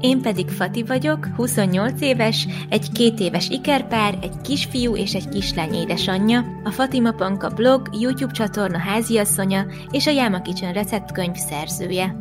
Én 0.00 0.22
pedig 0.22 0.48
Fati 0.48 0.82
vagyok, 0.82 1.26
28 1.36 2.00
éves, 2.00 2.46
egy 2.68 2.92
két 2.92 3.20
éves 3.20 3.48
ikerpár, 3.48 4.18
egy 4.22 4.40
kisfiú 4.40 4.96
és 4.96 5.14
egy 5.14 5.28
kislány 5.28 5.74
édesanyja, 5.74 6.60
a 6.64 6.70
Fatima 6.70 7.12
Panka 7.12 7.48
blog, 7.48 7.88
YouTube 7.92 8.32
csatorna 8.32 8.78
háziasszonya 8.78 9.66
és 9.90 10.06
a 10.06 10.10
Yama 10.10 10.42
Kitchen 10.42 10.72
receptkönyv 10.72 11.34
szerzője. 11.34 12.16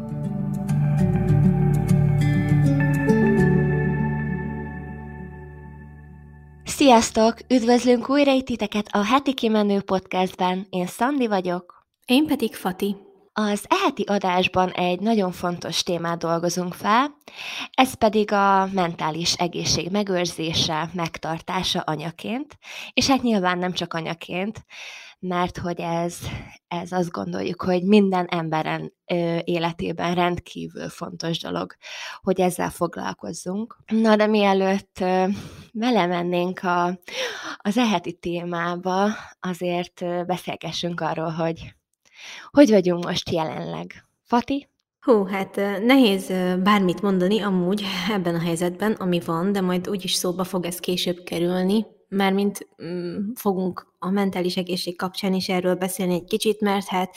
Sziasztok! 6.64 7.38
Üdvözlünk 7.50 8.10
újra 8.10 8.32
itt 8.32 8.46
titeket 8.46 8.88
a 8.92 9.06
Heti 9.06 9.34
Kimenő 9.34 9.82
podcastben. 9.82 10.68
Én 10.70 10.88
Szandi 10.88 11.28
vagyok. 11.28 11.86
Én 12.06 12.26
pedig 12.26 12.56
Fati. 12.56 13.05
Az 13.38 13.66
eheti 13.68 14.04
adásban 14.04 14.72
egy 14.72 15.00
nagyon 15.00 15.32
fontos 15.32 15.84
témát 15.84 16.18
dolgozunk 16.18 16.74
fel, 16.74 17.18
ez 17.74 17.94
pedig 17.94 18.32
a 18.32 18.70
mentális 18.72 19.34
egészség 19.34 19.92
megőrzése, 19.92 20.90
megtartása 20.94 21.80
anyaként, 21.80 22.58
és 22.94 23.08
hát 23.08 23.22
nyilván 23.22 23.58
nem 23.58 23.74
csak 23.74 23.94
anyaként, 23.94 24.66
mert 25.20 25.58
hogy 25.58 25.80
ez, 25.80 26.18
ez 26.68 26.92
azt 26.92 27.12
gondoljuk, 27.12 27.62
hogy 27.62 27.84
minden 27.84 28.26
emberen 28.26 28.94
ö, 29.06 29.38
életében 29.44 30.16
rendkívül 30.16 30.90
fontos 30.90 31.40
dolog, 31.40 31.76
hogy 32.22 32.40
ezzel 32.40 32.70
foglalkozzunk. 32.70 33.78
Na, 33.88 34.16
de 34.16 34.28
mielőtt 34.28 34.98
ö, 35.00 35.26
belemennénk 35.74 36.64
a, 36.64 37.00
az 37.58 37.78
eheti 37.78 38.14
témába, 38.14 39.10
azért 39.40 40.02
ö, 40.02 40.24
beszélgessünk 40.24 41.02
arról, 41.02 41.30
hogy 41.30 41.76
hogy 42.52 42.70
vagyunk 42.70 43.06
most 43.06 43.30
jelenleg? 43.30 44.06
Fati? 44.24 44.68
Hú, 45.00 45.24
hát 45.26 45.56
nehéz 45.86 46.28
bármit 46.64 47.02
mondani 47.02 47.40
amúgy 47.40 47.84
ebben 48.10 48.36
a 48.36 48.40
helyzetben, 48.40 48.92
ami 48.92 49.20
van, 49.26 49.52
de 49.52 49.62
majd 49.62 49.90
úgyis 49.90 50.14
szóba 50.14 50.44
fog 50.44 50.66
ez 50.66 50.80
később 50.80 51.24
kerülni, 51.24 51.86
mármint 52.10 52.68
mm, 52.84 53.32
fogunk 53.36 53.88
a 54.00 54.10
mentális 54.10 54.58
egészség 54.58 54.98
kapcsán 54.98 55.34
is 55.34 55.50
erről 55.50 55.76
beszélni 55.76 56.14
egy 56.14 56.24
kicsit, 56.24 56.62
mert 56.62 56.88
hát 56.88 57.16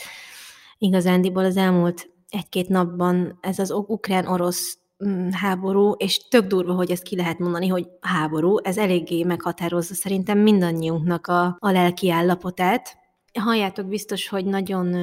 igazándiból 0.79 1.45
az 1.45 1.57
elmúlt 1.57 2.11
egy-két 2.29 2.69
napban 2.69 3.39
ez 3.41 3.59
az 3.59 3.71
ukrán-orosz 3.71 4.79
mm, 5.05 5.29
háború, 5.31 5.93
és 5.93 6.29
tök 6.29 6.47
durva, 6.47 6.73
hogy 6.73 6.91
ezt 6.91 7.03
ki 7.03 7.17
lehet 7.17 7.39
mondani, 7.39 7.69
hogy 7.69 7.89
háború, 8.01 8.59
ez 8.63 8.79
eléggé 8.79 9.23
meghatározza 9.23 9.95
szerintem 9.95 10.39
mindannyiunknak 10.39 11.27
a, 11.27 11.57
a 11.59 11.71
lelki 11.71 12.11
állapotát, 12.11 12.98
Halljátok 13.33 13.87
biztos, 13.87 14.29
hogy 14.29 14.45
nagyon 14.45 14.97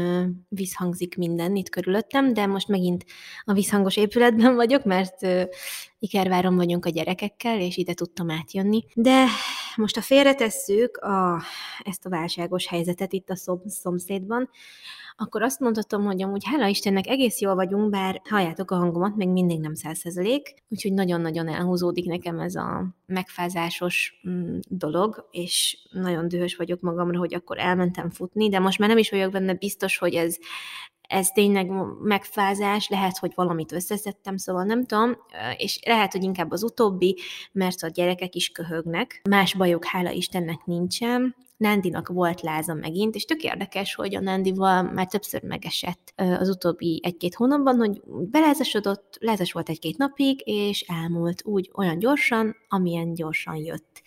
visszhangzik 0.49 1.17
minden 1.17 1.55
itt 1.55 1.69
körülöttem, 1.69 2.33
de 2.33 2.45
most 2.45 2.67
megint 2.67 3.05
a 3.43 3.53
visszhangos 3.53 3.97
épületben 3.97 4.55
vagyok, 4.61 4.83
mert 4.83 5.27
Ikerváron 5.99 6.55
vagyunk 6.55 6.85
a 6.85 6.89
gyerekekkel, 6.89 7.59
és 7.59 7.77
ide 7.77 7.93
tudtam 7.93 8.29
átjönni. 8.29 8.85
De 8.93 9.25
most 9.75 9.97
a 9.97 10.01
félretesszük 10.01 10.97
a, 10.97 11.41
ezt 11.83 12.05
a 12.05 12.09
válságos 12.09 12.67
helyzetet 12.67 13.13
itt 13.13 13.29
a 13.29 13.35
szom, 13.35 13.61
szomszédban, 13.65 14.49
akkor 15.17 15.41
azt 15.41 15.59
mondhatom, 15.59 16.05
hogy 16.05 16.21
amúgy 16.21 16.44
hála 16.45 16.67
Istennek 16.67 17.08
egész 17.08 17.39
jól 17.39 17.55
vagyunk, 17.55 17.89
bár 17.89 18.21
halljátok 18.30 18.71
a 18.71 18.75
hangomat, 18.75 19.16
még 19.16 19.30
mindig 19.30 19.59
nem 19.59 19.73
százszerzelék, 19.73 20.53
úgyhogy 20.69 20.94
nagyon-nagyon 20.94 21.47
elhúzódik 21.47 22.05
nekem 22.05 22.39
ez 22.39 22.55
a 22.55 22.95
megfázásos 23.05 24.21
mm, 24.30 24.58
dolog, 24.70 25.27
és 25.31 25.77
nagyon 25.92 26.27
dühös 26.27 26.55
vagyok 26.55 26.81
magamra, 26.81 27.17
hogy 27.17 27.33
akkor 27.33 27.59
elmentem 27.59 28.09
futni, 28.09 28.49
de 28.49 28.59
most 28.59 28.80
már 28.80 28.89
nem 28.89 28.98
is 28.98 29.09
vagyok 29.09 29.31
benne 29.31 29.53
biztos, 29.53 29.98
hogy 29.98 30.14
ez 30.14 30.37
ez 31.08 31.27
tényleg 31.27 31.71
megfázás, 32.02 32.89
lehet, 32.89 33.17
hogy 33.17 33.32
valamit 33.36 33.71
összeszedtem, 33.71 34.37
szóval 34.37 34.64
nem 34.64 34.86
tudom, 34.86 35.17
és 35.58 35.80
lehet, 35.86 36.11
hogy 36.11 36.23
inkább 36.23 36.52
az 36.52 36.64
utóbbi, 36.64 37.17
mert 37.52 37.82
a 37.82 37.87
gyerekek 37.87 38.36
is 38.36 38.49
köhögnek. 38.49 39.21
Más 39.30 39.53
bajok, 39.53 39.86
hála 39.86 40.09
Istennek 40.09 40.65
nincsen, 40.65 41.36
Nándinak 41.58 42.08
volt 42.08 42.42
láza 42.42 42.73
megint, 42.73 43.16
és 43.16 43.26
tök 43.26 43.43
érdekes, 43.43 43.95
hogy 43.95 44.16
a 44.16 44.20
Nándival 44.20 44.83
már 44.83 45.08
többször 45.08 45.43
megesett 45.43 46.14
az 46.16 46.49
utóbbi 46.49 47.02
egy-két 47.04 47.36
hónapban, 47.36 47.77
hogy 47.77 48.02
belázasodott, 48.05 49.17
lázas 49.20 49.52
volt 49.52 49.70
egy-két 49.70 49.98
napig, 49.98 50.42
és 50.44 50.82
elmúlt 50.82 51.45
úgy 51.45 51.71
olyan 51.73 51.99
gyorsan, 51.99 52.55
amilyen 52.67 53.14
gyorsan 53.14 53.55
jött. 53.55 54.02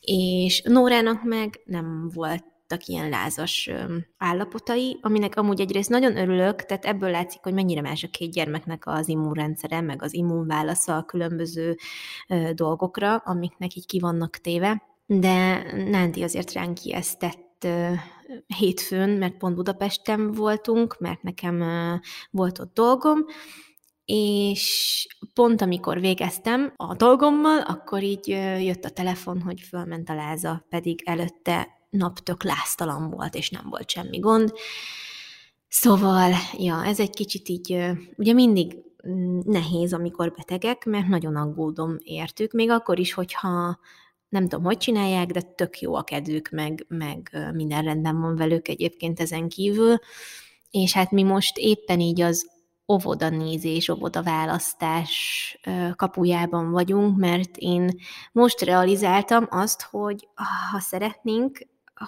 És 0.00 0.62
Nórának 0.62 1.24
meg 1.24 1.60
nem 1.64 2.10
volt 2.14 2.52
voltak 2.68 2.88
ilyen 2.88 3.08
lázas 3.08 3.70
állapotai, 4.18 4.98
aminek 5.02 5.36
amúgy 5.36 5.60
egyrészt 5.60 5.90
nagyon 5.90 6.16
örülök, 6.16 6.64
tehát 6.64 6.84
ebből 6.84 7.10
látszik, 7.10 7.40
hogy 7.42 7.52
mennyire 7.52 7.80
más 7.80 8.04
a 8.04 8.08
két 8.08 8.32
gyermeknek 8.32 8.86
az 8.86 9.08
immunrendszere, 9.08 9.80
meg 9.80 10.02
az 10.02 10.14
immunválasza 10.14 10.96
a 10.96 11.04
különböző 11.04 11.76
dolgokra, 12.52 13.16
amiknek 13.16 13.74
így 13.74 13.86
ki 13.86 13.98
vannak 13.98 14.36
téve. 14.36 14.93
De 15.06 15.62
Nándi 15.72 16.22
azért 16.22 16.52
ránk 16.52 16.84
ijesztett 16.84 17.66
hétfőn, 18.46 19.10
mert 19.10 19.36
pont 19.36 19.54
Budapesten 19.54 20.32
voltunk, 20.32 20.98
mert 20.98 21.22
nekem 21.22 21.64
volt 22.30 22.58
ott 22.58 22.74
dolgom, 22.74 23.24
és 24.04 25.06
pont 25.34 25.60
amikor 25.60 26.00
végeztem 26.00 26.72
a 26.76 26.94
dolgommal, 26.94 27.60
akkor 27.60 28.02
így 28.02 28.28
jött 28.60 28.84
a 28.84 28.90
telefon, 28.90 29.40
hogy 29.40 29.60
fölment 29.60 30.08
a 30.08 30.14
láza, 30.14 30.66
pedig 30.68 31.02
előtte 31.04 31.68
nap 31.90 32.18
tök 32.18 32.42
láztalan 32.42 33.10
volt, 33.10 33.34
és 33.34 33.50
nem 33.50 33.66
volt 33.68 33.90
semmi 33.90 34.18
gond. 34.18 34.52
Szóval, 35.68 36.32
ja, 36.58 36.84
ez 36.84 37.00
egy 37.00 37.10
kicsit 37.10 37.48
így, 37.48 37.76
ugye 38.16 38.32
mindig 38.32 38.76
mm, 39.08 39.38
nehéz, 39.44 39.92
amikor 39.92 40.32
betegek, 40.32 40.84
mert 40.84 41.08
nagyon 41.08 41.36
aggódom 41.36 41.96
értük, 42.02 42.52
még 42.52 42.70
akkor 42.70 42.98
is, 42.98 43.12
hogyha 43.12 43.78
nem 44.34 44.48
tudom, 44.48 44.64
hogy 44.64 44.76
csinálják, 44.76 45.26
de 45.26 45.40
tök 45.40 45.80
jó 45.80 45.94
a 45.94 46.02
kedvük, 46.02 46.48
meg, 46.50 46.84
meg 46.88 47.50
minden 47.52 47.82
rendben 47.82 48.20
van 48.20 48.36
velük 48.36 48.68
egyébként 48.68 49.20
ezen 49.20 49.48
kívül, 49.48 49.96
és 50.70 50.92
hát 50.92 51.10
mi 51.10 51.22
most 51.22 51.58
éppen 51.58 52.00
így 52.00 52.20
az 52.20 52.50
óvoda 52.92 53.28
nézés, 53.28 53.88
óvoda 53.88 54.22
választás 54.22 55.58
kapujában 55.96 56.70
vagyunk, 56.70 57.16
mert 57.16 57.56
én 57.56 57.90
most 58.32 58.60
realizáltam 58.60 59.46
azt, 59.50 59.82
hogy 59.82 60.28
ha 60.70 60.80
szeretnénk, 60.80 61.58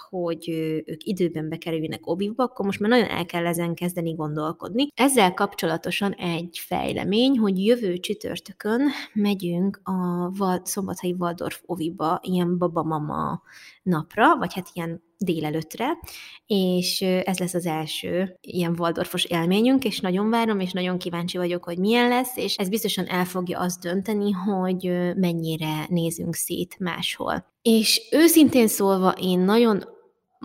hogy 0.09 0.49
ők 0.85 1.05
időben 1.05 1.49
bekerüljenek 1.49 2.07
obiba, 2.07 2.43
akkor 2.43 2.65
most 2.65 2.81
már 2.81 2.91
nagyon 2.91 3.09
el 3.09 3.27
kell 3.27 3.47
ezen 3.47 3.75
kezdeni 3.75 4.15
gondolkodni. 4.15 4.89
Ezzel 4.95 5.35
kapcsolatosan 5.35 6.13
egy 6.13 6.59
fejlemény, 6.67 7.39
hogy 7.39 7.65
jövő 7.65 7.97
csütörtökön 7.97 8.83
megyünk 9.13 9.81
a 9.83 10.31
Val- 10.37 10.67
Szombathelyi 10.67 11.15
Waldorf 11.19 11.63
oviba, 11.67 12.21
ilyen 12.23 12.59
babamama 12.59 13.43
napra, 13.83 14.37
vagy 14.37 14.55
hát 14.55 14.69
ilyen 14.73 15.03
délelőttre, 15.19 15.99
és 16.47 17.01
ez 17.01 17.39
lesz 17.39 17.55
az 17.55 17.67
első 17.67 18.39
ilyen 18.41 18.75
Waldorfos 18.79 19.25
élményünk, 19.25 19.85
és 19.85 20.01
nagyon 20.01 20.31
várom, 20.31 20.61
és 20.61 20.73
nagyon 20.73 20.99
kíváncsi 20.99 21.37
vagyok, 21.37 21.65
hogy 21.65 21.79
milyen 21.79 22.09
lesz, 22.09 22.37
és 22.37 22.55
ez 22.57 22.69
biztosan 22.69 23.07
el 23.07 23.25
fogja 23.25 23.59
azt 23.59 23.81
dönteni, 23.81 24.31
hogy 24.31 24.83
mennyire 25.17 25.87
nézünk 25.89 26.35
szét 26.35 26.79
máshol. 26.79 27.47
És 27.63 28.09
őszintén 28.11 28.69
szólva 28.69 29.15
én 29.21 29.39
nagyon 29.39 29.95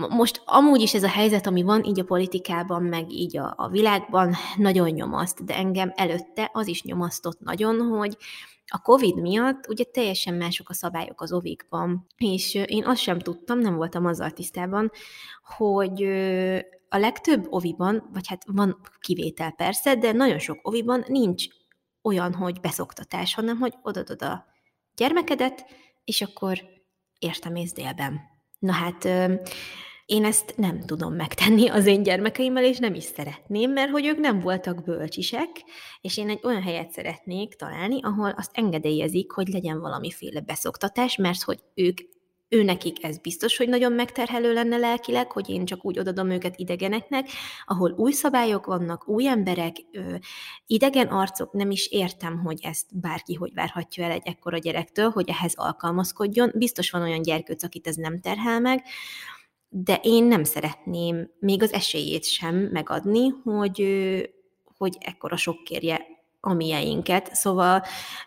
most 0.10 0.42
amúgy 0.46 0.82
is 0.82 0.94
ez 0.94 1.04
a 1.04 1.08
helyzet, 1.08 1.48
ami 1.48 1.64
van 1.64 1.84
így 1.84 2.00
a 2.00 2.04
politikában, 2.04 2.84
meg 2.84 3.12
így 3.12 3.38
a, 3.38 3.54
a 3.58 3.70
világban, 3.70 4.36
nagyon 4.58 4.90
nyomaszt, 4.90 5.46
de 5.46 5.56
engem 5.56 5.92
előtte 5.96 6.50
az 6.54 6.68
is 6.68 6.84
nyomasztott 6.84 7.40
nagyon, 7.40 7.80
hogy 7.80 8.18
a 8.74 8.82
COVID 8.82 9.22
miatt 9.22 9.68
ugye 9.68 9.84
teljesen 9.84 10.34
mások 10.34 10.70
a 10.70 10.74
szabályok 10.74 11.22
az 11.22 11.34
ovikban, 11.34 12.06
és 12.18 12.54
én 12.54 12.86
azt 12.86 13.02
sem 13.02 13.20
tudtam, 13.20 13.60
nem 13.60 13.76
voltam 13.76 14.06
azzal 14.06 14.32
tisztában, 14.32 14.92
hogy 15.58 16.04
a 16.90 16.98
legtöbb 16.98 17.46
oviban, 17.50 18.10
vagy 18.14 18.28
hát 18.28 18.44
van 18.46 18.82
kivétel 19.00 19.52
persze, 19.52 19.96
de 19.96 20.12
nagyon 20.12 20.40
sok 20.40 20.68
oviban 20.68 21.04
nincs 21.08 21.46
olyan, 22.02 22.34
hogy 22.34 22.60
beszoktatás, 22.60 23.34
hanem 23.34 23.58
hogy 23.58 23.74
odadod 23.82 24.22
a 24.22 24.46
gyermekedet, 24.96 25.66
és 26.04 26.22
akkor 26.22 26.62
értemész 27.20 27.74
délben. 27.74 28.20
Na 28.60 28.72
hát 28.72 29.08
én 30.12 30.26
ezt 30.26 30.54
nem 30.58 30.80
tudom 30.80 31.14
megtenni 31.14 31.68
az 31.68 31.86
én 31.86 32.04
gyermekeimmel, 32.04 32.64
és 32.64 32.78
nem 32.78 32.94
is 32.94 33.04
szeretném, 33.04 33.72
mert 33.72 33.92
hogy 33.92 34.06
ők 34.06 34.18
nem 34.18 34.40
voltak 34.40 34.84
bölcsisek, 34.84 35.50
és 36.02 36.18
én 36.18 36.30
egy 36.30 36.40
olyan 36.44 36.62
helyet 36.62 36.92
szeretnék 36.92 37.56
találni, 37.56 38.00
ahol 38.02 38.30
azt 38.38 38.52
engedélyezik, 38.54 39.32
hogy 39.32 39.48
legyen 39.48 39.80
valamiféle 39.80 40.42
beszoktatás, 40.42 41.16
mert 41.16 41.42
hogy 41.42 41.60
ők 41.74 41.98
ő 42.50 42.64
nekik 42.64 43.04
ez 43.04 43.18
biztos, 43.18 43.58
hogy 43.58 43.70
nagyon 43.70 43.92
megterhelő 43.92 44.54
lenne 44.54 44.78
lelkileg, 44.78 45.32
hogy 45.32 45.50
én 45.50 45.66
csak 45.66 45.86
úgy 45.86 46.00
odadom 46.00 46.30
őket 46.30 46.58
idegeneknek, 46.58 47.30
ahol 47.66 47.92
új 47.92 48.12
szabályok 48.12 48.66
vannak, 48.66 49.08
új 49.08 49.28
emberek, 49.28 49.76
ö, 49.92 50.16
idegen 50.66 51.08
arcok, 51.08 51.54
nem 51.54 51.72
is 51.72 51.88
értem, 51.88 52.40
hogy 52.40 52.60
ezt 52.62 53.00
bárki 53.00 53.34
hogy 53.34 53.54
várhatja 53.54 54.04
el 54.04 54.12
egy 54.12 54.22
ekkora 54.26 54.58
gyerektől, 54.58 55.10
hogy 55.10 55.30
ehhez 55.30 55.54
alkalmazkodjon. 55.56 56.52
Biztos 56.56 56.90
van 56.90 57.02
olyan 57.02 57.22
gyerkőc, 57.22 57.64
akit 57.64 57.88
ez 57.88 57.96
nem 57.96 58.20
terhel 58.20 58.60
meg, 58.60 58.84
de 59.74 60.00
én 60.04 60.24
nem 60.24 60.44
szeretném 60.44 61.30
még 61.40 61.64
az 61.64 61.74
esélyét 61.74 62.26
sem 62.26 62.56
megadni, 62.56 63.30
hogy, 63.44 63.86
hogy 64.78 64.98
ekkora 65.00 65.38
sok 65.38 65.64
kérje 65.64 66.06
a 66.40 66.54
mieinket. 66.54 67.36
Szóval 67.36 67.84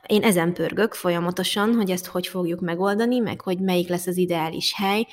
én 0.07 0.23
ezen 0.23 0.55
pörgök 0.55 0.95
folyamatosan, 0.95 1.75
hogy 1.75 1.91
ezt 1.91 2.07
hogy 2.07 2.27
fogjuk 2.27 2.61
megoldani, 2.61 3.19
meg 3.19 3.41
hogy 3.41 3.61
melyik 3.61 3.89
lesz 3.89 4.07
az 4.07 4.17
ideális 4.17 4.75
hely. 4.77 5.07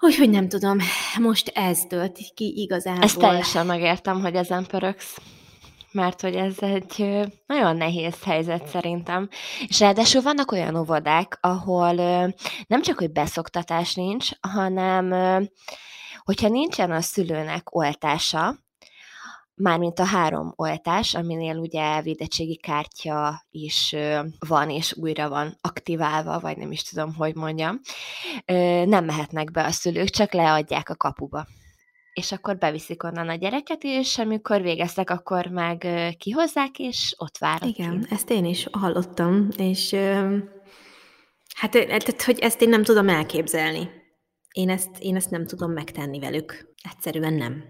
Úgyhogy 0.00 0.30
nem 0.30 0.48
tudom, 0.48 0.78
most 1.18 1.48
ez 1.54 1.80
tölt 1.88 2.18
ki 2.34 2.52
igazából. 2.56 3.02
Ezt 3.02 3.18
teljesen 3.18 3.66
megértem, 3.66 4.20
hogy 4.20 4.34
ezen 4.34 4.66
pöröksz 4.66 5.20
mert 5.98 6.20
hogy 6.20 6.34
ez 6.34 6.58
egy 6.58 7.24
nagyon 7.46 7.76
nehéz 7.76 8.22
helyzet 8.22 8.66
szerintem. 8.66 9.28
És 9.66 9.80
ráadásul 9.80 10.22
vannak 10.22 10.52
olyan 10.52 10.76
óvodák, 10.76 11.38
ahol 11.40 11.92
nem 12.66 12.82
csak, 12.82 12.98
hogy 12.98 13.12
beszoktatás 13.12 13.94
nincs, 13.94 14.30
hanem 14.40 15.10
hogyha 16.18 16.48
nincsen 16.48 16.90
a 16.90 17.00
szülőnek 17.00 17.74
oltása, 17.74 18.56
mármint 19.54 19.98
a 19.98 20.04
három 20.04 20.52
oltás, 20.56 21.14
aminél 21.14 21.56
ugye 21.56 22.02
védettségi 22.02 22.56
kártya 22.56 23.46
is 23.50 23.96
van, 24.48 24.70
és 24.70 24.96
újra 24.96 25.28
van 25.28 25.58
aktiválva, 25.60 26.40
vagy 26.40 26.56
nem 26.56 26.72
is 26.72 26.82
tudom, 26.82 27.14
hogy 27.14 27.34
mondjam, 27.34 27.80
nem 28.84 29.04
mehetnek 29.04 29.50
be 29.50 29.64
a 29.64 29.70
szülők, 29.70 30.08
csak 30.08 30.32
leadják 30.32 30.88
a 30.88 30.96
kapuba 30.96 31.46
és 32.18 32.32
akkor 32.32 32.56
beviszik 32.56 33.02
onnan 33.02 33.28
a 33.28 33.34
gyereket, 33.34 33.84
és 33.84 34.18
amikor 34.18 34.62
végeztek, 34.62 35.10
akkor 35.10 35.46
meg 35.46 35.86
kihozzák, 36.18 36.78
és 36.78 37.14
ott 37.18 37.38
várnak. 37.38 37.68
Igen, 37.68 38.00
ki. 38.00 38.14
ezt 38.14 38.30
én 38.30 38.44
is 38.44 38.66
hallottam, 38.70 39.48
és 39.56 39.94
hát 41.54 41.70
tehát, 41.70 42.22
hogy 42.22 42.38
ezt 42.38 42.62
én 42.62 42.68
nem 42.68 42.82
tudom 42.82 43.08
elképzelni. 43.08 43.97
Én 44.52 44.70
ezt, 44.70 44.90
én 45.00 45.16
ezt 45.16 45.30
nem 45.30 45.46
tudom 45.46 45.72
megtenni 45.72 46.18
velük. 46.18 46.74
Egyszerűen 46.90 47.32
nem. 47.34 47.64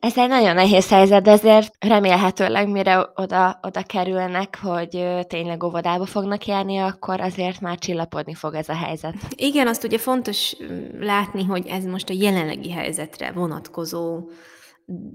Ez 0.00 0.18
egy 0.18 0.28
nagyon 0.28 0.54
nehéz 0.54 0.88
helyzet, 0.88 1.22
de 1.22 1.30
ezért 1.30 1.74
remélhetőleg 1.78 2.68
mire 2.68 3.10
oda, 3.14 3.58
oda 3.62 3.82
kerülnek, 3.82 4.58
hogy 4.62 5.06
tényleg 5.26 5.62
óvodába 5.62 6.06
fognak 6.06 6.46
járni, 6.46 6.78
akkor 6.78 7.20
azért 7.20 7.60
már 7.60 7.78
csillapodni 7.78 8.34
fog 8.34 8.54
ez 8.54 8.68
a 8.68 8.74
helyzet. 8.74 9.14
Igen, 9.34 9.66
azt 9.66 9.84
ugye 9.84 9.98
fontos 9.98 10.56
látni, 10.98 11.44
hogy 11.44 11.66
ez 11.66 11.84
most 11.84 12.08
a 12.08 12.14
jelenlegi 12.16 12.70
helyzetre 12.70 13.32
vonatkozó 13.32 14.30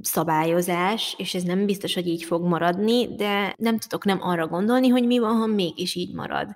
szabályozás, 0.01 1.15
és 1.17 1.35
ez 1.35 1.43
nem 1.43 1.65
biztos, 1.65 1.93
hogy 1.93 2.07
így 2.07 2.23
fog 2.23 2.45
maradni, 2.45 3.15
de 3.15 3.55
nem 3.57 3.77
tudok 3.77 4.05
nem 4.05 4.21
arra 4.21 4.47
gondolni, 4.47 4.87
hogy 4.87 5.05
mi 5.05 5.19
van, 5.19 5.35
ha 5.35 5.45
mégis 5.45 5.95
így 5.95 6.13
marad. 6.13 6.47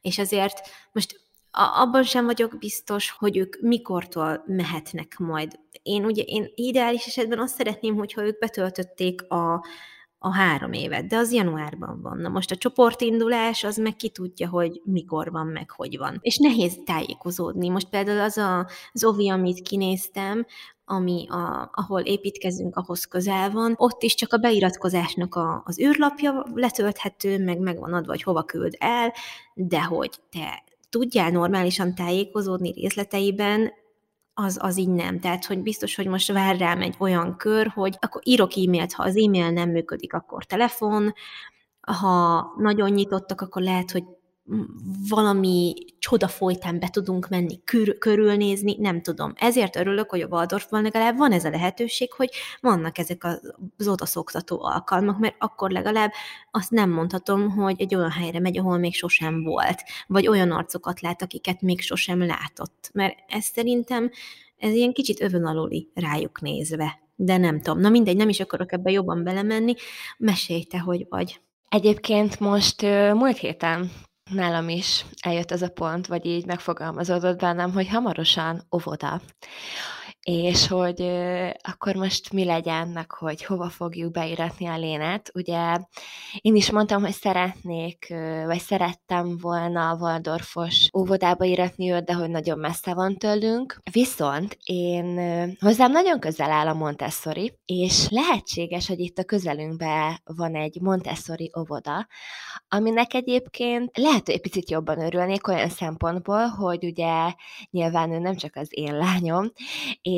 És 0.00 0.18
azért 0.18 0.60
most 0.92 1.20
abban 1.54 2.02
sem 2.02 2.24
vagyok 2.24 2.58
biztos, 2.58 3.10
hogy 3.10 3.36
ők 3.36 3.60
mikortól 3.60 4.42
mehetnek 4.46 5.18
majd. 5.18 5.58
Én 5.82 6.04
ugye, 6.04 6.22
én 6.22 6.52
ideális 6.54 7.06
esetben 7.06 7.38
azt 7.38 7.56
szeretném, 7.56 7.96
hogyha 7.96 8.24
ők 8.24 8.38
betöltötték 8.38 9.22
a, 9.22 9.64
a 10.18 10.34
három 10.34 10.72
évet, 10.72 11.06
de 11.06 11.16
az 11.16 11.32
januárban 11.32 12.00
van. 12.02 12.18
Na 12.18 12.28
most 12.28 12.50
a 12.50 12.56
csoportindulás, 12.56 13.64
az 13.64 13.76
meg 13.76 13.96
ki 13.96 14.08
tudja, 14.08 14.48
hogy 14.48 14.80
mikor 14.84 15.30
van, 15.30 15.46
meg 15.46 15.70
hogy 15.70 15.98
van. 15.98 16.18
És 16.20 16.36
nehéz 16.36 16.78
tájékozódni. 16.84 17.68
Most 17.68 17.88
például 17.88 18.20
az 18.20 18.36
a, 18.36 18.68
az 18.92 19.04
amit 19.04 19.60
kinéztem, 19.60 20.46
ami 20.84 21.26
a, 21.28 21.70
ahol 21.72 22.00
építkezünk, 22.00 22.76
ahhoz 22.76 23.04
közel 23.04 23.50
van, 23.50 23.74
ott 23.76 24.02
is 24.02 24.14
csak 24.14 24.32
a 24.32 24.36
beiratkozásnak 24.36 25.34
a, 25.34 25.62
az 25.64 25.80
űrlapja 25.80 26.46
letölthető, 26.54 27.44
meg 27.44 27.58
meg 27.58 27.78
van 27.78 27.92
adva, 27.92 28.10
hogy 28.10 28.22
hova 28.22 28.42
küld 28.42 28.74
el, 28.78 29.12
de 29.54 29.82
hogy 29.82 30.10
te 30.30 30.64
tudjál 30.94 31.30
normálisan 31.30 31.94
tájékozódni 31.94 32.72
részleteiben, 32.72 33.72
az, 34.34 34.58
az 34.60 34.78
így 34.78 34.88
nem. 34.88 35.20
Tehát, 35.20 35.44
hogy 35.44 35.58
biztos, 35.58 35.94
hogy 35.94 36.06
most 36.06 36.32
vár 36.32 36.56
rám 36.56 36.80
egy 36.80 36.94
olyan 36.98 37.36
kör, 37.36 37.66
hogy 37.66 37.96
akkor 38.00 38.20
írok 38.24 38.56
e-mailt, 38.56 38.92
ha 38.92 39.02
az 39.02 39.16
e-mail 39.16 39.50
nem 39.50 39.70
működik, 39.70 40.12
akkor 40.12 40.44
telefon, 40.44 41.12
ha 41.80 42.44
nagyon 42.58 42.90
nyitottak, 42.90 43.40
akkor 43.40 43.62
lehet, 43.62 43.90
hogy 43.90 44.04
valami 45.08 45.74
csoda 45.98 46.28
folytán 46.28 46.78
be 46.78 46.88
tudunk 46.88 47.28
menni, 47.28 47.60
kör, 47.64 47.98
körülnézni, 47.98 48.76
nem 48.78 49.02
tudom. 49.02 49.32
Ezért 49.36 49.76
örülök, 49.76 50.10
hogy 50.10 50.20
a 50.20 50.26
Waldorfban 50.26 50.82
legalább 50.82 51.16
van 51.16 51.32
ez 51.32 51.44
a 51.44 51.50
lehetőség, 51.50 52.12
hogy 52.12 52.30
vannak 52.60 52.98
ezek 52.98 53.24
az 53.76 53.88
odaszoktató 53.88 54.62
alkalmak, 54.62 55.18
mert 55.18 55.34
akkor 55.38 55.70
legalább 55.70 56.10
azt 56.50 56.70
nem 56.70 56.90
mondhatom, 56.90 57.50
hogy 57.50 57.80
egy 57.80 57.94
olyan 57.94 58.10
helyre 58.10 58.40
megy, 58.40 58.58
ahol 58.58 58.78
még 58.78 58.94
sosem 58.94 59.42
volt, 59.42 59.82
vagy 60.06 60.28
olyan 60.28 60.50
arcokat 60.50 61.00
lát, 61.00 61.22
akiket 61.22 61.60
még 61.60 61.80
sosem 61.80 62.18
látott. 62.18 62.90
Mert 62.92 63.18
ez 63.28 63.44
szerintem, 63.44 64.10
ez 64.56 64.72
ilyen 64.72 64.92
kicsit 64.92 65.20
övön 65.20 65.44
aluli 65.44 65.90
rájuk 65.94 66.40
nézve. 66.40 67.02
De 67.16 67.36
nem 67.36 67.60
tudom. 67.60 67.80
Na 67.80 67.88
mindegy, 67.88 68.16
nem 68.16 68.28
is 68.28 68.40
akarok 68.40 68.72
ebbe 68.72 68.90
jobban 68.90 69.24
belemenni. 69.24 69.74
Mesélj 70.18 70.62
te, 70.62 70.78
hogy 70.78 71.06
vagy. 71.08 71.40
Egyébként 71.68 72.40
most 72.40 72.82
múlt 73.12 73.36
héten 73.36 73.90
nálam 74.30 74.68
is 74.68 75.04
eljött 75.20 75.50
ez 75.50 75.62
a 75.62 75.68
pont, 75.68 76.06
vagy 76.06 76.26
így 76.26 76.46
megfogalmazódott 76.46 77.38
bennem, 77.38 77.72
hogy 77.72 77.88
hamarosan 77.88 78.62
óvoda 78.74 79.20
és 80.24 80.66
hogy 80.66 81.02
akkor 81.60 81.94
most 81.94 82.32
mi 82.32 82.44
legyen, 82.44 83.06
hogy 83.08 83.44
hova 83.44 83.68
fogjuk 83.68 84.12
beíratni 84.12 84.66
a 84.66 84.76
lénet. 84.76 85.30
Ugye 85.34 85.76
én 86.40 86.54
is 86.54 86.70
mondtam, 86.70 87.02
hogy 87.02 87.12
szeretnék, 87.12 88.14
vagy 88.46 88.58
szerettem 88.58 89.38
volna 89.40 89.90
a 89.90 89.96
Waldorfos 89.96 90.88
óvodába 90.98 91.44
íratni 91.44 91.90
őt, 91.90 92.04
de 92.04 92.14
hogy 92.14 92.30
nagyon 92.30 92.58
messze 92.58 92.94
van 92.94 93.16
tőlünk. 93.16 93.80
Viszont 93.90 94.58
én 94.64 95.18
hozzám 95.60 95.92
nagyon 95.92 96.20
közel 96.20 96.50
áll 96.50 96.66
a 96.66 96.74
Montessori, 96.74 97.52
és 97.64 98.06
lehetséges, 98.10 98.88
hogy 98.88 99.00
itt 99.00 99.18
a 99.18 99.24
közelünkben 99.24 100.20
van 100.24 100.54
egy 100.54 100.80
Montessori 100.80 101.50
óvoda, 101.58 102.06
aminek 102.68 103.14
egyébként 103.14 103.98
lehet, 103.98 104.26
hogy 104.26 104.34
egy 104.34 104.40
picit 104.40 104.70
jobban 104.70 105.00
örülnék 105.00 105.48
olyan 105.48 105.68
szempontból, 105.68 106.46
hogy 106.46 106.84
ugye 106.84 107.32
nyilván 107.70 108.12
ő 108.12 108.18
nem 108.18 108.36
csak 108.36 108.56
az 108.56 108.68
én 108.70 108.96
lányom, 108.96 109.52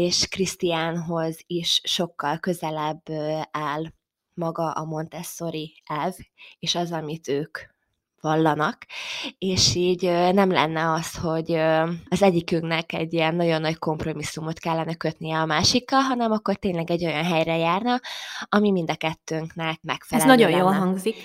és 0.04 0.28
Krisztiánhoz 0.28 1.38
is 1.46 1.80
sokkal 1.84 2.38
közelebb 2.38 3.02
áll 3.50 3.84
maga 4.34 4.70
a 4.70 4.84
Montessori 4.84 5.82
elv, 5.86 6.14
és 6.58 6.74
az, 6.74 6.92
amit 6.92 7.28
ők 7.28 7.58
vallanak, 8.20 8.86
és 9.38 9.74
így 9.74 10.02
nem 10.32 10.50
lenne 10.50 10.92
az, 10.92 11.16
hogy 11.16 11.52
az 12.08 12.22
egyikünknek 12.22 12.92
egy 12.92 13.12
ilyen 13.12 13.34
nagyon 13.34 13.60
nagy 13.60 13.78
kompromisszumot 13.78 14.58
kellene 14.58 14.94
kötnie 14.94 15.38
a 15.38 15.46
másikkal, 15.46 16.00
hanem 16.00 16.32
akkor 16.32 16.54
tényleg 16.54 16.90
egy 16.90 17.04
olyan 17.04 17.24
helyre 17.24 17.56
járna, 17.56 18.00
ami 18.48 18.70
mind 18.70 18.90
a 18.90 18.94
kettőnknek 18.94 19.78
megfelel. 19.82 20.24
Ez 20.24 20.30
nagyon 20.30 20.50
lenne. 20.50 20.62
jól 20.62 20.72
hangzik. 20.72 21.16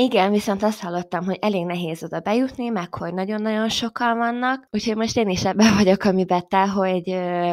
Igen, 0.00 0.30
viszont 0.32 0.62
azt 0.62 0.80
hallottam, 0.80 1.24
hogy 1.24 1.38
elég 1.40 1.64
nehéz 1.64 2.02
oda 2.02 2.20
bejutni, 2.20 2.68
meg 2.68 2.94
hogy 2.94 3.14
nagyon-nagyon 3.14 3.68
sokan 3.68 4.18
vannak, 4.18 4.68
úgyhogy 4.70 4.96
most 4.96 5.16
én 5.16 5.28
is 5.28 5.44
ebben 5.44 5.74
vagyok, 5.82 6.04
amiben 6.04 6.48
te, 6.48 6.66
hogy, 6.66 7.04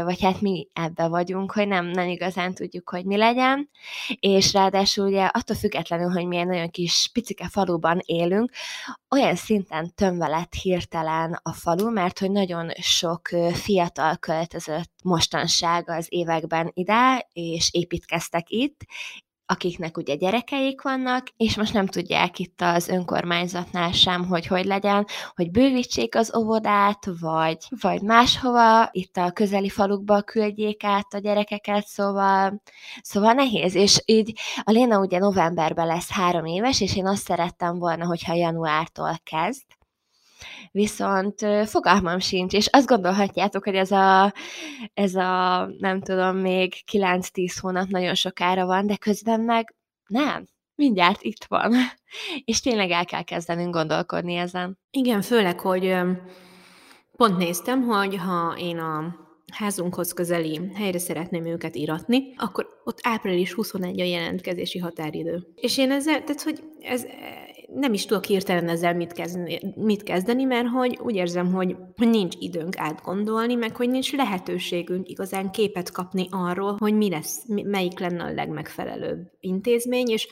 vagy 0.04 0.22
hát 0.22 0.42
mi 0.42 0.68
ebbe 0.74 1.08
vagyunk, 1.08 1.52
hogy 1.52 1.68
nem, 1.68 1.86
nem 1.86 2.08
igazán 2.08 2.54
tudjuk, 2.54 2.90
hogy 2.90 3.06
mi 3.06 3.18
legyen, 3.18 3.70
és 4.20 4.54
ráadásul 4.54 5.08
ugye 5.08 5.26
attól 5.26 5.56
függetlenül, 5.56 6.10
hogy 6.10 6.26
milyen 6.26 6.48
nagyon 6.48 6.70
kis 6.70 7.10
picike 7.14 7.48
faluban 7.48 8.00
élünk, 8.06 8.52
olyan 9.10 9.36
szinten 9.36 9.92
tömve 9.96 10.28
lett 10.28 10.54
hirtelen 10.54 11.40
a 11.44 11.54
falu, 11.54 11.90
mert 11.90 12.20
hogy 12.20 12.32
nagyon 12.32 12.70
sok 12.82 13.28
fiatal 13.54 14.16
költözött 14.18 14.92
mostanság 15.04 15.90
az 15.90 16.06
években 16.10 16.72
ide, 16.74 17.28
és 17.34 17.70
építkeztek 17.72 18.50
itt, 18.50 18.86
akiknek 19.46 19.98
ugye 19.98 20.16
gyerekeik 20.16 20.82
vannak, 20.82 21.28
és 21.38 21.58
most 21.58 21.74
nem 21.74 21.86
tudják 21.86 22.40
itt 22.40 22.62
az 22.62 22.88
önkormányzatnál 22.88 23.92
sem, 23.92 24.26
hogy 24.26 24.48
hogy 24.48 24.66
legyen, 24.66 25.06
hogy 25.36 25.52
bővítsék 25.52 26.16
az 26.16 26.36
óvodát, 26.38 27.08
vagy, 27.20 27.58
vagy 27.82 28.02
máshova, 28.02 28.90
itt 28.92 29.18
a 29.18 29.32
közeli 29.32 29.70
falukba 29.70 30.22
küldjék 30.22 30.84
át 30.84 31.14
a 31.14 31.18
gyerekeket, 31.18 31.88
szóval, 31.88 32.62
szóval 33.02 33.34
nehéz, 33.34 33.76
és 33.76 34.02
így 34.06 34.40
a 34.64 34.72
Léna 34.72 35.00
ugye 35.00 35.20
novemberben 35.20 35.88
lesz 35.88 36.12
három 36.12 36.46
éves, 36.46 36.82
és 36.82 36.96
én 36.96 37.08
azt 37.08 37.24
szerettem 37.24 37.80
volna, 37.80 38.06
hogyha 38.06 38.34
januártól 38.34 39.20
kezd, 39.24 39.64
viszont 40.72 41.46
fogalmam 41.66 42.20
sincs, 42.20 42.54
és 42.54 42.68
azt 42.72 42.88
gondolhatjátok, 42.88 43.64
hogy 43.64 43.76
ez 43.76 43.92
a, 43.92 44.34
ez 44.94 45.16
a 45.16 45.66
nem 45.80 46.02
tudom, 46.02 46.38
még 46.38 46.74
9-10 46.92 47.56
hónap 47.62 47.88
nagyon 47.88 48.16
sokára 48.16 48.66
van, 48.66 48.88
de 48.88 48.96
közben 48.96 49.40
meg 49.40 49.76
nem, 50.08 50.46
mindjárt 50.76 51.22
itt 51.22 51.46
van. 51.48 51.74
És 52.46 52.62
tényleg 52.62 52.92
el 52.92 53.06
kell 53.06 53.24
kezdenünk 53.24 53.74
gondolkodni 53.74 54.36
ezen. 54.36 54.80
Igen, 54.92 55.22
főleg, 55.22 55.60
hogy 55.60 55.96
Pont 57.16 57.38
néztem, 57.38 57.82
hogy 57.84 58.18
ha 58.18 58.56
én 58.60 58.78
a 58.78 59.16
házunkhoz 59.54 60.14
közeli 60.14 60.62
helyre 60.74 60.98
szeretném 60.98 61.46
őket 61.46 61.76
iratni, 61.76 62.34
akkor 62.38 62.68
ott 62.84 63.00
április 63.02 63.54
21 63.54 64.00
a 64.02 64.04
jelentkezési 64.04 64.80
határidő. 64.80 65.48
És 65.56 65.78
én 65.78 65.92
ezzel, 65.92 66.24
tehát 66.24 66.42
hogy 66.42 66.64
ez 66.82 67.06
nem 67.74 67.94
is 67.94 68.06
tudok 68.06 68.26
hirtelen 68.26 68.70
ezzel 68.70 68.96
mit 68.96 69.12
kezdeni, 69.12 69.60
mit 69.76 70.04
kezdeni 70.04 70.44
mert 70.44 70.68
hogy 70.68 71.00
úgy 71.02 71.16
érzem, 71.16 71.54
hogy, 71.54 71.76
nincs 71.96 72.36
időnk 72.40 72.78
átgondolni, 72.78 73.56
meg 73.56 73.76
hogy 73.76 73.90
nincs 73.90 74.14
lehetőségünk 74.14 75.10
igazán 75.10 75.52
képet 75.52 75.92
kapni 75.92 76.28
arról, 76.32 76.76
hogy 76.80 76.94
mi 76.94 77.10
lesz, 77.10 77.44
melyik 77.48 78.00
lenne 78.00 78.24
a 78.24 78.34
legmegfelelőbb 78.34 79.32
intézmény, 79.40 80.10
és 80.10 80.28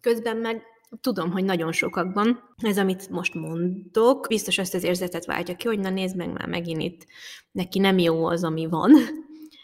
közben 0.00 0.36
meg 0.36 0.62
tudom, 1.00 1.30
hogy 1.30 1.44
nagyon 1.44 1.72
sokakban 1.72 2.54
ez, 2.56 2.78
amit 2.78 3.08
most 3.08 3.34
mondok, 3.34 4.26
biztos 4.28 4.58
azt 4.58 4.74
az 4.74 4.84
érzetet 4.84 5.24
váltja 5.24 5.56
ki, 5.56 5.66
hogy 5.66 5.78
na 5.78 5.90
nézd 5.90 6.16
meg 6.16 6.32
már 6.32 6.48
megint 6.48 6.82
itt, 6.82 7.06
neki 7.52 7.78
nem 7.78 7.98
jó 7.98 8.24
az, 8.24 8.44
ami 8.44 8.66
van. 8.66 8.92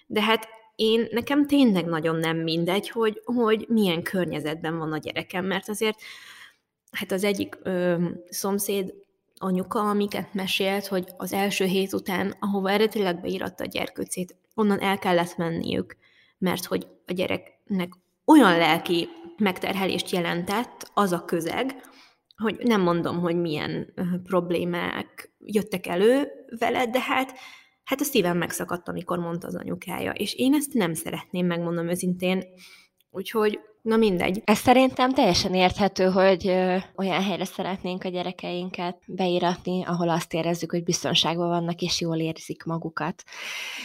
De 0.06 0.22
hát 0.22 0.48
én, 0.74 1.06
nekem 1.10 1.46
tényleg 1.46 1.84
nagyon 1.84 2.16
nem 2.16 2.36
mindegy, 2.36 2.88
hogy, 2.88 3.20
hogy 3.24 3.66
milyen 3.68 4.02
környezetben 4.02 4.78
van 4.78 4.92
a 4.92 4.98
gyerekem, 4.98 5.44
mert 5.44 5.68
azért 5.68 5.98
hát 6.96 7.12
az 7.12 7.24
egyik 7.24 7.58
ö, 7.62 8.04
szomszéd 8.28 8.94
anyuka, 9.38 9.80
amiket 9.80 10.34
mesélt, 10.34 10.86
hogy 10.86 11.04
az 11.16 11.32
első 11.32 11.64
hét 11.64 11.92
után, 11.92 12.36
ahova 12.40 12.70
eredetileg 12.70 13.20
beíratta 13.20 13.64
a 13.64 13.66
gyerkőcét, 13.66 14.36
onnan 14.54 14.80
el 14.80 14.98
kellett 14.98 15.36
menniük, 15.36 15.96
mert 16.38 16.64
hogy 16.64 16.86
a 17.06 17.12
gyereknek 17.12 17.92
olyan 18.24 18.58
lelki 18.58 19.08
megterhelést 19.36 20.10
jelentett 20.10 20.90
az 20.94 21.12
a 21.12 21.24
közeg, 21.24 21.80
hogy 22.36 22.56
nem 22.62 22.80
mondom, 22.80 23.20
hogy 23.20 23.36
milyen 23.36 23.92
problémák 24.22 25.32
jöttek 25.38 25.86
elő 25.86 26.28
vele, 26.58 26.86
de 26.86 27.00
hát, 27.00 27.38
hát 27.84 28.00
a 28.00 28.04
szívem 28.04 28.38
megszakadt, 28.38 28.88
amikor 28.88 29.18
mondta 29.18 29.46
az 29.46 29.54
anyukája. 29.54 30.12
És 30.12 30.34
én 30.34 30.54
ezt 30.54 30.72
nem 30.72 30.94
szeretném, 30.94 31.46
megmondom 31.46 31.88
őszintén. 31.88 32.44
Úgyhogy 33.10 33.60
Na 33.86 33.96
mindegy. 33.96 34.42
Ez 34.44 34.58
szerintem 34.58 35.12
teljesen 35.12 35.54
érthető, 35.54 36.04
hogy 36.04 36.48
ö, 36.48 36.76
olyan 36.96 37.22
helyre 37.22 37.44
szeretnénk 37.44 38.04
a 38.04 38.08
gyerekeinket 38.08 39.02
beíratni, 39.06 39.84
ahol 39.84 40.08
azt 40.08 40.34
érezzük, 40.34 40.70
hogy 40.70 40.82
biztonságban 40.82 41.48
vannak 41.48 41.80
és 41.80 42.00
jól 42.00 42.16
érzik 42.16 42.64
magukat. 42.64 43.22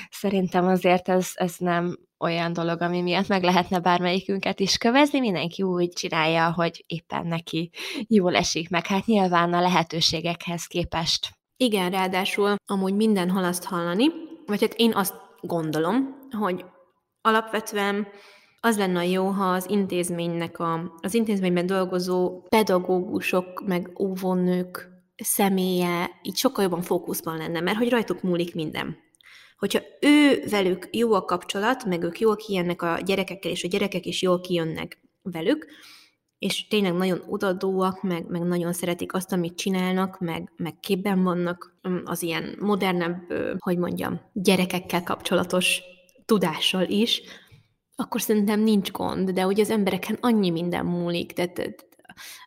Szerintem 0.10 0.68
azért 0.68 1.10
ez, 1.10 1.32
ez 1.34 1.56
nem 1.58 1.98
olyan 2.20 2.54
dolog, 2.54 2.82
ami 2.82 3.02
miatt 3.02 3.28
meg 3.28 3.44
lehetne 3.44 3.80
bármelyikünket 3.80 4.60
is 4.60 4.78
kövezni, 4.78 5.20
mindenki 5.20 5.64
úgy 5.64 5.90
csinálja, 5.90 6.54
hogy 6.54 6.84
éppen 6.88 7.28
neki 7.28 7.70
jól 8.08 8.36
esik, 8.36 8.70
meg 8.70 8.88
hát 8.88 9.06
nyilván 9.06 9.54
a 9.54 9.62
lehetőségekhez 9.62 10.66
képest. 10.66 11.30
Igen, 11.58 11.92
ráadásul 11.92 12.56
amúgy 12.66 12.96
mindenhol 12.96 13.44
azt 13.44 13.64
hallani, 13.64 14.06
vagy 14.46 14.62
hát 14.62 14.74
én 14.74 14.94
azt 14.94 15.16
gondolom, 15.42 16.18
hogy 16.32 16.66
alapvetően 17.22 18.08
az 18.64 18.78
lenne 18.78 19.08
jó, 19.08 19.28
ha 19.28 19.52
az 19.52 19.70
intézménynek, 19.70 20.60
a, 20.60 20.98
az 21.02 21.14
intézményben 21.14 21.66
dolgozó 21.66 22.42
pedagógusok, 22.50 23.64
meg 23.66 24.00
óvónők 24.00 24.90
személye 25.16 26.10
így 26.24 26.36
sokkal 26.36 26.64
jobban 26.64 26.82
fókuszban 26.82 27.38
lenne, 27.38 27.60
mert 27.60 27.78
hogy 27.78 27.90
rajtuk 27.90 28.22
múlik 28.22 28.56
minden. 28.56 28.98
Hogyha 29.58 29.80
ő 30.02 30.44
velük 30.50 30.88
jó 30.92 31.14
a 31.14 31.26
kapcsolat, 31.26 31.86
meg 31.86 32.04
ők 32.04 32.20
jól 32.20 32.36
kijönnek 32.36 32.82
a 32.82 33.00
gyerekekkel, 33.06 33.52
és 33.52 33.64
a 33.64 33.68
gyerekek 33.68 34.06
is 34.06 34.22
jól 34.22 34.42
kijönnek 34.42 35.02
velük, 35.22 35.68
és 36.40 36.68
tényleg 36.68 36.94
nagyon 36.94 37.22
odadóak, 37.28 38.02
meg, 38.04 38.28
meg 38.28 38.42
nagyon 38.42 38.74
szeretik 38.74 39.14
azt, 39.14 39.32
amit 39.32 39.56
csinálnak, 39.56 40.20
meg, 40.20 40.52
meg 40.56 40.80
képben 40.80 41.24
vannak 41.24 41.76
mm, 41.88 41.98
az 42.06 42.22
ilyen 42.22 42.56
modernebb, 42.60 43.34
hogy 43.58 43.78
mondjam, 43.78 44.22
gyerekekkel 44.34 45.04
kapcsolatos 45.04 45.82
tudással 46.26 46.86
is, 46.88 47.22
akkor 48.02 48.22
szerintem 48.22 48.60
nincs 48.60 48.92
gond, 48.92 49.30
de 49.30 49.46
ugye 49.46 49.62
az 49.62 49.70
embereken 49.70 50.18
annyi 50.22 50.50
minden 50.50 50.86
múlik, 50.86 51.32
tehát 51.32 51.86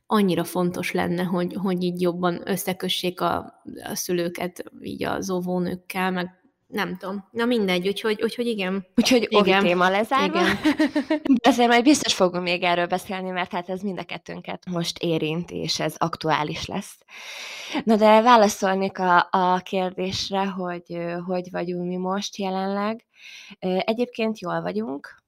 annyira 0.06 0.44
fontos 0.44 0.92
lenne, 0.92 1.23
hogy, 1.23 1.54
hogy 1.54 1.82
így 1.82 2.00
jobban 2.00 2.40
összekössék 2.44 3.20
a, 3.20 3.62
a 3.84 3.94
szülőket 3.94 4.64
így 4.82 5.04
az 5.04 5.30
óvónőkkel, 5.30 6.11
meg 6.11 6.44
nem 6.66 6.96
tudom. 6.96 7.28
Na 7.30 7.44
mindegy, 7.44 7.88
úgyhogy, 7.88 8.23
úgyhogy 8.23 8.46
igen. 8.46 8.87
Úgyhogy 8.96 9.26
igen. 9.28 9.62
téma 9.62 9.88
lezárva. 9.88 10.40
Igen. 10.40 10.56
De 11.42 11.49
azért 11.49 11.68
majd 11.68 11.82
biztos 11.82 12.14
fogunk 12.14 12.42
még 12.42 12.62
erről 12.62 12.87
beszélni, 12.87 13.30
mert 13.30 13.52
hát 13.52 13.68
ez 13.68 13.80
mind 13.80 13.99
a 13.99 14.04
kettőnket 14.04 14.62
most 14.70 14.99
érint, 14.99 15.50
és 15.50 15.80
ez 15.80 15.94
aktuális 15.99 16.66
lesz. 16.66 16.99
Na 17.84 17.96
de 17.96 18.20
válaszolnék 18.23 18.99
a, 18.99 19.28
a 19.30 19.58
kérdésre, 19.58 20.46
hogy 20.46 20.99
hogy 21.26 21.50
vagyunk 21.50 21.88
mi 21.88 21.96
most 21.96 22.37
jelenleg. 22.37 23.04
Egyébként 23.78 24.38
jól 24.38 24.62
vagyunk, 24.62 25.24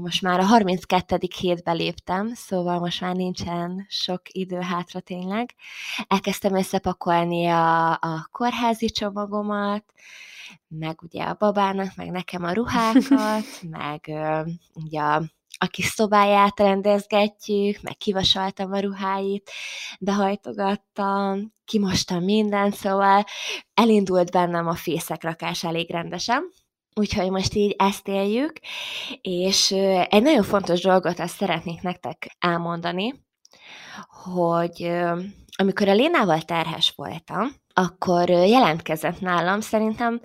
most 0.00 0.22
már 0.22 0.40
a 0.40 0.44
32. 0.44 1.18
hétbe 1.40 1.72
léptem, 1.72 2.34
szóval 2.34 2.78
most 2.78 3.00
már 3.00 3.14
nincsen 3.14 3.86
sok 3.88 4.20
idő 4.24 4.60
hátra 4.60 5.00
tényleg. 5.00 5.54
Elkezdtem 6.06 6.56
összepakolni 6.56 7.46
a, 7.46 7.90
a 7.90 8.28
kórházi 8.32 8.86
csomagomat, 8.86 9.84
meg 10.68 11.02
ugye 11.02 11.22
a 11.22 11.36
babának, 11.38 11.96
meg 11.96 12.10
nekem 12.10 12.44
a 12.44 12.52
ruhákat, 12.52 13.62
meg 13.78 14.10
ugye 14.74 15.00
a, 15.00 15.22
a 15.58 15.66
kis 15.66 15.86
szobáját 15.86 16.60
rendezgetjük, 16.60 17.82
meg 17.82 17.96
kivasaltam 17.96 18.72
a 18.72 18.80
ruháit, 18.80 19.50
behajtogattam, 20.00 21.52
kimostam 21.64 22.24
mindent, 22.24 22.74
szóval 22.74 23.24
elindult 23.74 24.30
bennem 24.30 24.66
a 24.66 24.74
fészekrakás 24.74 25.64
elég 25.64 25.90
rendesen, 25.90 26.52
Úgyhogy 26.94 27.30
most 27.30 27.54
így 27.54 27.74
ezt 27.78 28.08
éljük, 28.08 28.52
és 29.20 29.70
egy 30.08 30.22
nagyon 30.22 30.42
fontos 30.42 30.80
dolgot 30.80 31.18
azt 31.18 31.36
szeretnék 31.36 31.82
nektek 31.82 32.36
elmondani, 32.38 33.14
hogy 34.08 34.90
amikor 35.56 35.88
a 35.88 35.94
Lénával 35.94 36.42
terhes 36.42 36.92
voltam, 36.96 37.52
akkor 37.74 38.28
jelentkezett 38.28 39.20
nálam 39.20 39.60
szerintem, 39.60 40.20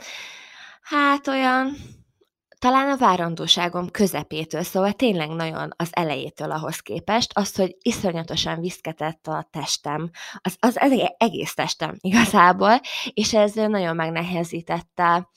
hát 0.81 1.27
olyan, 1.27 1.75
talán 2.59 2.89
a 2.89 2.97
várandóságom 2.97 3.89
közepétől, 3.91 4.63
szóval 4.63 4.93
tényleg 4.93 5.29
nagyon 5.29 5.73
az 5.75 5.89
elejétől 5.91 6.51
ahhoz 6.51 6.79
képest, 6.79 7.31
azt, 7.33 7.57
hogy 7.57 7.75
iszonyatosan 7.81 8.59
viszketett 8.59 9.27
a 9.27 9.47
testem, 9.51 10.09
az, 10.41 10.57
az 10.59 10.77
egész 11.17 11.53
testem 11.53 11.95
igazából, 12.09 12.79
és 13.13 13.33
ez 13.33 13.53
nagyon 13.53 13.95
megnehezítette 13.95 15.29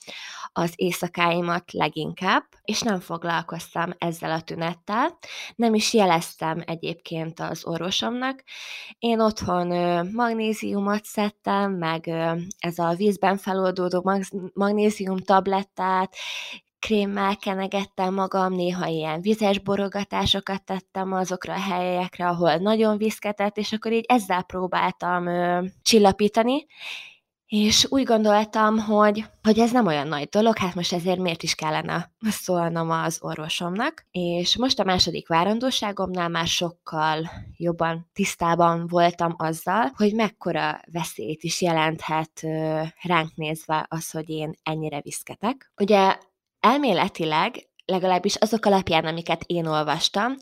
az 0.55 0.73
éjszakáimat 0.75 1.71
leginkább, 1.71 2.43
és 2.63 2.81
nem 2.81 2.99
foglalkoztam 2.99 3.93
ezzel 3.97 4.31
a 4.31 4.41
tünettel. 4.41 5.17
Nem 5.55 5.73
is 5.73 5.93
jeleztem 5.93 6.63
egyébként 6.65 7.39
az 7.39 7.65
orvosomnak. 7.65 8.43
Én 8.99 9.19
otthon 9.19 9.67
magnéziumot 10.11 11.03
szedtem, 11.03 11.71
meg 11.71 12.07
ez 12.57 12.77
a 12.77 12.93
vízben 12.93 13.37
feloldódó 13.37 14.11
magnézium 14.53 15.17
tablettát, 15.17 16.15
krémmel 16.83 17.35
kenegettem 17.37 18.13
magam, 18.13 18.53
néha 18.53 18.87
ilyen 18.87 19.21
vizes 19.21 19.59
borogatásokat 19.59 20.63
tettem 20.63 21.13
azokra 21.13 21.53
a 21.53 21.59
helyekre, 21.59 22.27
ahol 22.27 22.55
nagyon 22.55 22.97
viszketett, 22.97 23.57
és 23.57 23.71
akkor 23.71 23.91
így 23.91 24.05
ezzel 24.07 24.43
próbáltam 24.43 25.27
ö, 25.27 25.63
csillapítani, 25.81 26.65
és 27.47 27.85
úgy 27.89 28.03
gondoltam, 28.03 28.77
hogy, 28.77 29.25
hogy 29.43 29.59
ez 29.59 29.71
nem 29.71 29.85
olyan 29.85 30.07
nagy 30.07 30.27
dolog, 30.29 30.57
hát 30.57 30.75
most 30.75 30.93
ezért 30.93 31.19
miért 31.19 31.43
is 31.43 31.55
kellene 31.55 32.11
szólnom 32.19 32.89
az 32.89 33.17
orvosomnak. 33.21 34.05
És 34.11 34.57
most 34.57 34.79
a 34.79 34.83
második 34.83 35.27
várandóságomnál 35.27 36.29
már 36.29 36.47
sokkal 36.47 37.29
jobban 37.57 38.09
tisztában 38.13 38.87
voltam 38.87 39.35
azzal, 39.37 39.91
hogy 39.95 40.13
mekkora 40.13 40.81
veszélyt 40.91 41.43
is 41.43 41.61
jelenthet 41.61 42.41
ránk 43.01 43.35
nézve 43.35 43.85
az, 43.89 44.11
hogy 44.11 44.29
én 44.29 44.53
ennyire 44.63 45.01
viszketek. 45.01 45.71
Ugye 45.77 46.17
elméletileg 46.65 47.67
legalábbis 47.85 48.35
azok 48.35 48.65
alapján, 48.65 49.05
amiket 49.05 49.43
én 49.45 49.65
olvastam, 49.65 50.35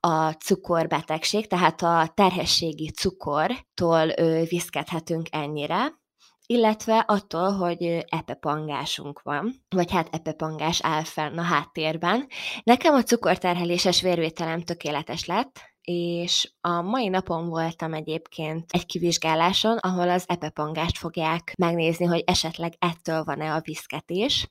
a 0.00 0.30
cukorbetegség, 0.30 1.46
tehát 1.46 1.82
a 1.82 2.12
terhességi 2.14 2.90
cukortól 2.90 4.06
viszkedhetünk 4.48 5.26
ennyire, 5.30 6.02
illetve 6.46 7.04
attól, 7.06 7.52
hogy 7.52 8.04
epepangásunk 8.08 9.22
van, 9.22 9.54
vagy 9.68 9.90
hát 9.90 10.08
epepangás 10.14 10.80
áll 10.82 11.02
fenn 11.02 11.38
a 11.38 11.42
háttérben. 11.42 12.26
Nekem 12.62 12.94
a 12.94 13.02
cukorterheléses 13.02 14.00
vérvételem 14.00 14.62
tökéletes 14.62 15.26
lett, 15.26 15.60
és 15.80 16.52
a 16.60 16.80
mai 16.80 17.08
napon 17.08 17.48
voltam 17.48 17.94
egyébként 17.94 18.64
egy 18.72 18.86
kivizsgáláson, 18.86 19.76
ahol 19.76 20.10
az 20.10 20.24
epepangást 20.26 20.98
fogják 20.98 21.52
megnézni, 21.58 22.04
hogy 22.04 22.22
esetleg 22.26 22.72
ettől 22.78 23.24
van-e 23.24 23.54
a 23.54 23.60
viszketés. 23.60 24.48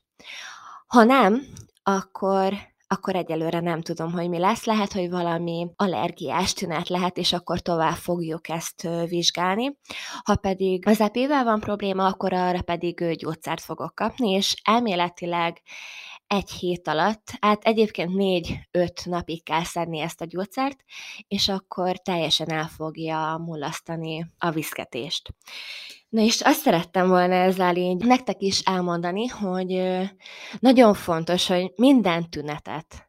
Ha 0.94 1.04
nem, 1.04 1.46
akkor 1.82 2.54
akkor 2.86 3.16
egyelőre 3.16 3.60
nem 3.60 3.80
tudom, 3.80 4.12
hogy 4.12 4.28
mi 4.28 4.38
lesz. 4.38 4.64
Lehet, 4.64 4.92
hogy 4.92 5.10
valami 5.10 5.66
allergiás 5.76 6.52
tünet 6.52 6.88
lehet, 6.88 7.16
és 7.16 7.32
akkor 7.32 7.60
tovább 7.60 7.94
fogjuk 7.94 8.48
ezt 8.48 8.88
vizsgálni. 9.08 9.78
Ha 10.22 10.36
pedig 10.36 10.86
az 10.86 11.00
epével 11.00 11.44
van 11.44 11.60
probléma, 11.60 12.06
akkor 12.06 12.32
arra 12.32 12.62
pedig 12.62 13.16
gyógyszert 13.16 13.60
fogok 13.60 13.94
kapni, 13.94 14.30
és 14.30 14.54
elméletileg 14.64 15.62
egy 16.26 16.50
hét 16.50 16.88
alatt, 16.88 17.32
hát 17.40 17.64
egyébként 17.64 18.14
négy-öt 18.14 19.04
napig 19.04 19.42
kell 19.42 19.64
szedni 19.64 19.98
ezt 20.00 20.20
a 20.20 20.24
gyógyszert, 20.24 20.84
és 21.28 21.48
akkor 21.48 21.98
teljesen 21.98 22.50
el 22.50 22.66
fogja 22.66 23.42
mulasztani 23.44 24.26
a 24.38 24.50
viszketést. 24.50 25.34
Na 26.14 26.20
és 26.20 26.40
azt 26.40 26.60
szerettem 26.60 27.08
volna 27.08 27.34
ezzel 27.34 27.76
így 27.76 28.04
nektek 28.04 28.40
is 28.42 28.60
elmondani, 28.60 29.26
hogy 29.26 30.00
nagyon 30.60 30.94
fontos, 30.94 31.46
hogy 31.46 31.72
minden 31.76 32.30
tünetet 32.30 33.08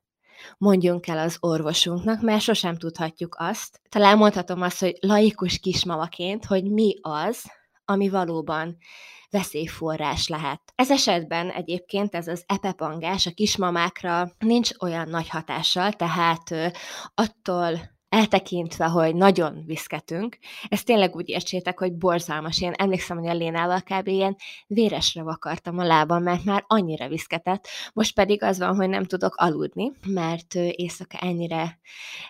mondjunk 0.57 1.07
el 1.07 1.17
az 1.17 1.38
orvosunknak, 1.39 2.21
mert 2.21 2.41
sosem 2.41 2.77
tudhatjuk 2.77 3.35
azt. 3.39 3.81
Talán 3.89 4.17
mondhatom 4.17 4.62
azt, 4.62 4.79
hogy 4.79 4.97
laikus 5.00 5.59
kismamaként, 5.59 6.45
hogy 6.45 6.71
mi 6.71 6.95
az, 7.01 7.43
ami 7.85 8.09
valóban 8.09 8.77
veszélyforrás 9.29 10.27
lehet. 10.27 10.62
Ez 10.75 10.91
esetben 10.91 11.50
egyébként 11.50 12.15
ez 12.15 12.27
az 12.27 12.43
epepangás 12.45 13.25
a 13.25 13.31
kismamákra 13.31 14.31
nincs 14.39 14.69
olyan 14.79 15.09
nagy 15.09 15.29
hatással, 15.29 15.93
tehát 15.93 16.74
attól 17.15 17.95
eltekintve, 18.15 18.86
hogy 18.86 19.15
nagyon 19.15 19.63
viszketünk, 19.65 20.38
ezt 20.69 20.86
tényleg 20.86 21.15
úgy 21.15 21.29
értsétek, 21.29 21.79
hogy 21.79 21.93
borzalmas. 21.93 22.62
Én 22.62 22.72
emlékszem, 22.72 23.17
hogy 23.17 23.27
a 23.27 23.34
Lénával 23.34 23.81
kb. 23.81 24.07
ilyen 24.07 24.36
véresre 24.67 25.24
vakartam 25.24 25.77
a 25.77 25.84
lábam, 25.84 26.24
mert 26.24 26.43
már 26.43 26.63
annyira 26.67 27.07
viszketett. 27.07 27.67
Most 27.93 28.13
pedig 28.13 28.43
az 28.43 28.60
van, 28.60 28.75
hogy 28.75 28.89
nem 28.89 29.03
tudok 29.03 29.36
aludni, 29.36 29.91
mert 30.07 30.55
éjszaka 30.55 31.17
ennyire 31.17 31.79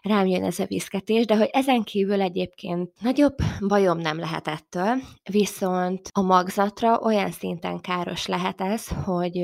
rám 0.02 0.26
jön 0.26 0.44
ez 0.44 0.60
a 0.60 0.66
viszketés, 0.66 1.26
de 1.26 1.38
hogy 1.38 1.50
ezen 1.52 1.84
kívül 1.84 2.22
egyébként 2.22 2.92
nagyobb 3.02 3.36
bajom 3.68 3.98
nem 3.98 4.20
lehet 4.20 4.48
ettől, 4.48 4.96
viszont 5.32 6.10
a 6.12 6.22
magzatra 6.22 7.00
olyan 7.00 7.32
szinten 7.32 7.82
káros 7.82 8.26
lehet 8.26 8.62
ez, 8.62 8.88
hogy 8.88 9.40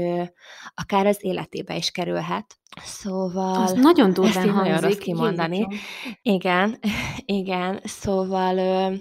akár 0.75 1.05
az 1.05 1.17
életébe 1.19 1.75
is 1.75 1.91
kerülhet, 1.91 2.60
Szóval... 2.79 3.61
Az 3.61 3.71
nagyon 3.71 4.13
durván 4.13 4.47
ezt 4.47 4.55
hangzik. 4.55 4.81
Nagyon 4.81 4.97
kimondani. 4.97 5.67
Igen, 6.21 6.79
igen. 7.25 7.79
Szóval, 7.83 8.91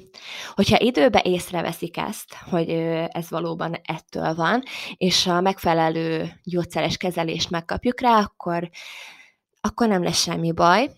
hogyha 0.55 0.79
időbe 0.81 1.23
észreveszik 1.25 1.97
ezt, 1.97 2.35
hogy 2.51 2.69
ez 3.09 3.31
valóban 3.31 3.81
ettől 3.83 4.35
van, 4.35 4.63
és 4.97 5.27
a 5.27 5.41
megfelelő 5.41 6.33
gyógyszeres 6.45 6.97
kezelést 6.97 7.51
megkapjuk 7.51 8.01
rá, 8.01 8.19
akkor, 8.19 8.71
akkor 9.61 9.89
nem 9.89 10.03
lesz 10.03 10.23
semmi 10.23 10.53
baj 10.53 10.91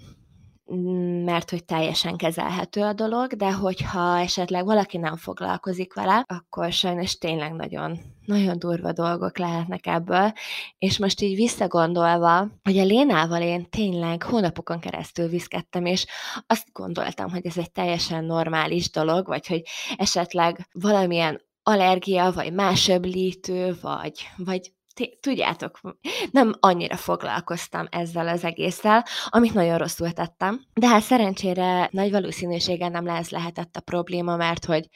mert 1.25 1.51
hogy 1.51 1.65
teljesen 1.65 2.17
kezelhető 2.17 2.83
a 2.83 2.93
dolog, 2.93 3.33
de 3.33 3.53
hogyha 3.53 4.19
esetleg 4.19 4.65
valaki 4.65 4.99
nem 4.99 5.17
foglalkozik 5.17 5.95
vele, 5.95 6.25
akkor 6.27 6.73
sajnos 6.73 7.19
tényleg 7.19 7.53
nagyon, 7.53 7.99
nagyon 8.25 8.59
durva 8.59 8.93
dolgok 8.93 9.39
lehetnek 9.39 9.87
ebből, 9.87 10.33
és 10.79 10.99
most 10.99 11.21
így 11.21 11.35
visszagondolva, 11.35 12.49
hogy 12.63 12.79
a 12.79 12.85
Lénával 12.85 13.43
én 13.43 13.71
tényleg 13.71 14.23
hónapokon 14.23 14.81
keresztül 14.81 15.29
viszkedtem, 15.29 15.85
és 15.85 16.07
azt 16.47 16.73
gondoltam, 16.73 17.31
hogy 17.31 17.47
ez 17.47 17.57
egy 17.57 17.73
teljesen 17.73 18.25
normális 18.25 18.91
dolog, 18.91 19.27
vagy 19.27 19.47
hogy 19.47 19.63
esetleg 19.97 20.69
valamilyen 20.73 21.41
allergia, 21.63 22.31
vagy 22.31 22.53
másöblítő, 22.53 23.77
vagy, 23.81 24.29
vagy 24.37 24.73
tudjátok, 25.21 25.81
nem 26.31 26.55
annyira 26.61 26.97
foglalkoztam 26.97 27.87
ezzel 27.91 28.29
az 28.29 28.45
egésszel, 28.45 29.05
amit 29.29 29.55
nagyon 29.55 29.79
rosszul 29.79 30.11
tettem. 30.11 30.65
De 30.75 30.89
hát 30.89 31.03
szerencsére 31.03 31.89
nagy 31.93 32.11
valószínűséggel 32.11 32.89
nem 32.89 33.05
lesz 33.05 33.31
lehetett 33.31 33.77
a 33.77 33.81
probléma, 33.81 34.37
mert 34.37 34.65
hogy 34.65 34.89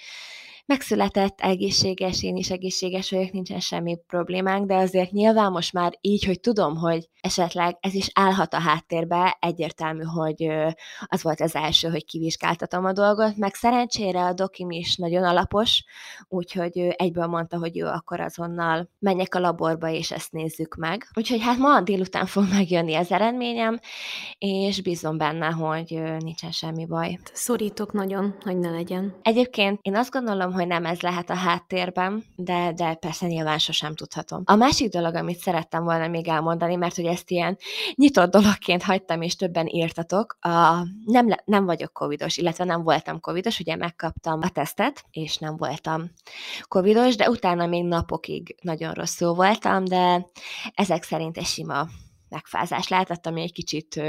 megszületett, 0.66 1.40
egészséges, 1.40 2.22
én 2.22 2.36
is 2.36 2.50
egészséges 2.50 3.10
vagyok, 3.10 3.32
nincsen 3.32 3.60
semmi 3.60 3.98
problémánk, 4.06 4.66
de 4.66 4.74
azért 4.74 5.10
nyilván 5.10 5.50
most 5.52 5.72
már 5.72 5.92
így, 6.00 6.24
hogy 6.24 6.40
tudom, 6.40 6.76
hogy 6.76 7.08
esetleg 7.20 7.76
ez 7.80 7.94
is 7.94 8.10
állhat 8.14 8.54
a 8.54 8.60
háttérbe, 8.60 9.36
egyértelmű, 9.40 10.02
hogy 10.02 10.48
az 11.06 11.22
volt 11.22 11.40
az 11.40 11.54
első, 11.54 11.88
hogy 11.88 12.04
kivizsgáltatom 12.04 12.84
a 12.84 12.92
dolgot, 12.92 13.36
meg 13.36 13.54
szerencsére 13.54 14.24
a 14.24 14.32
dokim 14.32 14.70
is 14.70 14.96
nagyon 14.96 15.24
alapos, 15.24 15.84
úgyhogy 16.28 16.78
egyből 16.78 17.26
mondta, 17.26 17.58
hogy 17.58 17.76
jó, 17.76 17.86
akkor 17.86 18.20
azonnal 18.20 18.90
menjek 18.98 19.34
a 19.34 19.38
laborba, 19.38 19.88
és 19.88 20.10
ezt 20.10 20.32
nézzük 20.32 20.74
meg. 20.74 21.08
Úgyhogy 21.14 21.40
hát 21.40 21.58
ma 21.58 21.80
délután 21.80 22.26
fog 22.26 22.44
megjönni 22.50 22.94
az 22.94 23.12
eredményem, 23.12 23.78
és 24.38 24.82
bízom 24.82 25.18
benne, 25.18 25.46
hogy 25.46 26.02
nincsen 26.18 26.50
semmi 26.50 26.86
baj. 26.86 27.18
Szorítok 27.32 27.92
nagyon, 27.92 28.36
hogy 28.40 28.58
ne 28.58 28.70
legyen. 28.70 29.14
Egyébként 29.22 29.78
én 29.82 29.96
azt 29.96 30.10
gondolom, 30.10 30.52
hogy 30.56 30.66
nem 30.66 30.86
ez 30.86 31.00
lehet 31.00 31.30
a 31.30 31.34
háttérben, 31.34 32.24
de, 32.36 32.72
de 32.72 32.94
persze 32.94 33.26
nyilván 33.26 33.58
sosem 33.58 33.94
tudhatom. 33.94 34.42
A 34.44 34.54
másik 34.54 34.90
dolog, 34.90 35.14
amit 35.14 35.38
szerettem 35.38 35.84
volna 35.84 36.08
még 36.08 36.28
elmondani, 36.28 36.76
mert 36.76 36.94
hogy 36.94 37.04
ezt 37.04 37.30
ilyen 37.30 37.58
nyitott 37.94 38.30
dologként 38.30 38.82
hagytam, 38.82 39.22
és 39.22 39.36
többen 39.36 39.66
írtatok, 39.66 40.36
a, 40.40 40.86
nem, 41.04 41.26
nem 41.44 41.64
vagyok 41.64 41.92
covidos, 41.92 42.36
illetve 42.36 42.64
nem 42.64 42.82
voltam 42.82 43.20
covidos, 43.20 43.60
ugye 43.60 43.76
megkaptam 43.76 44.40
a 44.42 44.48
tesztet, 44.48 45.04
és 45.10 45.36
nem 45.36 45.56
voltam 45.56 46.10
covidos, 46.62 47.16
de 47.16 47.30
utána 47.30 47.66
még 47.66 47.84
napokig 47.84 48.56
nagyon 48.62 48.92
rosszul 48.92 49.34
voltam, 49.34 49.84
de 49.84 50.26
ezek 50.74 51.02
szerint 51.02 51.36
egy 51.36 51.46
sima 51.46 51.86
megfázás 52.28 52.88
lehetett, 52.88 53.26
ami 53.26 53.42
egy 53.42 53.52
kicsit 53.52 54.00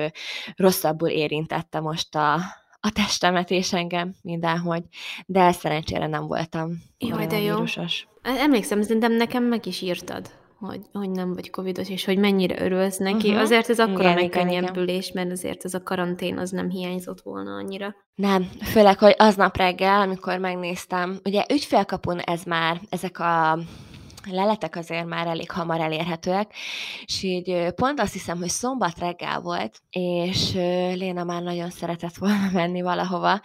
rosszabbul 0.56 1.10
érintette 1.10 1.80
most 1.80 2.16
a, 2.16 2.40
a 2.80 2.92
testemet 2.92 3.52
és 3.52 3.74
engem 3.74 4.14
mindenhogy, 4.22 4.84
de 5.26 5.52
szerencsére 5.52 6.08
nem 6.08 6.28
voltam 6.28 6.72
Jaj, 6.98 7.28
de 7.28 7.40
jó. 7.40 7.54
Vírusos. 7.54 8.08
Emlékszem, 8.22 8.82
szerintem 8.82 9.14
nekem 9.14 9.44
meg 9.44 9.66
is 9.66 9.82
írtad, 9.82 10.30
hogy, 10.60 10.82
hogy 10.92 11.10
nem 11.10 11.34
vagy 11.34 11.50
covidos, 11.50 11.90
és 11.90 12.06
hogy 12.06 12.18
mennyire 12.18 12.62
örülsz 12.62 12.98
neki. 12.98 13.28
Uh-huh. 13.28 13.42
Azért 13.42 13.70
ez 13.70 13.80
akkora 13.80 14.14
megkönnyebbülés, 14.14 15.12
mert 15.12 15.32
azért 15.32 15.66
ez 15.66 15.74
a 15.74 15.84
karantén 15.84 16.38
az 16.38 16.50
nem 16.50 16.70
hiányzott 16.70 17.22
volna 17.22 17.52
annyira. 17.52 17.96
Nem, 18.16 18.50
főleg, 18.64 19.00
hogy 19.00 19.16
aznap 19.18 19.58
reggel, 19.58 20.02
amikor 20.02 20.38
megnéztem, 20.38 21.20
ugye 21.24 21.46
ügyfélkapun 21.54 22.20
ez 22.20 22.44
már, 22.44 22.82
ezek 22.90 23.20
a 23.20 23.60
leletek 24.30 24.76
azért 24.76 25.06
már 25.06 25.28
elég 25.28 25.52
hamar 25.52 25.80
elérhetőek, 25.80 26.54
és 27.06 27.24
így 27.24 27.74
pont 27.76 28.00
azt 28.00 28.14
hiszem, 28.14 28.38
hogy 28.38 28.50
szombat 28.50 29.00
reggel 29.00 29.40
volt, 29.40 29.82
és 29.90 30.52
Léna 30.94 31.24
már 31.24 31.42
nagyon 31.42 31.70
szeretett 31.70 32.16
volna 32.16 32.50
menni 32.60 32.82
valahova, 32.82 33.42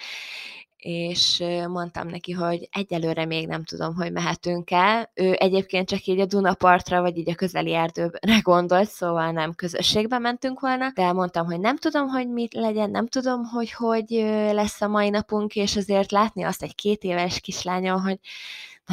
és 0.82 1.44
mondtam 1.68 2.08
neki, 2.08 2.32
hogy 2.32 2.68
egyelőre 2.72 3.24
még 3.24 3.46
nem 3.46 3.64
tudom, 3.64 3.94
hogy 3.94 4.12
mehetünk 4.12 4.70
el. 4.70 5.10
Ő 5.14 5.32
egyébként 5.32 5.88
csak 5.88 6.04
így 6.04 6.20
a 6.20 6.26
Dunapartra, 6.26 7.00
vagy 7.00 7.16
így 7.16 7.30
a 7.30 7.34
közeli 7.34 7.74
erdőre 7.74 8.38
gondolt, 8.42 8.88
szóval 8.88 9.30
nem 9.30 9.54
közösségbe 9.54 10.18
mentünk 10.18 10.60
volna, 10.60 10.90
de 10.94 11.12
mondtam, 11.12 11.46
hogy 11.46 11.60
nem 11.60 11.76
tudom, 11.76 12.08
hogy 12.08 12.28
mit 12.28 12.54
legyen, 12.54 12.90
nem 12.90 13.06
tudom, 13.06 13.44
hogy 13.44 13.72
hogy 13.72 14.10
lesz 14.52 14.80
a 14.80 14.88
mai 14.88 15.10
napunk, 15.10 15.54
és 15.54 15.76
azért 15.76 16.10
látni 16.10 16.42
azt 16.42 16.62
egy 16.62 16.74
két 16.74 17.02
éves 17.02 17.40
kislányon, 17.40 18.00
hogy 18.00 18.18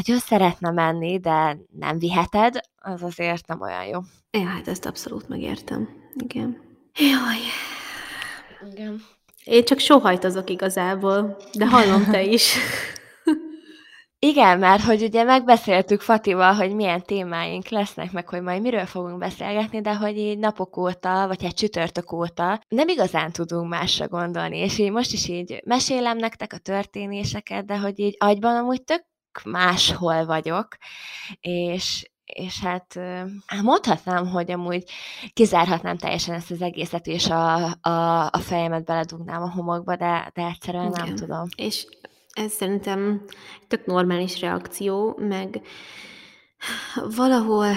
nagyon 0.05 0.21
szeretne 0.21 0.71
menni, 0.71 1.19
de 1.19 1.57
nem 1.79 1.99
viheted, 1.99 2.59
az 2.75 3.03
azért 3.03 3.47
nem 3.47 3.61
olyan 3.61 3.85
jó. 3.85 3.99
Ja, 4.31 4.47
hát 4.47 4.67
ezt 4.67 4.85
abszolút 4.85 5.27
megértem. 5.27 5.89
Igen. 6.13 6.57
Jaj. 6.95 7.37
Igen. 8.71 9.01
Én 9.43 9.63
csak 9.63 9.79
sohajtozok 9.79 10.49
igazából, 10.49 11.37
de 11.53 11.67
hallom 11.67 12.05
te 12.05 12.23
is. 12.23 12.53
Igen, 14.21 14.59
mert 14.59 14.83
hogy 14.83 15.03
ugye 15.03 15.23
megbeszéltük 15.23 16.01
Fatival, 16.01 16.53
hogy 16.53 16.75
milyen 16.75 17.01
témáink 17.01 17.67
lesznek, 17.67 18.11
meg 18.11 18.27
hogy 18.27 18.41
majd 18.41 18.61
miről 18.61 18.85
fogunk 18.85 19.17
beszélgetni, 19.17 19.81
de 19.81 19.95
hogy 19.95 20.17
így 20.17 20.37
napok 20.37 20.77
óta, 20.77 21.27
vagy 21.27 21.43
hát 21.43 21.55
csütörtök 21.55 22.11
óta 22.11 22.61
nem 22.67 22.87
igazán 22.87 23.31
tudunk 23.31 23.69
másra 23.69 24.07
gondolni, 24.07 24.57
és 24.57 24.77
így 24.77 24.91
most 24.91 25.13
is 25.13 25.27
így 25.27 25.61
mesélem 25.65 26.17
nektek 26.17 26.53
a 26.53 26.57
történéseket, 26.57 27.65
de 27.65 27.77
hogy 27.77 27.99
így 27.99 28.15
agyban 28.19 28.55
amúgy 28.55 28.83
tök 28.83 29.03
máshol 29.45 30.25
vagyok, 30.25 30.67
és, 31.39 32.11
és 32.25 32.59
hát 32.59 32.99
mondhatnám, 33.63 34.27
hogy 34.27 34.51
amúgy 34.51 34.83
kizárhatnám 35.33 35.97
teljesen 35.97 36.35
ezt 36.35 36.51
az 36.51 36.61
egészet, 36.61 37.07
és 37.07 37.29
a, 37.29 37.65
a, 37.81 38.25
a 38.31 38.39
fejemet 38.39 38.85
beledugnám 38.85 39.41
a 39.41 39.51
homokba, 39.51 39.95
de, 39.95 40.31
de 40.33 40.45
egyszerűen 40.45 40.87
Igen. 40.87 41.05
nem 41.05 41.15
tudom. 41.15 41.47
És 41.55 41.85
ez 42.33 42.51
szerintem 42.51 43.25
tök 43.67 43.85
normális 43.85 44.39
reakció, 44.39 45.15
meg 45.17 45.61
valahol 47.15 47.73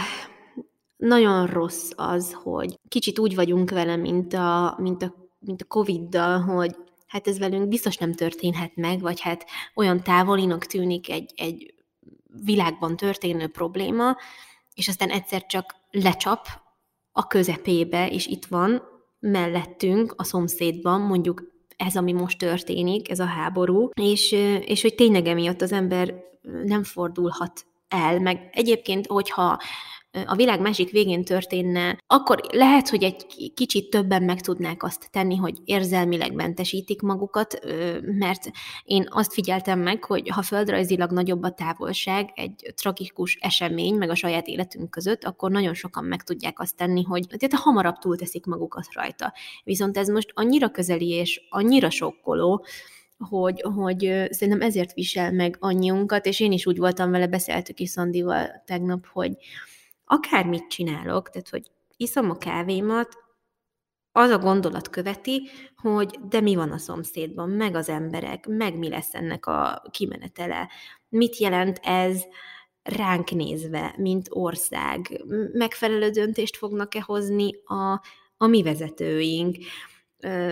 nagyon 0.96 1.46
rossz 1.46 1.90
az, 1.96 2.32
hogy 2.42 2.78
kicsit 2.88 3.18
úgy 3.18 3.34
vagyunk 3.34 3.70
vele, 3.70 3.96
mint 3.96 4.34
a, 4.34 4.76
mint 4.78 5.02
a, 5.02 5.14
mint 5.38 5.62
a 5.62 5.64
Covid-dal, 5.64 6.40
hogy 6.40 6.76
hát 7.12 7.28
ez 7.28 7.38
velünk 7.38 7.68
biztos 7.68 7.96
nem 7.96 8.12
történhet 8.12 8.76
meg, 8.76 9.00
vagy 9.00 9.20
hát 9.20 9.46
olyan 9.74 10.02
távolinak 10.02 10.66
tűnik 10.66 11.10
egy, 11.10 11.32
egy 11.36 11.74
világban 12.44 12.96
történő 12.96 13.46
probléma, 13.46 14.16
és 14.74 14.88
aztán 14.88 15.10
egyszer 15.10 15.46
csak 15.46 15.74
lecsap, 15.90 16.46
a 17.12 17.26
közepébe, 17.26 18.08
és 18.08 18.26
itt 18.26 18.44
van 18.44 18.82
mellettünk, 19.18 20.14
a 20.16 20.24
szomszédban, 20.24 21.00
mondjuk 21.00 21.42
ez, 21.76 21.96
ami 21.96 22.12
most 22.12 22.38
történik, 22.38 23.10
ez 23.10 23.20
a 23.20 23.24
háború, 23.24 23.90
és, 24.00 24.32
és 24.60 24.82
hogy 24.82 24.94
tényleg 24.94 25.26
emiatt 25.26 25.60
az 25.60 25.72
ember 25.72 26.14
nem 26.42 26.84
fordulhat 26.84 27.66
el, 27.88 28.20
meg 28.20 28.50
egyébként, 28.52 29.06
hogyha 29.06 29.58
a 30.26 30.34
világ 30.34 30.60
másik 30.60 30.90
végén 30.90 31.24
történne, 31.24 31.98
akkor 32.06 32.40
lehet, 32.50 32.88
hogy 32.88 33.02
egy 33.02 33.52
kicsit 33.54 33.90
többen 33.90 34.22
meg 34.22 34.40
tudnák 34.40 34.82
azt 34.82 35.08
tenni, 35.10 35.36
hogy 35.36 35.58
érzelmileg 35.64 36.32
mentesítik 36.32 37.00
magukat, 37.00 37.58
mert 38.00 38.50
én 38.84 39.06
azt 39.08 39.32
figyeltem 39.32 39.80
meg, 39.80 40.04
hogy 40.04 40.28
ha 40.28 40.42
földrajzilag 40.42 41.10
nagyobb 41.10 41.42
a 41.42 41.50
távolság 41.50 42.30
egy 42.34 42.72
tragikus 42.74 43.38
esemény, 43.40 43.94
meg 43.94 44.10
a 44.10 44.14
saját 44.14 44.46
életünk 44.46 44.90
között, 44.90 45.24
akkor 45.24 45.50
nagyon 45.50 45.74
sokan 45.74 46.04
meg 46.04 46.22
tudják 46.22 46.60
azt 46.60 46.76
tenni, 46.76 47.02
hogy 47.02 47.26
tehát 47.26 47.64
hamarabb 47.64 47.98
túlteszik 47.98 48.46
magukat 48.46 48.86
rajta. 48.92 49.32
Viszont 49.64 49.96
ez 49.96 50.08
most 50.08 50.30
annyira 50.34 50.70
közeli 50.70 51.08
és 51.08 51.40
annyira 51.50 51.90
sokkoló, 51.90 52.64
hogy, 53.28 53.64
hogy 53.74 53.98
szerintem 54.30 54.60
ezért 54.60 54.92
visel 54.92 55.32
meg 55.32 55.56
annyiunkat, 55.60 56.26
és 56.26 56.40
én 56.40 56.52
is 56.52 56.66
úgy 56.66 56.78
voltam 56.78 57.10
vele, 57.10 57.26
beszéltük 57.26 57.80
is 57.80 57.90
Szandival 57.90 58.62
tegnap, 58.66 59.06
hogy, 59.06 59.36
akármit 60.12 60.68
csinálok, 60.68 61.30
tehát 61.30 61.48
hogy 61.48 61.70
iszom 61.96 62.30
a 62.30 62.38
kávémat, 62.38 63.16
az 64.12 64.30
a 64.30 64.38
gondolat 64.38 64.88
követi, 64.88 65.48
hogy 65.76 66.18
de 66.28 66.40
mi 66.40 66.54
van 66.54 66.70
a 66.70 66.78
szomszédban, 66.78 67.50
meg 67.50 67.74
az 67.74 67.88
emberek, 67.88 68.46
meg 68.46 68.78
mi 68.78 68.88
lesz 68.88 69.14
ennek 69.14 69.46
a 69.46 69.82
kimenetele, 69.90 70.68
mit 71.08 71.36
jelent 71.36 71.78
ez 71.82 72.22
ránk 72.82 73.30
nézve, 73.30 73.94
mint 73.98 74.26
ország, 74.30 75.22
megfelelő 75.52 76.10
döntést 76.10 76.56
fognak-e 76.56 77.00
hozni 77.00 77.50
a, 77.64 78.00
a 78.36 78.46
mi 78.46 78.62
vezetőink, 78.62 79.56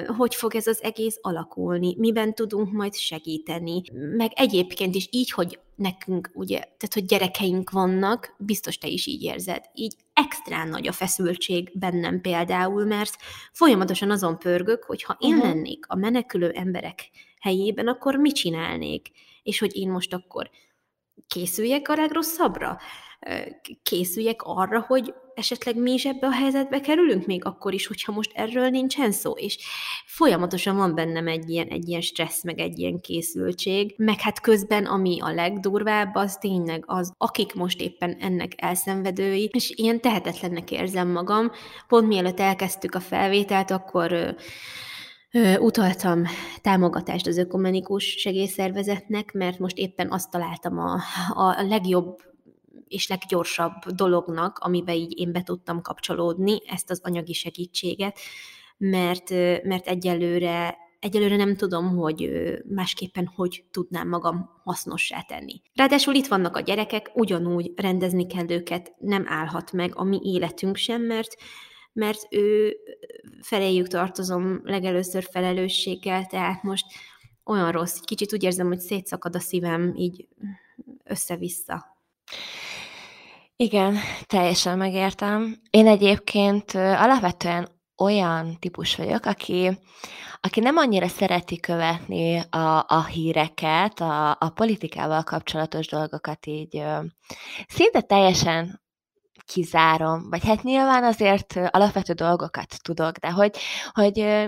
hogy 0.07 0.35
fog 0.35 0.55
ez 0.55 0.67
az 0.67 0.83
egész 0.83 1.19
alakulni, 1.21 1.95
miben 1.99 2.35
tudunk 2.35 2.73
majd 2.73 2.95
segíteni, 2.95 3.83
meg 3.93 4.33
egyébként 4.35 4.95
is 4.95 5.09
így, 5.11 5.31
hogy 5.31 5.59
nekünk, 5.75 6.31
ugye, 6.35 6.59
tehát 6.59 6.95
hogy 6.95 7.05
gyerekeink 7.05 7.71
vannak, 7.71 8.35
biztos 8.39 8.79
te 8.79 8.89
is 8.89 9.07
így 9.07 9.23
érzed, 9.23 9.65
így 9.75 9.95
extrán 10.13 10.69
nagy 10.69 10.89
a 10.89 10.93
feszültség 10.93 11.71
bennem 11.75 12.21
például, 12.21 12.85
mert 12.85 13.17
folyamatosan 13.53 14.11
azon 14.11 14.39
pörgök, 14.39 14.85
hogy 14.85 15.03
ha 15.03 15.17
én 15.21 15.35
uh-huh. 15.35 15.49
lennék 15.49 15.85
a 15.89 15.97
menekülő 15.97 16.51
emberek 16.51 17.11
helyében, 17.41 17.89
akkor 17.89 18.17
mit 18.17 18.35
csinálnék? 18.35 19.11
És 19.43 19.59
hogy 19.59 19.77
én 19.77 19.91
most 19.91 20.15
akkor 20.15 20.51
készüljek 21.27 21.89
a 21.89 21.95
legrosszabbra? 21.95 22.79
Készüljek 23.83 24.43
arra, 24.43 24.81
hogy 24.81 25.15
esetleg 25.35 25.77
mi 25.77 25.93
is 25.93 26.05
ebbe 26.05 26.27
a 26.27 26.33
helyzetbe 26.33 26.81
kerülünk, 26.81 27.27
még 27.27 27.45
akkor 27.45 27.75
is, 27.75 27.87
hogyha 27.87 28.12
most 28.12 28.31
erről 28.35 28.69
nincsen 28.69 29.12
szó, 29.12 29.33
és 29.33 29.59
folyamatosan 30.07 30.77
van 30.77 30.95
bennem 30.95 31.29
egy 31.29 31.51
ilyen, 31.51 31.69
egy 31.69 31.88
ilyen 31.88 32.01
stressz, 32.01 32.45
meg 32.45 32.59
egy 32.59 32.79
ilyen 32.79 33.01
készültség, 33.01 33.95
meg 33.97 34.21
hát 34.21 34.40
közben, 34.40 34.85
ami 34.85 35.21
a 35.21 35.33
legdurvább, 35.33 36.14
az 36.14 36.37
tényleg 36.37 36.83
az, 36.87 37.12
akik 37.19 37.55
most 37.55 37.81
éppen 37.81 38.16
ennek 38.21 38.53
elszenvedői, 38.57 39.51
és 39.53 39.73
ilyen 39.77 40.01
tehetetlennek 40.01 40.71
érzem 40.71 41.09
magam. 41.09 41.51
Pont 41.88 42.09
mielőtt 42.09 42.40
elkezdtük 42.40 42.95
a 42.95 43.01
felvételt, 43.01 43.71
akkor 43.71 44.37
utaltam 45.59 46.25
támogatást 46.62 47.27
az 47.27 47.38
ökumenikus 47.38 48.05
segélyszervezetnek, 48.05 49.33
mert 49.33 49.59
most 49.59 49.77
éppen 49.77 50.12
azt 50.12 50.31
találtam 50.31 50.79
a, 50.79 51.01
a 51.35 51.62
legjobb 51.62 52.30
és 52.90 53.09
leggyorsabb 53.09 53.87
dolognak, 53.94 54.59
amiben 54.59 54.94
így 54.94 55.18
én 55.18 55.33
be 55.33 55.42
tudtam 55.42 55.83
kapcsolódni, 55.83 56.59
ezt 56.66 56.90
az 56.90 57.00
anyagi 57.03 57.33
segítséget, 57.33 58.18
mert, 58.76 59.31
mert 59.64 59.87
egyelőre 59.87 60.79
egyelőre 60.98 61.37
nem 61.37 61.57
tudom, 61.57 61.96
hogy 61.96 62.31
másképpen 62.68 63.33
hogy 63.35 63.64
tudnám 63.70 64.09
magam 64.09 64.50
hasznossá 64.64 65.22
tenni. 65.22 65.61
Ráadásul 65.74 66.14
itt 66.14 66.26
vannak 66.26 66.57
a 66.57 66.61
gyerekek, 66.61 67.11
ugyanúgy 67.14 67.72
rendezni 67.76 68.26
kell 68.26 68.50
őket, 68.50 68.94
nem 68.98 69.24
állhat 69.26 69.72
meg 69.72 69.96
a 69.96 70.05
mi 70.05 70.20
életünk 70.22 70.76
sem, 70.76 71.03
mert 71.03 71.37
mert 71.92 72.26
ő 72.31 72.76
feléjük 73.40 73.88
tartozom 73.88 74.61
legelőször 74.64 75.24
felelősséggel, 75.31 76.26
tehát 76.26 76.62
most 76.62 76.87
olyan 77.44 77.72
rossz, 77.72 77.98
kicsit 77.98 78.33
úgy 78.33 78.42
érzem, 78.42 78.66
hogy 78.66 78.79
szétszakad 78.79 79.35
a 79.35 79.40
szívem 79.40 79.94
így 79.94 80.29
össze-vissza. 81.05 81.96
Igen, 83.62 83.96
teljesen 84.27 84.79
megértem. 84.79 85.61
Én 85.70 85.87
egyébként 85.87 86.75
alapvetően 86.75 87.68
olyan 87.96 88.57
típus 88.59 88.96
vagyok, 88.96 89.25
aki, 89.25 89.79
aki 90.40 90.61
nem 90.61 90.77
annyira 90.77 91.09
szereti 91.09 91.61
követni 91.61 92.42
a, 92.51 92.85
a 92.87 93.05
híreket, 93.05 94.01
a, 94.01 94.31
a 94.31 94.51
politikával 94.55 95.23
kapcsolatos 95.23 95.87
dolgokat 95.87 96.46
így 96.46 96.83
szinte 97.68 98.01
teljesen 98.01 98.83
kizárom, 99.44 100.29
vagy 100.31 100.44
hát 100.44 100.62
nyilván 100.62 101.05
azért 101.05 101.57
alapvető 101.70 102.12
dolgokat 102.12 102.83
tudok, 102.83 103.16
de 103.16 103.31
hogy, 103.31 103.57
hogy 103.92 104.46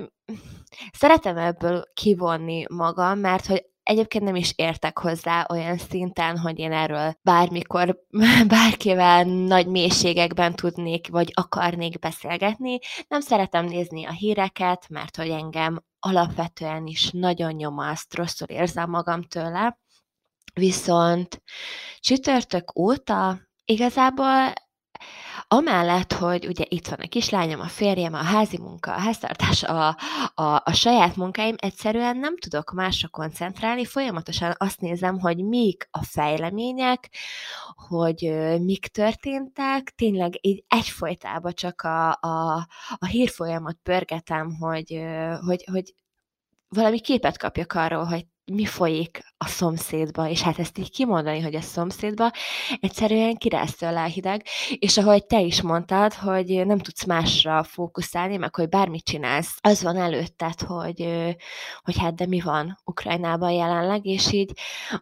szeretem 0.92 1.36
ebből 1.36 1.84
kivonni 1.94 2.64
magam, 2.68 3.18
mert 3.18 3.46
hogy 3.46 3.71
egyébként 3.82 4.24
nem 4.24 4.34
is 4.34 4.52
értek 4.56 4.98
hozzá 4.98 5.46
olyan 5.50 5.78
szinten, 5.78 6.38
hogy 6.38 6.58
én 6.58 6.72
erről 6.72 7.14
bármikor 7.22 7.98
bárkivel 8.46 9.24
nagy 9.24 9.66
mélységekben 9.66 10.54
tudnék, 10.54 11.08
vagy 11.08 11.30
akarnék 11.34 11.98
beszélgetni. 11.98 12.78
Nem 13.08 13.20
szeretem 13.20 13.64
nézni 13.64 14.04
a 14.04 14.12
híreket, 14.12 14.88
mert 14.88 15.16
hogy 15.16 15.28
engem 15.28 15.84
alapvetően 15.98 16.86
is 16.86 17.10
nagyon 17.10 17.52
nyomaszt, 17.52 18.14
rosszul 18.14 18.48
érzem 18.48 18.90
magam 18.90 19.22
tőle. 19.22 19.78
Viszont 20.54 21.42
csütörtök 21.98 22.78
óta 22.78 23.40
igazából 23.64 24.52
amellett, 25.52 26.12
hogy 26.12 26.46
ugye 26.46 26.64
itt 26.68 26.86
van 26.86 26.98
a 26.98 27.08
kislányom, 27.08 27.60
a 27.60 27.66
férjem, 27.66 28.14
a 28.14 28.22
házi 28.22 28.58
munka, 28.58 28.94
a 28.94 28.98
háztartás, 28.98 29.62
a, 29.62 29.88
a, 30.34 30.62
a 30.64 30.72
saját 30.72 31.16
munkáim, 31.16 31.54
egyszerűen 31.58 32.16
nem 32.16 32.36
tudok 32.38 32.72
másra 32.72 33.08
koncentrálni, 33.08 33.84
folyamatosan 33.84 34.54
azt 34.58 34.80
nézem, 34.80 35.18
hogy 35.18 35.44
mik 35.44 35.88
a 35.90 36.04
fejlemények, 36.04 37.10
hogy 37.88 38.32
mik 38.60 38.86
történtek, 38.86 39.92
tényleg 39.96 40.38
így 40.40 40.64
egyfolytában 40.68 41.52
csak 41.52 41.80
a, 41.80 42.10
a, 42.10 42.66
a 42.98 43.06
hírfolyamat 43.06 43.76
pörgetem, 43.82 44.56
hogy, 44.58 45.02
hogy, 45.46 45.64
hogy 45.70 45.94
valami 46.68 47.00
képet 47.00 47.38
kapjak 47.38 47.72
arról, 47.72 48.04
hogy 48.04 48.26
mi 48.44 48.64
folyik 48.64 49.20
a 49.36 49.46
szomszédba, 49.46 50.28
és 50.28 50.42
hát 50.42 50.58
ezt 50.58 50.78
így 50.78 50.90
kimondani, 50.90 51.40
hogy 51.40 51.54
a 51.54 51.60
szomszédba, 51.60 52.30
egyszerűen 52.80 53.36
kirász 53.36 53.76
tőle 53.76 54.02
a 54.02 54.06
hideg, 54.06 54.46
és 54.78 54.98
ahogy 54.98 55.26
te 55.26 55.40
is 55.40 55.62
mondtad, 55.62 56.14
hogy 56.14 56.66
nem 56.66 56.78
tudsz 56.78 57.04
másra 57.04 57.62
fókuszálni, 57.62 58.36
meg 58.36 58.54
hogy 58.54 58.68
bármit 58.68 59.04
csinálsz, 59.04 59.58
az 59.60 59.82
van 59.82 59.96
előtted, 59.96 60.60
hogy, 60.60 61.30
hogy 61.82 61.98
hát 61.98 62.14
de 62.14 62.26
mi 62.26 62.40
van 62.40 62.78
Ukrajnában 62.84 63.50
jelenleg, 63.50 64.06
és 64.06 64.32
így 64.32 64.52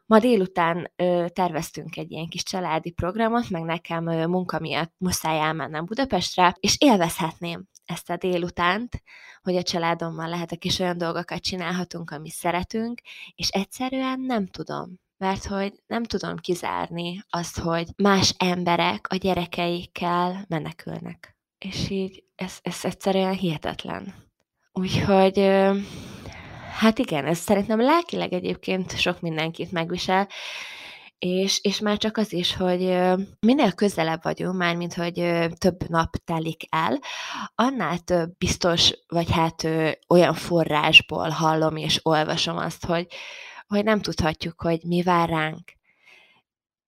ma 0.07 0.18
délután 0.18 0.92
terveztünk 1.26 1.96
egy 1.96 2.11
ilyen 2.11 2.29
kis 2.29 2.42
családi 2.42 2.90
programot, 2.90 3.50
meg 3.50 3.62
nekem 3.62 4.05
munka 4.05 4.59
miatt 4.59 4.92
muszáj 4.98 5.38
elmennem 5.38 5.85
Budapestre, 5.85 6.57
és 6.61 6.76
élvezhetném 6.79 7.68
ezt 7.90 8.11
a 8.11 8.16
délutánt, 8.16 9.03
hogy 9.42 9.57
a 9.57 9.62
családommal 9.62 10.29
lehetek, 10.29 10.64
és 10.64 10.79
olyan 10.79 10.98
dolgokat 10.98 11.42
csinálhatunk, 11.42 12.11
amit 12.11 12.33
szeretünk, 12.33 13.00
és 13.35 13.48
egyszerűen 13.48 14.20
nem 14.20 14.46
tudom, 14.46 15.00
mert 15.16 15.44
hogy 15.44 15.72
nem 15.87 16.05
tudom 16.05 16.37
kizárni 16.37 17.24
azt, 17.31 17.59
hogy 17.59 17.88
más 17.96 18.35
emberek 18.38 19.07
a 19.09 19.16
gyerekeikkel 19.16 20.44
menekülnek. 20.48 21.37
És 21.59 21.90
így 21.90 22.24
ez, 22.37 22.59
ez 22.62 22.79
egyszerűen 22.83 23.33
hihetetlen. 23.33 24.14
Úgyhogy 24.72 25.38
hát 26.79 26.98
igen, 26.98 27.26
ez 27.26 27.38
szerintem 27.38 27.81
lelkileg 27.81 28.33
egyébként 28.33 28.98
sok 28.98 29.20
mindenkit 29.20 29.72
megvisel, 29.72 30.29
és, 31.21 31.61
és 31.63 31.81
már 31.81 31.97
csak 31.97 32.17
az 32.17 32.33
is, 32.33 32.57
hogy 32.57 32.99
minél 33.41 33.73
közelebb 33.73 34.23
vagyunk, 34.23 34.57
már 34.57 34.77
mint 34.77 34.95
hogy 34.95 35.15
több 35.59 35.89
nap 35.89 36.17
telik 36.25 36.63
el, 36.69 36.99
annál 37.55 37.99
több 37.99 38.37
biztos, 38.39 38.93
vagy 39.09 39.31
hát 39.31 39.69
olyan 40.09 40.35
forrásból 40.35 41.29
hallom 41.29 41.77
és 41.77 42.01
olvasom 42.03 42.57
azt, 42.57 42.87
hogy, 42.87 43.07
hogy 43.67 43.85
nem 43.85 44.01
tudhatjuk, 44.01 44.61
hogy 44.61 44.81
mi 44.83 45.03
vár 45.03 45.29
ránk. 45.29 45.79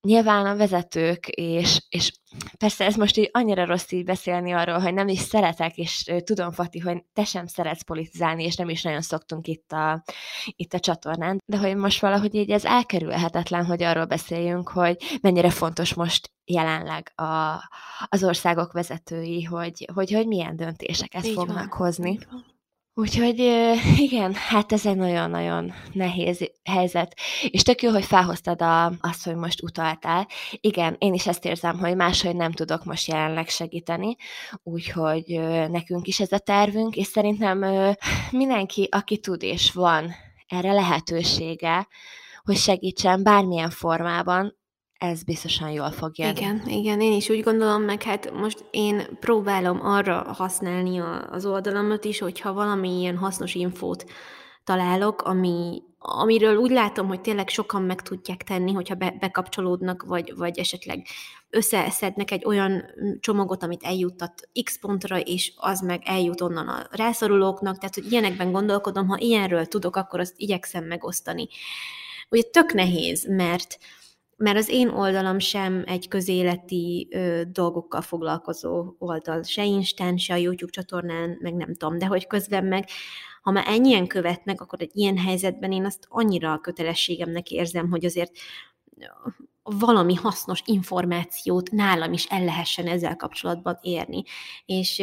Nyilván 0.03 0.47
a 0.47 0.57
vezetők, 0.57 1.29
és, 1.29 1.83
és 1.89 2.13
persze 2.59 2.85
ez 2.85 2.95
most 2.95 3.17
így 3.17 3.31
annyira 3.33 3.65
rossz 3.65 3.91
így 3.91 4.05
beszélni 4.05 4.53
arról, 4.53 4.79
hogy 4.79 4.95
nem 4.95 5.09
is 5.09 5.19
szeretek, 5.19 5.77
és 5.77 6.13
tudom, 6.25 6.53
Fati, 6.53 6.79
hogy 6.79 7.05
te 7.13 7.25
sem 7.25 7.47
szeretsz 7.47 7.83
politizálni, 7.83 8.45
és 8.45 8.57
nem 8.57 8.69
is 8.69 8.83
nagyon 8.83 9.01
szoktunk 9.01 9.47
itt 9.47 9.73
a, 9.73 10.03
itt 10.57 10.73
a 10.73 10.81
csatornán, 10.81 11.39
de 11.47 11.59
hogy 11.59 11.77
most 11.77 12.01
valahogy 12.01 12.35
így 12.35 12.51
ez 12.51 12.65
elkerülhetetlen, 12.65 13.65
hogy 13.65 13.83
arról 13.83 14.07
beszéljünk, 14.07 14.69
hogy 14.69 15.19
mennyire 15.21 15.51
fontos 15.51 15.95
most 15.95 16.31
jelenleg 16.45 17.13
a, 17.15 17.53
az 18.09 18.25
országok 18.25 18.73
vezetői, 18.73 19.43
hogy, 19.43 19.89
hogy, 19.95 20.13
hogy 20.13 20.27
milyen 20.27 20.57
döntéseket 20.57 21.27
így 21.27 21.33
fognak 21.33 21.77
van, 21.77 21.87
hozni. 21.87 22.19
van. 22.31 22.52
Úgyhogy 22.95 23.39
igen, 24.07 24.35
hát 24.35 24.73
ez 24.73 24.87
egy 24.87 24.97
nagyon-nagyon 24.97 25.73
nehéz 25.93 26.51
helyzet. 26.65 27.15
És 27.49 27.63
tök 27.63 27.83
jó, 27.83 27.91
hogy 27.91 28.05
felhoztad 28.05 28.63
a, 28.63 28.93
azt, 29.01 29.25
hogy 29.25 29.35
most 29.35 29.63
utaltál. 29.63 30.29
Igen, 30.61 30.97
én 30.99 31.15
is 31.15 31.27
ezt 31.27 31.45
érzem, 31.45 31.79
hogy 31.79 31.97
máshogy 31.97 32.37
nem 32.37 32.53
tudok 32.53 32.85
most 32.85 33.07
jelenleg 33.09 33.49
segíteni, 33.49 34.17
úgyhogy 34.63 35.41
nekünk 35.71 36.07
is 36.07 36.21
ez 36.21 36.33
a 36.33 36.39
tervünk, 36.39 36.97
és 36.97 37.07
szerintem 37.07 37.65
mindenki, 38.31 38.89
aki 38.91 39.19
tud 39.19 39.43
és 39.43 39.73
van 39.73 40.15
erre 40.47 40.73
lehetősége, 40.73 41.89
hogy 42.43 42.57
segítsen 42.57 43.23
bármilyen 43.23 43.71
formában, 43.71 44.57
ez 45.03 45.23
biztosan 45.23 45.71
jól 45.71 45.91
fog 45.91 46.19
jönni. 46.19 46.31
Igen, 46.31 46.63
igen, 46.67 47.01
én 47.01 47.13
is 47.13 47.29
úgy 47.29 47.43
gondolom, 47.43 47.83
meg 47.83 48.03
hát 48.03 48.33
most 48.33 48.65
én 48.71 49.19
próbálom 49.21 49.87
arra 49.87 50.33
használni 50.33 50.99
az 51.31 51.47
oldalamat 51.47 52.05
is, 52.05 52.19
hogyha 52.19 52.53
valami 52.53 52.99
ilyen 52.99 53.17
hasznos 53.17 53.55
infót 53.55 54.05
találok, 54.65 55.23
ami, 55.23 55.83
amiről 55.99 56.57
úgy 56.57 56.71
látom, 56.71 57.07
hogy 57.07 57.21
tényleg 57.21 57.49
sokan 57.49 57.83
meg 57.83 58.03
tudják 58.03 58.43
tenni, 58.43 58.73
hogyha 58.73 58.95
be, 58.95 59.17
bekapcsolódnak, 59.21 60.03
vagy, 60.03 60.33
vagy 60.37 60.59
esetleg 60.59 61.07
összeszednek 61.51 62.31
egy 62.31 62.45
olyan 62.45 62.85
csomagot, 63.21 63.63
amit 63.63 63.83
eljuttat 63.83 64.49
X 64.65 64.79
pontra, 64.79 65.19
és 65.19 65.53
az 65.57 65.81
meg 65.81 66.03
eljut 66.05 66.41
onnan 66.41 66.69
a 66.69 66.87
rászorulóknak, 66.91 67.79
tehát 67.79 67.95
hogy 67.95 68.13
ilyenekben 68.13 68.53
gondolkodom, 68.53 69.09
ha 69.09 69.17
ilyenről 69.19 69.67
tudok, 69.67 69.97
akkor 69.97 70.21
azt 70.21 70.35
igyekszem 70.37 70.85
megosztani. 70.85 71.49
Ugye 72.29 72.43
tök 72.43 72.73
nehéz, 72.73 73.27
mert 73.29 73.79
mert 74.43 74.57
az 74.57 74.69
én 74.69 74.89
oldalam 74.89 75.39
sem 75.39 75.83
egy 75.87 76.09
közéleti 76.09 77.09
ö, 77.11 77.43
dolgokkal 77.53 78.01
foglalkozó 78.01 78.95
oldal, 78.99 79.43
se 79.43 79.65
Instán, 79.65 80.17
se 80.17 80.33
a 80.33 80.37
YouTube 80.37 80.73
csatornán, 80.73 81.39
meg 81.41 81.55
nem 81.55 81.75
tudom, 81.75 81.99
de 81.99 82.07
hogy 82.07 82.27
közben 82.27 82.65
meg, 82.65 82.89
ha 83.43 83.51
már 83.51 83.65
ennyien 83.67 84.07
követnek, 84.07 84.61
akkor 84.61 84.81
egy 84.81 84.91
ilyen 84.93 85.19
helyzetben 85.19 85.73
én 85.73 85.85
azt 85.85 86.07
annyira 86.09 86.53
a 86.53 86.59
kötelességemnek 86.59 87.51
érzem, 87.51 87.91
hogy 87.91 88.05
azért 88.05 88.33
valami 89.63 90.15
hasznos 90.15 90.63
információt 90.65 91.71
nálam 91.71 92.13
is 92.13 92.27
el 92.27 92.45
lehessen 92.45 92.87
ezzel 92.87 93.17
kapcsolatban 93.17 93.79
érni. 93.83 94.23
És 94.67 95.03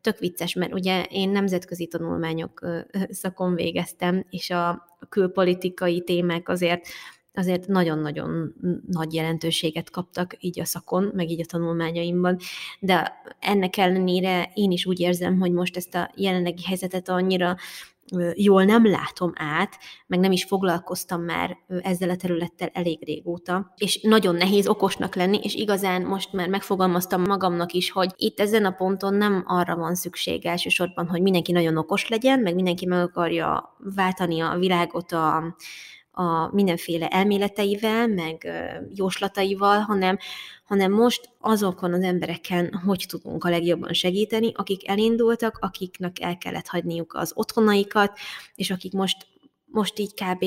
tök 0.00 0.18
vicces, 0.18 0.54
mert 0.54 0.74
ugye 0.74 1.02
én 1.02 1.28
nemzetközi 1.28 1.86
tanulmányok 1.86 2.66
szakon 3.10 3.54
végeztem, 3.54 4.26
és 4.30 4.50
a 4.50 4.86
külpolitikai 5.08 6.00
témák 6.00 6.48
azért 6.48 6.86
azért 7.34 7.66
nagyon-nagyon 7.66 8.54
nagy 8.86 9.14
jelentőséget 9.14 9.90
kaptak 9.90 10.36
így 10.40 10.60
a 10.60 10.64
szakon, 10.64 11.10
meg 11.14 11.30
így 11.30 11.40
a 11.40 11.46
tanulmányaimban, 11.46 12.38
de 12.80 13.12
ennek 13.40 13.76
ellenére 13.76 14.50
én 14.54 14.70
is 14.70 14.86
úgy 14.86 15.00
érzem, 15.00 15.38
hogy 15.38 15.52
most 15.52 15.76
ezt 15.76 15.94
a 15.94 16.10
jelenlegi 16.14 16.62
helyzetet 16.64 17.08
annyira 17.08 17.56
jól 18.34 18.64
nem 18.64 18.86
látom 18.86 19.32
át, 19.34 19.78
meg 20.06 20.18
nem 20.18 20.32
is 20.32 20.44
foglalkoztam 20.44 21.22
már 21.22 21.56
ezzel 21.80 22.10
a 22.10 22.16
területtel 22.16 22.70
elég 22.72 23.04
régóta, 23.04 23.72
és 23.76 24.00
nagyon 24.02 24.34
nehéz 24.34 24.68
okosnak 24.68 25.14
lenni, 25.14 25.38
és 25.42 25.54
igazán 25.54 26.02
most 26.02 26.32
már 26.32 26.48
megfogalmaztam 26.48 27.22
magamnak 27.22 27.72
is, 27.72 27.90
hogy 27.90 28.12
itt 28.16 28.40
ezen 28.40 28.64
a 28.64 28.70
ponton 28.70 29.14
nem 29.14 29.44
arra 29.46 29.76
van 29.76 29.94
szükség 29.94 30.46
elsősorban, 30.46 31.06
hogy 31.06 31.22
mindenki 31.22 31.52
nagyon 31.52 31.76
okos 31.76 32.08
legyen, 32.08 32.40
meg 32.40 32.54
mindenki 32.54 32.86
meg 32.86 33.02
akarja 33.02 33.76
váltani 33.94 34.40
a 34.40 34.56
világot 34.58 35.12
a, 35.12 35.56
a 36.12 36.54
mindenféle 36.54 37.08
elméleteivel, 37.08 38.06
meg 38.06 38.48
jóslataival, 38.94 39.78
hanem, 39.78 40.18
hanem 40.64 40.92
most 40.92 41.30
azokon 41.38 41.92
az 41.92 42.02
embereken 42.02 42.74
hogy 42.84 43.04
tudunk 43.08 43.44
a 43.44 43.48
legjobban 43.48 43.92
segíteni, 43.92 44.52
akik 44.54 44.88
elindultak, 44.88 45.58
akiknek 45.60 46.20
el 46.20 46.38
kellett 46.38 46.66
hagyniuk 46.66 47.14
az 47.14 47.32
otthonaikat, 47.34 48.18
és 48.54 48.70
akik 48.70 48.92
most, 48.92 49.26
most 49.64 49.98
így 49.98 50.14
kb. 50.14 50.44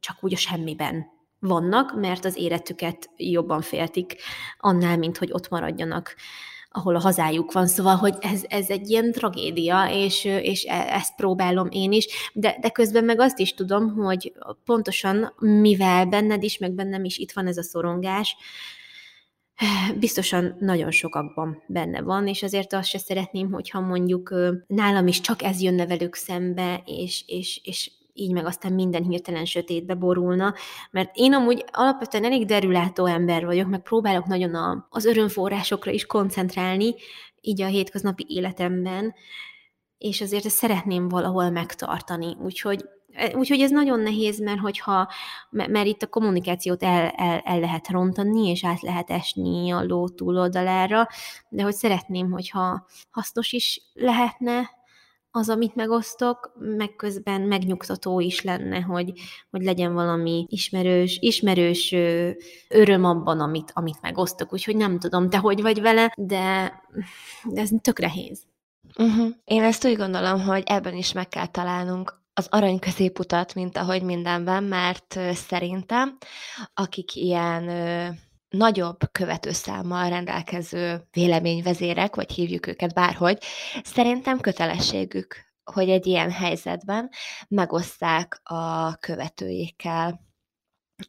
csak 0.00 0.16
úgy 0.20 0.32
a 0.32 0.36
semmiben 0.36 1.06
vannak, 1.38 2.00
mert 2.00 2.24
az 2.24 2.36
életüket 2.36 3.10
jobban 3.16 3.60
féltik 3.60 4.16
annál, 4.58 4.98
mint 4.98 5.18
hogy 5.18 5.32
ott 5.32 5.48
maradjanak 5.48 6.14
ahol 6.72 6.96
a 6.96 7.00
hazájuk 7.00 7.52
van, 7.52 7.66
szóval, 7.66 7.96
hogy 7.96 8.14
ez, 8.20 8.42
ez 8.48 8.70
egy 8.70 8.90
ilyen 8.90 9.12
tragédia, 9.12 9.88
és, 9.90 10.24
és 10.24 10.64
e, 10.64 10.94
ezt 10.94 11.14
próbálom 11.14 11.68
én 11.70 11.92
is, 11.92 12.30
de, 12.32 12.56
de 12.60 12.68
közben 12.68 13.04
meg 13.04 13.20
azt 13.20 13.38
is 13.38 13.54
tudom, 13.54 13.94
hogy 13.94 14.32
pontosan 14.64 15.32
mivel 15.38 16.06
benned 16.06 16.42
is, 16.42 16.58
meg 16.58 16.72
bennem 16.72 17.04
is 17.04 17.18
itt 17.18 17.32
van 17.32 17.46
ez 17.46 17.56
a 17.56 17.62
szorongás, 17.62 18.36
biztosan 19.98 20.56
nagyon 20.58 20.90
sokakban 20.90 21.62
benne 21.66 22.02
van, 22.02 22.26
és 22.26 22.42
azért 22.42 22.72
azt 22.72 22.88
se 22.88 22.98
szeretném, 22.98 23.52
hogyha 23.52 23.80
mondjuk 23.80 24.34
nálam 24.66 25.06
is 25.06 25.20
csak 25.20 25.42
ez 25.42 25.60
jönne 25.60 25.86
velük 25.86 26.14
szembe, 26.14 26.82
és, 26.86 27.24
és, 27.26 27.60
és 27.64 27.90
így 28.12 28.32
meg 28.32 28.46
aztán 28.46 28.72
minden 28.72 29.02
hirtelen 29.02 29.44
sötétbe 29.44 29.94
borulna, 29.94 30.54
mert 30.90 31.10
én 31.14 31.34
amúgy 31.34 31.64
alapvetően 31.72 32.24
elég 32.24 32.46
derülátó 32.46 33.06
ember 33.06 33.44
vagyok, 33.44 33.68
meg 33.68 33.82
próbálok 33.82 34.26
nagyon 34.26 34.54
a, 34.54 34.86
az 34.90 35.04
örömforrásokra 35.04 35.90
is 35.90 36.06
koncentrálni, 36.06 36.94
így 37.40 37.62
a 37.62 37.66
hétköznapi 37.66 38.24
életemben, 38.28 39.14
és 39.98 40.20
azért 40.20 40.44
ezt 40.44 40.56
szeretném 40.56 41.08
valahol 41.08 41.50
megtartani. 41.50 42.36
Úgyhogy 42.42 42.84
Úgyhogy 43.34 43.60
ez 43.60 43.70
nagyon 43.70 44.00
nehéz, 44.00 44.40
mert 44.40 44.60
hogyha, 44.60 45.08
mert 45.50 45.86
itt 45.86 46.02
a 46.02 46.06
kommunikációt 46.06 46.82
el, 46.82 47.08
el, 47.08 47.38
el 47.38 47.60
lehet 47.60 47.88
rontani, 47.88 48.48
és 48.48 48.64
át 48.64 48.80
lehet 48.80 49.10
esni 49.10 49.70
a 49.70 49.84
ló 49.84 50.08
túloldalára, 50.08 51.06
de 51.48 51.62
hogy 51.62 51.74
szeretném, 51.74 52.30
hogyha 52.30 52.86
hasznos 53.10 53.52
is 53.52 53.80
lehetne, 53.94 54.70
az, 55.30 55.48
amit 55.48 55.74
megosztok, 55.74 56.52
meg 56.58 56.96
közben 56.96 57.40
megnyugtató 57.40 58.20
is 58.20 58.42
lenne, 58.42 58.80
hogy, 58.80 59.12
hogy 59.50 59.62
legyen 59.62 59.94
valami 59.94 60.46
ismerős, 60.48 61.18
ismerős 61.20 61.94
öröm 62.68 63.04
abban, 63.04 63.40
amit, 63.40 63.70
amit 63.74 64.00
megosztok. 64.00 64.52
Úgyhogy 64.52 64.76
nem 64.76 64.98
tudom, 64.98 65.30
te 65.30 65.38
hogy 65.38 65.62
vagy 65.62 65.80
vele, 65.80 66.14
de, 66.16 66.72
de 67.44 67.60
ez 67.60 67.70
tök 67.80 67.98
nehéz. 67.98 68.42
Uh-huh. 68.98 69.28
Én 69.44 69.62
ezt 69.62 69.86
úgy 69.86 69.96
gondolom, 69.96 70.40
hogy 70.40 70.62
ebben 70.66 70.94
is 70.94 71.12
meg 71.12 71.28
kell 71.28 71.46
találnunk 71.46 72.18
az 72.34 72.46
arany 72.50 72.78
középutat, 72.78 73.54
mint 73.54 73.76
ahogy 73.76 74.02
mindenben, 74.02 74.64
mert 74.64 75.18
szerintem 75.32 76.16
akik 76.74 77.14
ilyen 77.14 77.68
nagyobb 78.50 78.98
követőszámmal 79.12 80.08
rendelkező 80.08 81.06
véleményvezérek, 81.10 82.14
vagy 82.14 82.32
hívjuk 82.32 82.66
őket 82.66 82.94
bárhogy, 82.94 83.38
szerintem 83.82 84.40
kötelességük, 84.40 85.36
hogy 85.64 85.90
egy 85.90 86.06
ilyen 86.06 86.30
helyzetben 86.30 87.10
megoszták 87.48 88.40
a 88.42 88.94
követőikkel 88.96 90.29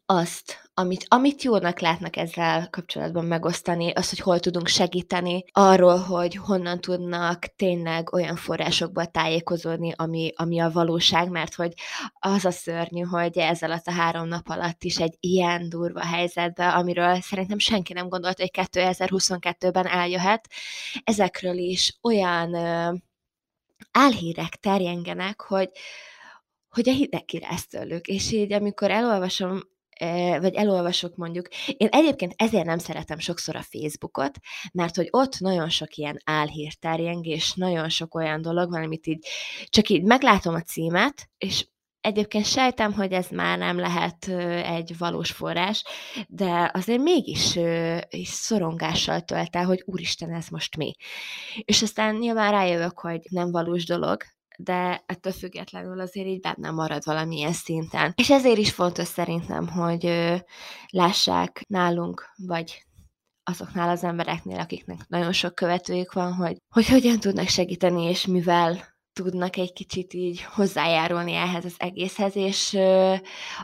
azt, 0.06 0.70
amit, 0.74 1.04
amit 1.08 1.42
jónak 1.42 1.80
látnak 1.80 2.16
ezzel 2.16 2.68
kapcsolatban 2.70 3.24
megosztani, 3.24 3.92
az, 3.92 4.08
hogy 4.08 4.18
hol 4.18 4.40
tudunk 4.40 4.66
segíteni, 4.66 5.44
arról, 5.52 5.98
hogy 5.98 6.34
honnan 6.34 6.80
tudnak 6.80 7.46
tényleg 7.56 8.12
olyan 8.12 8.36
forrásokból 8.36 9.06
tájékozódni, 9.06 9.92
ami, 9.96 10.32
ami 10.36 10.60
a 10.60 10.70
valóság, 10.70 11.30
mert 11.30 11.54
hogy 11.54 11.72
az 12.18 12.44
a 12.44 12.50
szörnyű, 12.50 13.00
hogy 13.00 13.38
ez 13.38 13.62
alatt 13.62 13.86
a 13.86 13.92
három 13.92 14.28
nap 14.28 14.48
alatt 14.48 14.84
is 14.84 14.98
egy 14.98 15.16
ilyen 15.20 15.68
durva 15.68 16.04
helyzetbe, 16.04 16.68
amiről 16.68 17.20
szerintem 17.20 17.58
senki 17.58 17.92
nem 17.92 18.08
gondolt, 18.08 18.40
hogy 18.40 18.50
2022-ben 18.52 19.86
eljöhet, 19.86 20.48
ezekről 21.04 21.56
is 21.56 21.98
olyan 22.02 22.54
ö, 22.54 22.92
álhírek 23.90 24.56
terjengenek, 24.56 25.40
hogy, 25.40 25.70
hogy 26.68 26.88
a 26.88 26.92
hideg 26.92 27.24
kiráz 27.24 27.66
tőlük. 27.66 28.06
És 28.06 28.32
így, 28.32 28.52
amikor 28.52 28.90
elolvasom 28.90 29.60
vagy 30.40 30.54
elolvasok 30.54 31.16
mondjuk. 31.16 31.48
Én 31.76 31.88
egyébként 31.90 32.34
ezért 32.36 32.64
nem 32.64 32.78
szeretem 32.78 33.18
sokszor 33.18 33.56
a 33.56 33.62
Facebookot, 33.62 34.38
mert 34.72 34.96
hogy 34.96 35.08
ott 35.10 35.38
nagyon 35.38 35.68
sok 35.68 35.96
ilyen 35.96 36.16
álhírterjengés, 36.24 37.54
nagyon 37.54 37.88
sok 37.88 38.14
olyan 38.14 38.42
dolog 38.42 38.70
van, 38.70 38.82
amit 38.82 39.06
így 39.06 39.26
csak 39.68 39.88
így 39.88 40.02
meglátom 40.02 40.54
a 40.54 40.62
címet, 40.62 41.28
és 41.38 41.66
Egyébként 42.02 42.44
sejtem, 42.46 42.92
hogy 42.92 43.12
ez 43.12 43.28
már 43.28 43.58
nem 43.58 43.78
lehet 43.78 44.28
egy 44.64 44.98
valós 44.98 45.30
forrás, 45.30 45.84
de 46.28 46.70
azért 46.74 47.02
mégis 47.02 47.58
is 48.10 48.28
szorongással 48.28 49.20
tölt 49.20 49.56
el, 49.56 49.64
hogy 49.64 49.82
úristen, 49.84 50.34
ez 50.34 50.48
most 50.48 50.76
mi. 50.76 50.94
És 51.64 51.82
aztán 51.82 52.16
nyilván 52.16 52.50
rájövök, 52.50 53.00
hogy 53.00 53.20
nem 53.30 53.50
valós 53.50 53.84
dolog, 53.84 54.22
de 54.58 55.02
ettől 55.06 55.32
függetlenül 55.32 56.00
azért 56.00 56.26
így 56.26 56.40
benne 56.40 56.70
marad 56.70 57.04
valamilyen 57.04 57.52
szinten. 57.52 58.12
És 58.16 58.30
ezért 58.30 58.58
is 58.58 58.72
fontos 58.72 59.06
szerintem, 59.06 59.68
hogy 59.68 60.32
lássák 60.90 61.64
nálunk, 61.68 62.28
vagy 62.36 62.84
azoknál 63.44 63.88
az 63.88 64.04
embereknél, 64.04 64.58
akiknek 64.58 64.98
nagyon 65.08 65.32
sok 65.32 65.54
követőjük 65.54 66.12
van, 66.12 66.32
hogy, 66.32 66.56
hogy 66.68 66.88
hogyan 66.88 67.20
tudnak 67.20 67.48
segíteni, 67.48 68.02
és 68.02 68.26
mivel 68.26 68.91
tudnak 69.12 69.56
egy 69.56 69.72
kicsit 69.72 70.14
így 70.14 70.42
hozzájárulni 70.42 71.32
ehhez 71.34 71.64
az 71.64 71.74
egészhez, 71.78 72.36
és 72.36 72.78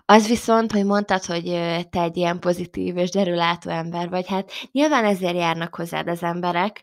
az 0.04 0.28
viszont, 0.28 0.72
hogy 0.72 0.84
mondtad, 0.84 1.24
hogy 1.24 1.44
te 1.90 2.02
egy 2.02 2.16
ilyen 2.16 2.38
pozitív 2.38 2.96
és 2.96 3.10
derülátó 3.10 3.70
ember 3.70 4.08
vagy, 4.08 4.26
hát 4.26 4.50
nyilván 4.72 5.04
ezért 5.04 5.36
járnak 5.36 5.74
hozzád 5.74 6.08
az 6.08 6.22
emberek, 6.22 6.82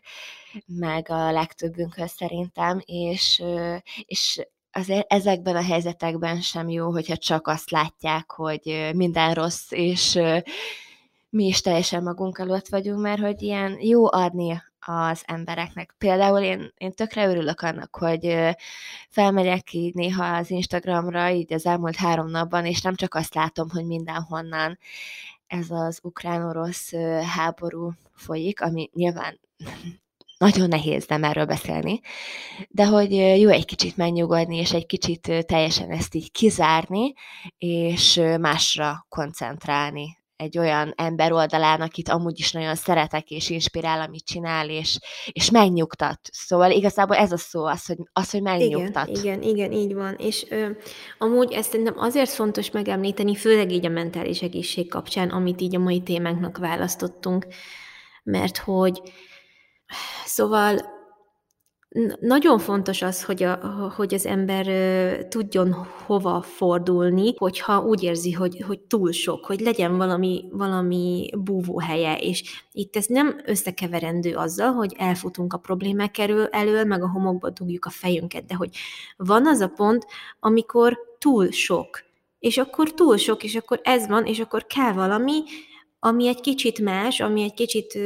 meg 0.66 1.10
a 1.10 1.32
legtöbbünkhöz 1.32 2.10
szerintem, 2.10 2.80
és, 2.84 3.42
és 4.04 4.46
azért 4.72 5.12
ezekben 5.12 5.56
a 5.56 5.62
helyzetekben 5.62 6.40
sem 6.40 6.68
jó, 6.68 6.90
hogyha 6.90 7.16
csak 7.16 7.46
azt 7.46 7.70
látják, 7.70 8.30
hogy 8.30 8.90
minden 8.94 9.34
rossz, 9.34 9.70
és 9.70 10.18
mi 11.28 11.44
is 11.44 11.60
teljesen 11.60 12.02
magunk 12.02 12.38
előtt 12.38 12.68
vagyunk, 12.68 13.00
mert 13.00 13.20
hogy 13.20 13.42
ilyen 13.42 13.78
jó 13.80 14.12
adni 14.12 14.62
az 14.80 15.22
embereknek. 15.26 15.94
Például 15.98 16.40
én, 16.40 16.72
én 16.76 16.92
tökre 16.92 17.26
örülök 17.26 17.60
annak, 17.60 17.96
hogy 17.96 18.36
felmegyek 19.08 19.72
így 19.72 19.94
néha 19.94 20.36
az 20.36 20.50
Instagramra, 20.50 21.30
így 21.30 21.52
az 21.52 21.66
elmúlt 21.66 21.96
három 21.96 22.30
napban, 22.30 22.66
és 22.66 22.80
nem 22.80 22.94
csak 22.94 23.14
azt 23.14 23.34
látom, 23.34 23.70
hogy 23.70 23.86
mindenhonnan 23.86 24.78
ez 25.46 25.70
az 25.70 25.98
ukrán-orosz 26.02 26.92
háború 27.36 27.90
folyik, 28.14 28.60
ami 28.60 28.90
nyilván 28.92 29.40
nagyon 30.38 30.68
nehéz 30.68 31.06
nem 31.06 31.24
erről 31.24 31.44
beszélni, 31.44 32.00
de 32.68 32.86
hogy 32.86 33.12
jó 33.12 33.48
egy 33.48 33.64
kicsit 33.64 33.96
megnyugodni, 33.96 34.56
és 34.56 34.72
egy 34.72 34.86
kicsit 34.86 35.46
teljesen 35.46 35.90
ezt 35.90 36.14
így 36.14 36.30
kizárni, 36.30 37.12
és 37.58 38.20
másra 38.40 39.06
koncentrálni 39.08 40.18
egy 40.36 40.58
olyan 40.58 40.92
ember 40.96 41.32
oldalán, 41.32 41.80
akit 41.80 42.08
amúgy 42.08 42.38
is 42.38 42.52
nagyon 42.52 42.74
szeretek, 42.74 43.30
és 43.30 43.50
inspirál, 43.50 44.00
amit 44.00 44.24
csinál, 44.24 44.70
és, 44.70 44.98
és 45.32 45.50
megnyugtat. 45.50 46.20
Szóval 46.32 46.70
igazából 46.70 47.16
ez 47.16 47.32
a 47.32 47.36
szó, 47.36 47.64
az, 47.64 47.86
hogy, 47.86 47.98
az, 48.12 48.30
hogy 48.30 48.42
megnyugtat. 48.42 49.08
Igen, 49.08 49.22
igen, 49.22 49.42
igen, 49.42 49.72
így 49.72 49.94
van. 49.94 50.14
És 50.18 50.46
ö, 50.50 50.70
amúgy 51.18 51.52
ezt 51.52 51.70
szerintem 51.70 51.98
azért 51.98 52.30
fontos 52.30 52.70
megemlíteni, 52.70 53.34
főleg 53.34 53.72
így 53.72 53.86
a 53.86 53.90
mentális 53.90 54.42
egészség 54.42 54.88
kapcsán, 54.88 55.28
amit 55.28 55.60
így 55.60 55.76
a 55.76 55.78
mai 55.78 56.00
témánknak 56.00 56.58
választottunk, 56.58 57.46
mert 58.22 58.58
hogy 58.58 59.00
szóval 60.24 60.95
nagyon 62.20 62.58
fontos 62.58 63.02
az, 63.02 63.24
hogy, 63.24 63.42
a, 63.42 63.56
hogy 63.96 64.14
az 64.14 64.26
ember 64.26 64.66
tudjon 65.28 65.72
hova 66.06 66.42
fordulni, 66.42 67.34
hogyha 67.36 67.82
úgy 67.82 68.02
érzi, 68.02 68.32
hogy, 68.32 68.60
hogy 68.66 68.80
túl 68.80 69.12
sok, 69.12 69.44
hogy 69.44 69.60
legyen 69.60 69.96
valami, 69.96 70.44
valami 70.50 71.30
búvóhelye, 71.38 72.16
és 72.16 72.64
itt 72.72 72.96
ez 72.96 73.06
nem 73.06 73.40
összekeverendő 73.44 74.34
azzal, 74.34 74.72
hogy 74.72 74.94
elfutunk 74.98 75.52
a 75.52 75.58
problémák 75.58 76.18
elől, 76.18 76.46
elől, 76.46 76.84
meg 76.84 77.02
a 77.02 77.10
homokba 77.10 77.50
dugjuk 77.50 77.84
a 77.84 77.90
fejünket, 77.90 78.44
de 78.44 78.54
hogy 78.54 78.70
van 79.16 79.46
az 79.46 79.60
a 79.60 79.68
pont, 79.68 80.06
amikor 80.40 80.98
túl 81.18 81.50
sok, 81.50 82.04
és 82.38 82.58
akkor 82.58 82.94
túl 82.94 83.16
sok, 83.16 83.44
és 83.44 83.54
akkor 83.54 83.80
ez 83.82 84.06
van, 84.06 84.26
és 84.26 84.40
akkor 84.40 84.66
kell 84.66 84.92
valami, 84.92 85.42
ami 85.98 86.28
egy 86.28 86.40
kicsit 86.40 86.78
más, 86.78 87.20
ami 87.20 87.42
egy 87.42 87.54
kicsit 87.54 87.98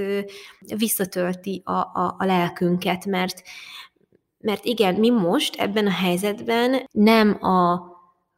visszatölti 0.77 1.63
a, 1.65 1.73
a, 1.73 2.15
a 2.19 2.25
lelkünket, 2.25 3.07
mert, 3.07 3.43
mert 4.39 4.65
igen, 4.65 4.95
mi 4.95 5.11
most 5.11 5.57
ebben 5.57 5.87
a 5.87 5.91
helyzetben 5.91 6.87
nem 6.91 7.45
a 7.45 7.89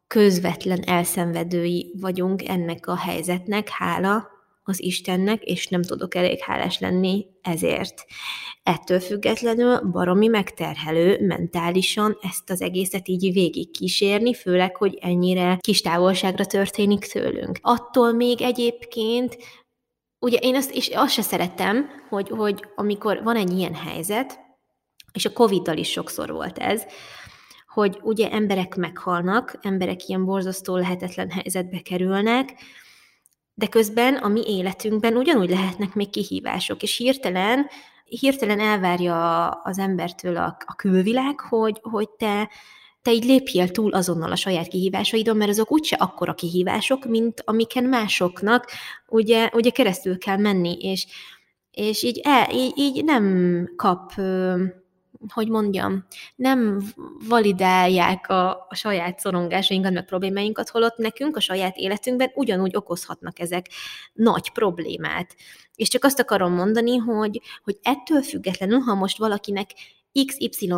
közvetlen 0.06 0.82
elszenvedői 0.82 1.94
vagyunk 2.00 2.48
ennek 2.48 2.86
a 2.86 2.96
helyzetnek, 2.96 3.68
hála 3.68 4.30
az 4.62 4.82
Istennek, 4.82 5.42
és 5.42 5.66
nem 5.66 5.82
tudok 5.82 6.14
elég 6.14 6.40
hálás 6.40 6.78
lenni 6.78 7.26
ezért. 7.42 8.04
Ettől 8.62 9.00
függetlenül 9.00 9.80
baromi 9.80 10.26
megterhelő 10.26 11.26
mentálisan 11.26 12.18
ezt 12.20 12.50
az 12.50 12.60
egészet 12.60 13.08
így 13.08 13.32
végig 13.32 13.70
kísérni, 13.70 14.34
főleg, 14.34 14.76
hogy 14.76 14.98
ennyire 15.00 15.58
kis 15.60 15.80
távolságra 15.80 16.44
történik 16.44 17.06
tőlünk. 17.06 17.58
Attól 17.62 18.12
még 18.12 18.40
egyébként 18.40 19.36
Ugye 20.22 20.38
én 20.38 20.54
azt, 20.54 20.70
és 20.70 20.88
azt 20.94 21.12
se 21.12 21.22
szeretem, 21.22 21.88
hogy, 22.08 22.28
hogy 22.28 22.64
amikor 22.74 23.22
van 23.22 23.36
egy 23.36 23.52
ilyen 23.52 23.74
helyzet, 23.74 24.38
és 25.12 25.24
a 25.24 25.32
Covid-dal 25.32 25.76
is 25.76 25.90
sokszor 25.90 26.32
volt 26.32 26.58
ez, 26.58 26.84
hogy 27.68 27.98
ugye 28.02 28.30
emberek 28.30 28.74
meghalnak, 28.74 29.58
emberek 29.62 30.08
ilyen 30.08 30.24
borzasztó 30.24 30.76
lehetetlen 30.76 31.30
helyzetbe 31.30 31.80
kerülnek, 31.80 32.50
de 33.54 33.66
közben 33.66 34.14
a 34.14 34.28
mi 34.28 34.42
életünkben 34.46 35.16
ugyanúgy 35.16 35.50
lehetnek 35.50 35.94
még 35.94 36.10
kihívások, 36.10 36.82
és 36.82 36.96
hirtelen, 36.96 37.66
hirtelen 38.04 38.60
elvárja 38.60 39.48
az 39.48 39.78
embertől 39.78 40.36
a, 40.36 40.56
a 40.66 40.74
külvilág, 40.74 41.40
hogy, 41.40 41.78
hogy 41.82 42.10
te, 42.10 42.50
te 43.02 43.12
így 43.12 43.24
lépjél 43.24 43.70
túl 43.70 43.92
azonnal 43.92 44.32
a 44.32 44.36
saját 44.36 44.68
kihívásaidon, 44.68 45.36
mert 45.36 45.50
azok 45.50 45.72
úgyse 45.72 45.96
akkora 45.96 46.34
kihívások, 46.34 47.04
mint 47.04 47.42
amiken 47.44 47.84
másoknak 47.84 48.70
ugye, 49.08 49.50
ugye 49.52 49.70
keresztül 49.70 50.18
kell 50.18 50.36
menni, 50.36 50.76
és, 50.80 51.06
és 51.70 52.02
így, 52.02 52.20
el, 52.24 52.50
így, 52.50 52.72
így 52.76 53.04
nem 53.04 53.68
kap 53.76 54.12
hogy 55.28 55.48
mondjam, 55.48 56.06
nem 56.36 56.82
validálják 57.28 58.28
a, 58.28 58.66
a 58.68 58.74
saját 58.74 59.18
szorongásainkat, 59.18 59.92
meg 59.92 60.04
problémáinkat, 60.04 60.68
holott 60.68 60.96
nekünk 60.96 61.36
a 61.36 61.40
saját 61.40 61.76
életünkben 61.76 62.30
ugyanúgy 62.34 62.76
okozhatnak 62.76 63.38
ezek 63.38 63.66
nagy 64.12 64.52
problémát. 64.52 65.36
És 65.74 65.88
csak 65.88 66.04
azt 66.04 66.20
akarom 66.20 66.52
mondani, 66.52 66.96
hogy, 66.96 67.40
hogy 67.64 67.78
ettől 67.82 68.22
függetlenül, 68.22 68.78
ha 68.78 68.94
most 68.94 69.18
valakinek 69.18 69.70
XY 70.26 70.74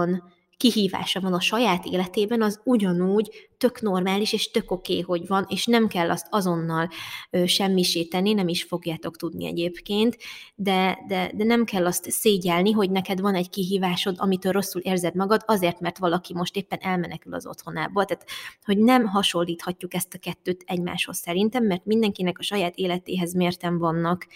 kihívása 0.56 1.20
van 1.20 1.32
a 1.32 1.40
saját 1.40 1.84
életében, 1.84 2.42
az 2.42 2.60
ugyanúgy 2.64 3.48
tök 3.56 3.80
normális 3.80 4.32
és 4.32 4.50
tök 4.50 4.70
oké, 4.70 4.92
okay, 4.98 5.18
hogy 5.18 5.26
van, 5.26 5.46
és 5.48 5.66
nem 5.66 5.88
kell 5.88 6.10
azt 6.10 6.26
azonnal 6.30 6.88
ö, 7.30 7.46
semmisíteni, 7.46 8.32
nem 8.32 8.48
is 8.48 8.62
fogjátok 8.62 9.16
tudni 9.16 9.46
egyébként, 9.46 10.16
de, 10.54 10.98
de, 11.08 11.30
de 11.34 11.44
nem 11.44 11.64
kell 11.64 11.86
azt 11.86 12.10
szégyelni, 12.10 12.72
hogy 12.72 12.90
neked 12.90 13.20
van 13.20 13.34
egy 13.34 13.50
kihívásod, 13.50 14.14
amitől 14.18 14.52
rosszul 14.52 14.80
érzed 14.80 15.14
magad, 15.14 15.42
azért, 15.46 15.80
mert 15.80 15.98
valaki 15.98 16.34
most 16.34 16.56
éppen 16.56 16.78
elmenekül 16.78 17.34
az 17.34 17.46
otthonából. 17.46 18.04
Tehát, 18.04 18.26
hogy 18.64 18.78
nem 18.78 19.06
hasonlíthatjuk 19.06 19.94
ezt 19.94 20.14
a 20.14 20.18
kettőt 20.18 20.64
egymáshoz 20.66 21.16
szerintem, 21.16 21.64
mert 21.64 21.84
mindenkinek 21.84 22.38
a 22.38 22.42
saját 22.42 22.76
életéhez 22.76 23.34
mérten 23.34 23.78
vannak 23.78 24.26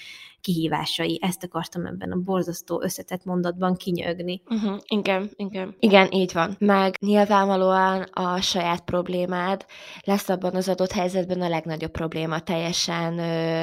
kihívásai. 0.40 1.18
Ezt 1.22 1.44
akartam 1.44 1.86
ebben 1.86 2.12
a 2.12 2.16
borzasztó 2.16 2.82
összetett 2.82 3.24
mondatban 3.24 3.76
kinyögni. 3.76 4.42
Uh-huh, 4.46 4.78
igen, 4.86 5.30
igen. 5.36 5.76
Igen, 5.78 6.12
így 6.12 6.32
van. 6.32 6.56
Meg 6.58 6.94
nyilvánvalóan 7.00 8.02
a 8.02 8.40
saját 8.40 8.84
problémád 9.26 9.66
lesz 10.00 10.28
abban 10.28 10.54
az 10.54 10.68
adott 10.68 10.92
helyzetben 10.92 11.40
a 11.40 11.48
legnagyobb 11.48 11.90
probléma. 11.90 12.40
Teljesen 12.40 13.12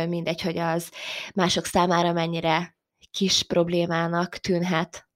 mindegy, 0.09 0.41
hogy 0.41 0.57
az 0.57 0.91
mások 1.35 1.65
számára 1.65 2.13
mennyire 2.13 2.75
kis 3.11 3.43
problémának 3.43 4.37
tűnhet 4.37 5.07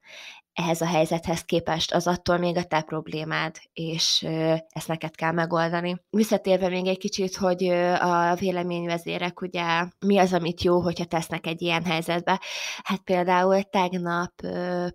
ehhez 0.53 0.81
a 0.81 0.85
helyzethez 0.85 1.41
képest 1.41 1.93
az 1.93 2.07
attól 2.07 2.38
még 2.38 2.57
a 2.57 2.63
te 2.63 2.81
problémád, 2.81 3.55
és 3.73 4.27
ezt 4.69 4.88
neked 4.88 5.15
kell 5.15 5.31
megoldani. 5.31 6.01
Visszatérve 6.09 6.69
még 6.69 6.88
egy 6.88 6.97
kicsit, 6.97 7.35
hogy 7.35 7.63
a 7.99 8.35
véleményvezérek 8.35 9.41
ugye 9.41 9.85
mi 9.99 10.17
az, 10.17 10.33
amit 10.33 10.63
jó, 10.63 10.81
hogyha 10.81 11.05
tesznek 11.05 11.47
egy 11.47 11.62
ilyen 11.62 11.85
helyzetbe. 11.85 12.41
Hát 12.83 12.99
például 12.99 13.63
tegnap 13.63 14.31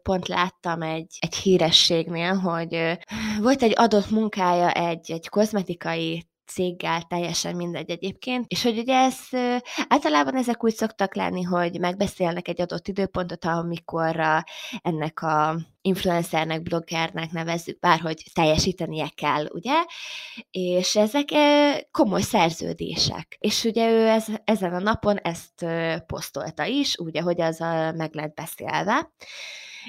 pont 0.02 0.28
láttam 0.28 0.82
egy, 0.82 1.16
egy 1.18 1.34
hírességnél, 1.34 2.34
hogy 2.34 2.98
volt 3.40 3.62
egy 3.62 3.72
adott 3.76 4.10
munkája 4.10 4.70
egy, 4.70 5.10
egy 5.12 5.28
kozmetikai 5.28 6.26
céggel, 6.46 7.02
teljesen 7.02 7.56
mindegy 7.56 7.90
egyébként, 7.90 8.44
és 8.48 8.62
hogy 8.62 8.78
ugye 8.78 8.94
ez 8.94 9.16
általában 9.88 10.36
ezek 10.36 10.64
úgy 10.64 10.74
szoktak 10.74 11.14
lenni, 11.14 11.42
hogy 11.42 11.80
megbeszélnek 11.80 12.48
egy 12.48 12.60
adott 12.60 12.88
időpontot, 12.88 13.44
amikor 13.44 14.20
ennek 14.82 15.22
a 15.22 15.56
influencernek, 15.82 16.62
bloggernek 16.62 17.30
nevezzük, 17.30 17.78
bárhogy 17.78 18.24
teljesítenie 18.32 19.08
kell, 19.14 19.46
ugye? 19.52 19.84
És 20.50 20.96
ezek 20.96 21.28
komoly 21.90 22.20
szerződések. 22.22 23.36
És 23.40 23.64
ugye 23.64 23.90
ő 23.90 24.08
ez, 24.08 24.26
ezen 24.44 24.74
a 24.74 24.78
napon 24.78 25.16
ezt 25.16 25.66
posztolta 26.06 26.64
is, 26.64 26.98
úgy, 26.98 27.16
ahogy 27.16 27.40
az 27.40 27.58
meg 27.94 28.14
lett 28.14 28.34
beszélve. 28.34 29.12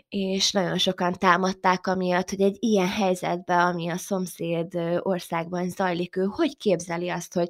És 0.10 0.52
nagyon 0.52 0.78
sokan 0.78 1.14
támadták 1.14 1.88
amiatt, 1.88 2.30
hogy 2.30 2.42
egy 2.42 2.58
ilyen 2.60 2.90
helyzetben, 2.90 3.60
ami 3.60 3.90
a 3.90 3.98
szomszéd 3.98 4.76
országban 5.00 5.70
zajlik, 5.70 6.16
ő 6.16 6.24
hogy 6.24 6.58
képzeli 6.58 7.10
azt, 7.10 7.34
hogy 7.34 7.48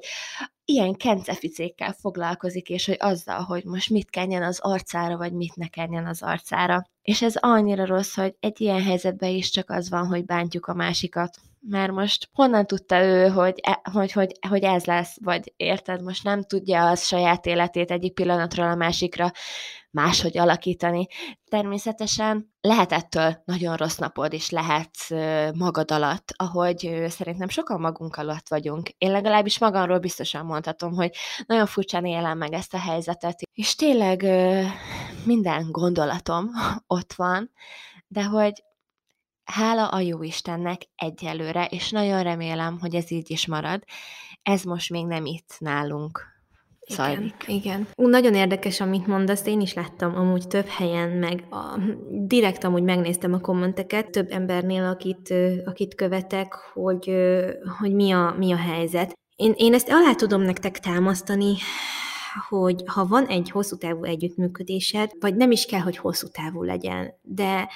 ilyen 0.68 0.94
kenceficékkel 0.94 1.92
foglalkozik, 1.92 2.68
és 2.68 2.86
hogy 2.86 2.96
azzal, 2.98 3.40
hogy 3.40 3.64
most 3.64 3.90
mit 3.90 4.10
kenjen 4.10 4.42
az 4.42 4.58
arcára, 4.60 5.16
vagy 5.16 5.32
mit 5.32 5.56
ne 5.56 5.66
kenjen 5.66 6.06
az 6.06 6.22
arcára. 6.22 6.86
És 7.02 7.22
ez 7.22 7.36
annyira 7.36 7.86
rossz, 7.86 8.14
hogy 8.14 8.34
egy 8.40 8.60
ilyen 8.60 8.82
helyzetben 8.82 9.30
is 9.30 9.50
csak 9.50 9.70
az 9.70 9.90
van, 9.90 10.06
hogy 10.06 10.24
bántjuk 10.24 10.66
a 10.66 10.74
másikat. 10.74 11.36
Mert 11.60 11.92
most 11.92 12.28
honnan 12.32 12.66
tudta 12.66 13.02
ő, 13.02 13.28
hogy, 13.28 13.60
e, 13.62 13.80
hogy, 13.92 14.12
hogy, 14.12 14.32
hogy 14.48 14.62
ez 14.62 14.84
lesz, 14.84 15.16
vagy 15.20 15.52
érted, 15.56 16.02
most 16.02 16.24
nem 16.24 16.42
tudja 16.42 16.88
az 16.88 17.06
saját 17.06 17.46
életét 17.46 17.90
egyik 17.90 18.14
pillanatról 18.14 18.66
a 18.66 18.74
másikra 18.74 19.30
máshogy 19.96 20.38
alakítani. 20.38 21.06
Természetesen 21.50 22.54
lehet 22.60 22.92
ettől 22.92 23.42
nagyon 23.44 23.76
rossz 23.76 23.96
napod 23.96 24.32
is 24.32 24.50
lehet 24.50 24.90
magad 25.54 25.90
alatt, 25.90 26.32
ahogy 26.36 27.04
szerintem 27.08 27.48
sokan 27.48 27.80
magunk 27.80 28.16
alatt 28.16 28.48
vagyunk. 28.48 28.88
Én 28.98 29.10
legalábbis 29.10 29.58
magamról 29.58 29.98
biztosan 29.98 30.46
mondhatom, 30.46 30.92
hogy 30.92 31.10
nagyon 31.46 31.66
furcsán 31.66 32.04
élem 32.04 32.38
meg 32.38 32.52
ezt 32.52 32.74
a 32.74 32.78
helyzetet, 32.78 33.42
és 33.52 33.74
tényleg 33.74 34.22
minden 35.24 35.70
gondolatom 35.70 36.50
ott 36.96 37.12
van, 37.12 37.50
de 38.08 38.24
hogy 38.24 38.64
hála 39.44 39.88
a 39.88 40.00
jó 40.00 40.22
Istennek 40.22 40.82
egyelőre, 40.96 41.64
és 41.64 41.90
nagyon 41.90 42.22
remélem, 42.22 42.78
hogy 42.80 42.94
ez 42.94 43.10
így 43.10 43.30
is 43.30 43.46
marad, 43.46 43.82
ez 44.42 44.62
most 44.62 44.90
még 44.90 45.06
nem 45.06 45.24
itt 45.24 45.56
nálunk 45.58 46.35
zajlik. 46.88 47.34
Igen, 47.46 47.56
igen. 47.56 47.86
Ú, 47.94 48.08
nagyon 48.08 48.34
érdekes, 48.34 48.80
amit 48.80 49.06
mondasz, 49.06 49.46
én 49.46 49.60
is 49.60 49.74
láttam 49.74 50.16
amúgy 50.16 50.46
több 50.46 50.66
helyen, 50.66 51.10
meg 51.10 51.44
a, 51.50 51.80
direkt 52.10 52.64
amúgy 52.64 52.82
megnéztem 52.82 53.32
a 53.32 53.40
kommenteket 53.40 54.10
több 54.10 54.30
embernél, 54.30 54.84
akit, 54.84 55.34
akit 55.64 55.94
követek, 55.94 56.54
hogy, 56.72 57.10
hogy 57.78 57.94
mi, 57.94 58.12
a, 58.12 58.34
mi 58.38 58.52
a 58.52 58.56
helyzet. 58.56 59.18
Én, 59.36 59.52
én 59.56 59.74
ezt 59.74 59.88
alá 59.90 60.14
tudom 60.14 60.42
nektek 60.42 60.78
támasztani, 60.78 61.54
hogy 62.48 62.82
ha 62.86 63.06
van 63.06 63.26
egy 63.26 63.50
hosszú 63.50 63.76
távú 63.76 64.04
együttműködésed, 64.04 65.10
vagy 65.20 65.36
nem 65.36 65.50
is 65.50 65.66
kell, 65.66 65.80
hogy 65.80 65.96
hosszú 65.96 66.26
távú 66.28 66.62
legyen, 66.62 67.14
de 67.22 67.68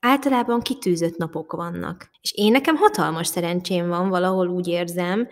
általában 0.00 0.60
kitűzött 0.60 1.16
napok 1.16 1.52
vannak. 1.52 2.10
És 2.20 2.32
én 2.32 2.50
nekem 2.50 2.76
hatalmas 2.76 3.26
szerencsém 3.26 3.88
van, 3.88 4.08
valahol 4.08 4.48
úgy 4.48 4.66
érzem, 4.66 5.28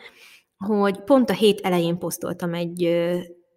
hogy 0.64 1.00
pont 1.00 1.30
a 1.30 1.32
hét 1.32 1.60
elején 1.60 1.98
posztoltam 1.98 2.54
egy, 2.54 2.82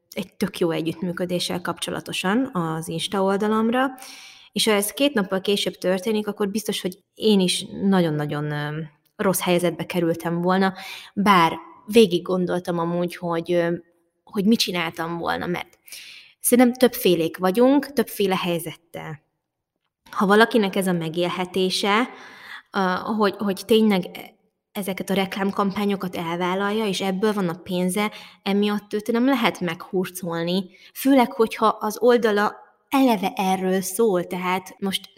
egy 0.10 0.34
tök 0.38 0.60
jó 0.60 0.72
együttműködéssel 0.72 1.62
kapcsolatosan 1.62 2.50
az 2.54 2.88
Insta 2.88 3.22
oldalamra, 3.22 3.88
és 4.52 4.66
ha 4.66 4.72
ez 4.72 4.92
két 4.92 5.14
nappal 5.14 5.42
később 5.42 5.74
történik, 5.74 6.28
akkor 6.28 6.50
biztos, 6.50 6.82
hogy 6.82 6.98
én 7.14 7.40
is 7.40 7.66
nagyon-nagyon 7.82 8.54
rossz 9.16 9.42
helyzetbe 9.42 9.86
kerültem 9.86 10.42
volna, 10.42 10.74
bár 11.14 11.58
végig 11.86 12.22
gondoltam 12.22 12.80
amúgy, 12.80 13.16
hogy, 13.16 13.64
hogy 14.24 14.46
mit 14.46 14.60
csináltam 14.60 15.18
volna, 15.18 15.46
mert 15.46 15.80
szerintem 16.40 16.74
többfélék 16.74 17.38
vagyunk, 17.38 17.94
többféle 17.94 18.36
helyzettel. 18.36 19.22
Ha 20.12 20.26
valakinek 20.26 20.76
ez 20.76 20.88
a 20.88 20.92
megélhetése, 20.94 22.10
hogy, 23.18 23.36
hogy 23.38 23.62
tényleg 23.66 24.06
ezeket 24.78 25.10
a 25.10 25.14
reklámkampányokat 25.14 26.16
elvállalja, 26.16 26.86
és 26.86 27.02
ebből 27.02 27.34
van 27.34 27.50
a 27.50 27.60
pénze, 27.64 28.12
emiatt 28.44 28.94
őt 28.94 29.12
nem 29.12 29.26
lehet 29.26 29.60
meghurcolni, 29.60 30.66
főleg, 30.94 31.32
hogyha 31.32 31.68
az 31.68 31.98
oldala 32.00 32.56
eleve 32.90 33.34
erről 33.36 33.82
szól, 33.82 34.28
tehát 34.28 34.76
most 34.80 35.10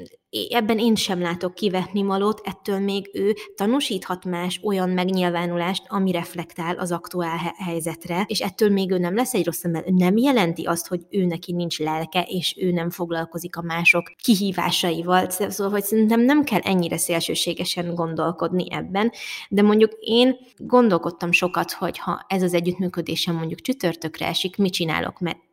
ebben 0.50 0.80
én 0.80 0.96
sem 0.96 1.22
látok 1.22 1.56
kivetni 1.56 2.04
valót, 2.04 2.42
ettől 2.44 2.80
még 2.80 3.10
ő 3.14 3.36
tanúsíthat 3.56 4.26
más 4.26 4.60
olyan 4.64 4.90
megnyilvánulást, 4.90 5.84
ami 5.88 6.12
reflektál 6.12 6.76
az 6.76 6.92
aktuál 6.92 7.38
helyzetre, 7.58 8.24
és 8.28 8.40
ettől 8.40 8.70
még 8.70 8.92
ő 8.92 8.98
nem 8.98 9.16
lesz 9.16 9.34
egy 9.34 9.46
rossz 9.46 9.64
ember. 9.64 9.84
Nem 9.84 10.18
jelenti 10.18 10.64
azt, 10.64 10.88
hogy 10.88 11.02
ő 11.10 11.26
neki 11.26 11.54
nincs 11.54 11.80
lelke, 11.80 12.22
és 12.22 12.56
ő 12.60 12.72
nem 12.72 12.90
foglalkozik 12.90 13.56
a 13.56 13.62
mások 13.62 14.12
kihívásaival. 14.24 15.30
Szóval, 15.30 15.72
hogy 15.72 15.84
szerintem 15.84 16.22
nem 16.22 16.44
kell 16.44 16.60
ennyire 16.60 16.98
szélsőségesen 16.98 17.96
gondolkodni 17.96 18.66
ebben, 18.72 19.12
de 19.50 19.62
mondjuk 19.62 19.92
én 20.00 20.38
gondolkodtam 20.58 21.32
sokat, 21.32 21.72
hogy 21.72 21.98
ha 21.98 22.26
ez 22.28 22.42
az 22.42 22.54
együttműködésem 22.54 23.36
mondjuk 23.36 23.62
csütörtökre 23.62 24.28
esik, 24.28 24.58
mit 24.58 24.74
csinálok, 24.74 25.20
mert 25.20 25.49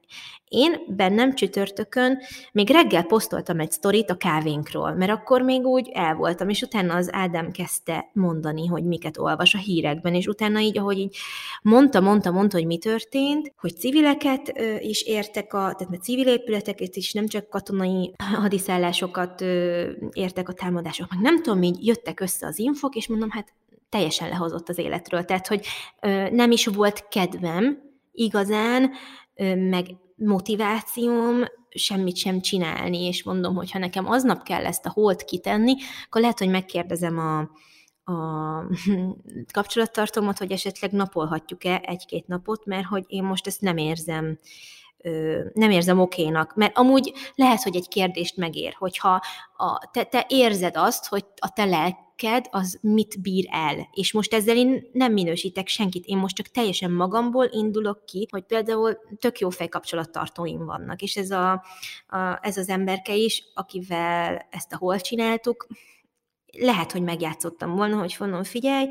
én 0.49 0.81
bennem 0.89 1.35
csütörtökön 1.35 2.19
még 2.53 2.71
reggel 2.71 3.03
posztoltam 3.03 3.61
egy 3.61 3.71
sztorit 3.71 4.11
a 4.11 4.17
kávénkról, 4.17 4.95
mert 4.95 5.11
akkor 5.11 5.43
még 5.43 5.65
úgy 5.65 5.91
el 5.93 6.15
voltam, 6.15 6.49
és 6.49 6.63
utána 6.63 6.95
az 6.95 7.13
Ádám 7.13 7.51
kezdte 7.51 8.11
mondani, 8.13 8.67
hogy 8.67 8.85
miket 8.85 9.19
olvas 9.19 9.55
a 9.55 9.59
hírekben, 9.59 10.15
és 10.15 10.27
utána 10.27 10.61
így, 10.61 10.79
ahogy 10.79 10.99
így 10.99 11.17
mondta, 11.63 12.01
mondta, 12.01 12.31
mondta, 12.31 12.57
hogy 12.57 12.67
mi 12.67 12.79
történt, 12.79 13.53
hogy 13.57 13.77
civileket 13.77 14.53
is 14.79 15.03
értek, 15.03 15.55
a, 15.55 15.75
tehát 15.79 15.95
a 15.95 16.03
civil 16.03 16.27
épületeket 16.27 16.97
is, 16.97 17.13
nem 17.13 17.27
csak 17.27 17.49
katonai 17.49 18.15
hadiszállásokat 18.43 19.41
értek 20.13 20.49
a 20.49 20.53
támadások, 20.53 21.11
meg 21.11 21.21
nem 21.21 21.43
tudom, 21.43 21.63
így 21.63 21.87
jöttek 21.87 22.21
össze 22.21 22.47
az 22.47 22.59
infok, 22.59 22.95
és 22.95 23.09
mondom, 23.09 23.31
hát 23.31 23.55
teljesen 23.89 24.29
lehozott 24.29 24.69
az 24.69 24.79
életről. 24.79 25.25
Tehát, 25.25 25.47
hogy 25.47 25.67
nem 26.31 26.51
is 26.51 26.67
volt 26.67 27.09
kedvem 27.09 27.85
igazán 28.13 28.91
meg 29.57 29.87
motivációm 30.17 31.45
semmit 31.69 32.17
sem 32.17 32.41
csinálni, 32.41 33.07
és 33.07 33.23
mondom, 33.23 33.55
hogy 33.55 33.71
ha 33.71 33.79
nekem 33.79 34.09
aznap 34.09 34.43
kell 34.43 34.65
ezt 34.65 34.87
a 34.87 34.91
holt 34.91 35.25
kitenni, 35.25 35.75
akkor 36.07 36.21
lehet, 36.21 36.39
hogy 36.39 36.49
megkérdezem 36.49 37.19
a, 37.19 37.39
a 38.13 38.69
kapcsolattartómat, 39.53 40.39
hogy 40.39 40.53
esetleg 40.53 40.91
napolhatjuk-e 40.91 41.83
egy-két 41.85 42.27
napot, 42.27 42.65
mert 42.65 42.87
hogy 42.87 43.05
én 43.07 43.23
most 43.23 43.47
ezt 43.47 43.61
nem 43.61 43.77
érzem 43.77 44.39
nem 45.53 45.71
érzem 45.71 46.01
okénak, 46.01 46.55
mert 46.55 46.77
amúgy 46.77 47.13
lehet, 47.35 47.63
hogy 47.63 47.77
egy 47.77 47.89
kérdést 47.89 48.37
megér, 48.37 48.75
hogyha 48.79 49.21
a, 49.57 49.91
te, 49.93 50.05
te 50.05 50.27
érzed 50.29 50.77
azt, 50.77 51.07
hogy 51.09 51.25
a 51.37 51.53
te 51.53 51.65
lelk, 51.65 52.05
lelked 52.23 52.47
az 52.51 52.79
mit 52.81 53.21
bír 53.23 53.47
el. 53.51 53.89
És 53.93 54.13
most 54.13 54.35
ezzel 54.35 54.57
én 54.57 54.89
nem 54.93 55.13
minősítek 55.13 55.69
senkit, 55.69 56.05
én 56.05 56.17
most 56.17 56.37
csak 56.37 56.47
teljesen 56.47 56.91
magamból 56.91 57.49
indulok 57.51 58.05
ki, 58.05 58.29
hogy 58.31 58.43
például 58.43 58.99
tök 59.19 59.39
jó 59.39 59.51
fejkapcsolattartóim 59.51 60.65
vannak, 60.65 61.03
és 61.03 61.17
ez, 61.17 61.31
a, 61.31 61.53
a, 62.07 62.39
ez 62.43 62.57
az 62.57 62.69
emberke 62.69 63.15
is, 63.15 63.45
akivel 63.55 64.47
ezt 64.51 64.73
a 64.73 64.77
hol 64.77 65.01
csináltuk, 65.01 65.67
lehet, 66.59 66.93
hogy 66.93 67.03
megjátszottam 67.03 67.77
volna, 67.77 67.99
hogy 67.99 68.17
mondom, 68.19 68.45
figyelj, 68.45 68.89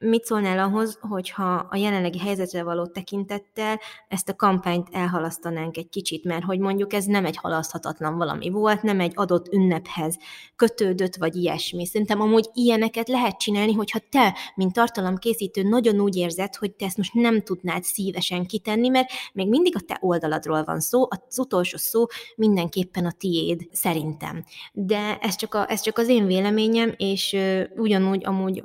mit 0.00 0.24
szólnál 0.24 0.58
ahhoz, 0.58 0.98
hogyha 1.00 1.66
a 1.70 1.76
jelenlegi 1.76 2.18
helyzetre 2.18 2.62
való 2.62 2.86
tekintettel 2.86 3.80
ezt 4.08 4.28
a 4.28 4.36
kampányt 4.36 4.88
elhalasztanánk 4.92 5.76
egy 5.76 5.88
kicsit, 5.88 6.24
mert 6.24 6.44
hogy 6.44 6.58
mondjuk 6.58 6.92
ez 6.92 7.04
nem 7.04 7.24
egy 7.24 7.36
halaszthatatlan 7.36 8.16
valami 8.16 8.50
volt, 8.50 8.82
nem 8.82 9.00
egy 9.00 9.12
adott 9.14 9.52
ünnephez 9.52 10.18
kötődött, 10.56 11.16
vagy 11.16 11.36
ilyesmi. 11.36 11.86
Szerintem 11.86 12.20
amúgy 12.20 12.48
ilyeneket 12.52 13.08
lehet 13.08 13.38
csinálni, 13.38 13.72
hogyha 13.72 13.98
te, 14.10 14.36
mint 14.54 14.72
tartalomkészítő, 14.72 15.62
nagyon 15.62 16.00
úgy 16.00 16.16
érzed, 16.16 16.54
hogy 16.54 16.72
te 16.72 16.84
ezt 16.84 16.96
most 16.96 17.14
nem 17.14 17.42
tudnád 17.42 17.82
szívesen 17.82 18.46
kitenni, 18.46 18.88
mert 18.88 19.10
még 19.32 19.48
mindig 19.48 19.76
a 19.76 19.80
te 19.80 19.98
oldaladról 20.00 20.64
van 20.64 20.80
szó, 20.80 21.06
az 21.08 21.38
utolsó 21.38 21.76
szó 21.76 22.06
mindenképpen 22.36 23.06
a 23.06 23.12
tiéd, 23.12 23.68
szerintem. 23.72 24.44
De 24.72 25.18
ez 25.20 25.36
csak, 25.36 25.54
a, 25.54 25.70
ez 25.70 25.80
csak 25.80 25.98
az 25.98 26.08
én 26.08 26.26
véleményem, 26.26 26.94
és 26.96 27.36
ugyanúgy 27.76 28.26
amúgy 28.26 28.62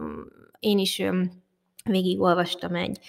én 0.64 0.80
is 0.80 1.02
végigolvastam 1.84 2.76
egy, 2.76 3.00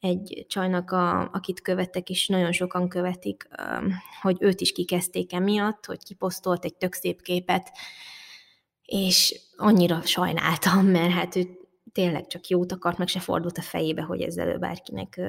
egy 0.00 0.44
csajnak, 0.48 0.90
a, 0.90 1.30
akit 1.32 1.60
követtek, 1.60 2.10
és 2.10 2.28
nagyon 2.28 2.52
sokan 2.52 2.88
követik, 2.88 3.48
hogy 4.22 4.36
őt 4.40 4.60
is 4.60 4.72
kikezdték 4.72 5.32
emiatt, 5.32 5.86
hogy 5.86 6.04
kiposztolt 6.04 6.64
egy 6.64 6.74
tök 6.74 6.92
szép 6.92 7.22
képet, 7.22 7.70
és 8.84 9.40
annyira 9.56 10.02
sajnáltam, 10.02 10.86
mert 10.86 11.12
hát 11.12 11.36
ő 11.36 11.58
tényleg 11.92 12.26
csak 12.26 12.48
jót 12.48 12.72
akart, 12.72 12.98
meg 12.98 13.08
se 13.08 13.20
fordult 13.20 13.58
a 13.58 13.62
fejébe, 13.62 14.02
hogy 14.02 14.20
ezzel 14.20 14.58
bárkinek 14.58 15.20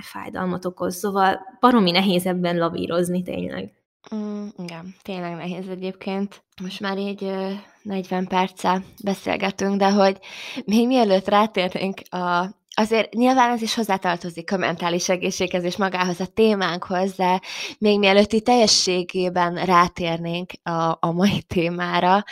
fájdalmat 0.00 0.64
okoz. 0.64 0.96
Szóval 0.96 1.40
baromi 1.60 1.90
nehéz 1.90 2.26
ebben 2.26 2.58
lavírozni 2.58 3.22
tényleg. 3.22 3.72
Mm, 4.14 4.46
igen, 4.58 4.94
tényleg 5.02 5.34
nehéz 5.34 5.68
egyébként. 5.68 6.42
Most 6.62 6.80
már 6.80 6.98
így 6.98 7.24
ö, 7.24 7.50
40 7.82 8.26
perce 8.26 8.82
beszélgetünk, 9.04 9.76
de 9.76 9.90
hogy 9.90 10.18
még 10.64 10.86
mielőtt 10.86 11.28
rátérnénk 11.28 12.00
a 12.10 12.54
Azért 12.78 13.14
nyilván 13.14 13.50
ez 13.50 13.62
is 13.62 13.74
hozzátartozik 13.74 14.52
a 14.52 14.56
mentális 14.56 15.08
egészséghez 15.08 15.64
és 15.64 15.76
magához 15.76 16.20
a 16.20 16.26
témánkhoz, 16.26 17.14
de 17.14 17.40
még 17.78 17.98
mielőtt 17.98 18.32
itt 18.32 18.44
teljességében 18.44 19.54
rátérnénk 19.54 20.50
a, 20.62 20.96
a 21.00 21.12
mai 21.12 21.42
témára, 21.42 22.24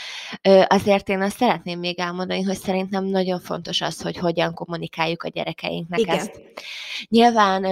azért 0.66 1.08
én 1.08 1.20
azt 1.20 1.36
szeretném 1.36 1.78
még 1.78 1.98
elmondani, 1.98 2.42
hogy 2.42 2.56
szerintem 2.56 3.04
nagyon 3.04 3.40
fontos 3.40 3.80
az, 3.80 4.02
hogy 4.02 4.16
hogyan 4.16 4.54
kommunikáljuk 4.54 5.22
a 5.22 5.28
gyerekeinknek 5.28 6.00
Igen. 6.00 6.16
ezt. 6.16 6.40
Nyilván 7.08 7.62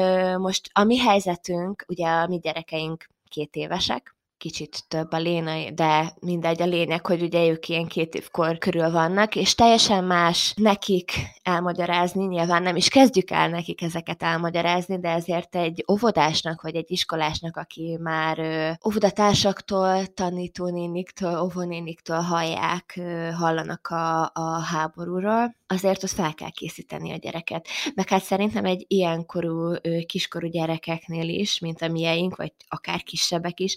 most 0.41 0.71
a 0.73 0.85
mi 0.85 0.99
helyzetünk, 0.99 1.85
ugye 1.89 2.07
a 2.07 2.27
mi 2.27 2.39
gyerekeink 2.39 3.09
két 3.33 3.57
évesek, 3.57 4.16
kicsit 4.43 4.84
több 4.88 5.12
a 5.12 5.18
léna, 5.18 5.70
de 5.70 6.12
mindegy 6.20 6.62
a 6.62 6.66
lényeg, 6.66 7.07
hogy 7.07 7.22
ugye 7.22 7.47
ők 7.47 7.68
ilyen 7.68 7.86
két 7.86 8.14
évkor 8.14 8.59
körül 8.59 8.90
vannak, 8.90 9.36
és 9.36 9.55
teljesen 9.55 10.05
más 10.05 10.55
nekik 10.57 11.12
elmagyarázni, 11.43 12.24
nyilván 12.24 12.62
nem 12.62 12.76
is 12.76 12.88
kezdjük 12.88 13.30
el 13.30 13.49
nekik 13.49 13.82
ezeket 13.82 14.22
elmagyarázni, 14.22 14.99
de 14.99 15.09
ezért 15.09 15.57
egy 15.57 15.84
óvodásnak 15.93 16.62
vagy 16.62 16.74
egy 16.74 16.90
iskolásnak, 16.90 17.57
aki 17.57 17.99
már 18.01 18.38
óvodatársaktól, 18.86 20.07
tanítónéniktől, 20.07 21.40
óvonéniktől 21.40 22.20
hallják, 22.20 23.01
hallanak 23.38 23.86
a, 23.86 24.22
a 24.22 24.61
háborúról, 24.72 25.57
azért 25.66 26.03
ott 26.03 26.11
fel 26.11 26.34
kell 26.34 26.51
készíteni 26.51 27.12
a 27.12 27.16
gyereket. 27.16 27.68
Meg 27.95 28.09
hát 28.09 28.22
szerintem 28.22 28.64
egy 28.64 28.84
ilyen 28.88 29.26
korú, 29.26 29.74
kiskorú 30.07 30.49
gyerekeknél 30.49 31.28
is, 31.28 31.59
mint 31.59 31.82
a 31.82 31.88
mieink, 31.88 32.36
vagy 32.36 32.53
akár 32.68 33.03
kisebbek 33.03 33.61
is, 33.61 33.76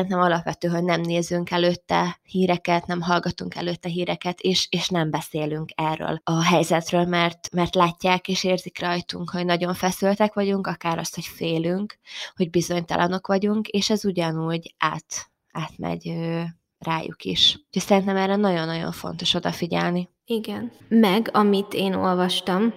szerintem 0.00 0.30
alapvető, 0.30 0.68
hogy 0.68 0.84
nem 0.84 1.00
nézünk 1.00 1.50
előtte 1.50 2.20
híreket, 2.22 2.86
nem 2.86 3.00
hallgatunk 3.00 3.54
előtte 3.54 3.88
híreket, 3.88 4.40
és, 4.40 4.66
és 4.70 4.88
nem 4.88 5.10
beszélünk 5.10 5.70
erről 5.74 6.20
a 6.24 6.42
helyzetről, 6.42 7.04
mert, 7.04 7.48
mert 7.52 7.74
látják 7.74 8.28
és 8.28 8.44
érzik 8.44 8.80
rajtunk, 8.80 9.30
hogy 9.30 9.44
nagyon 9.44 9.74
feszültek 9.74 10.34
vagyunk, 10.34 10.66
akár 10.66 10.98
azt, 10.98 11.14
hogy 11.14 11.24
félünk, 11.24 11.98
hogy 12.36 12.50
bizonytalanok 12.50 13.26
vagyunk, 13.26 13.68
és 13.68 13.90
ez 13.90 14.04
ugyanúgy 14.04 14.74
át, 14.78 15.30
átmegy 15.52 16.12
rájuk 16.78 17.24
is. 17.24 17.54
Úgyhogy 17.66 17.82
szerintem 17.82 18.16
erre 18.16 18.36
nagyon-nagyon 18.36 18.92
fontos 18.92 19.34
odafigyelni. 19.34 20.08
Igen. 20.24 20.72
Meg, 20.88 21.30
amit 21.32 21.74
én 21.74 21.94
olvastam, 21.94 22.74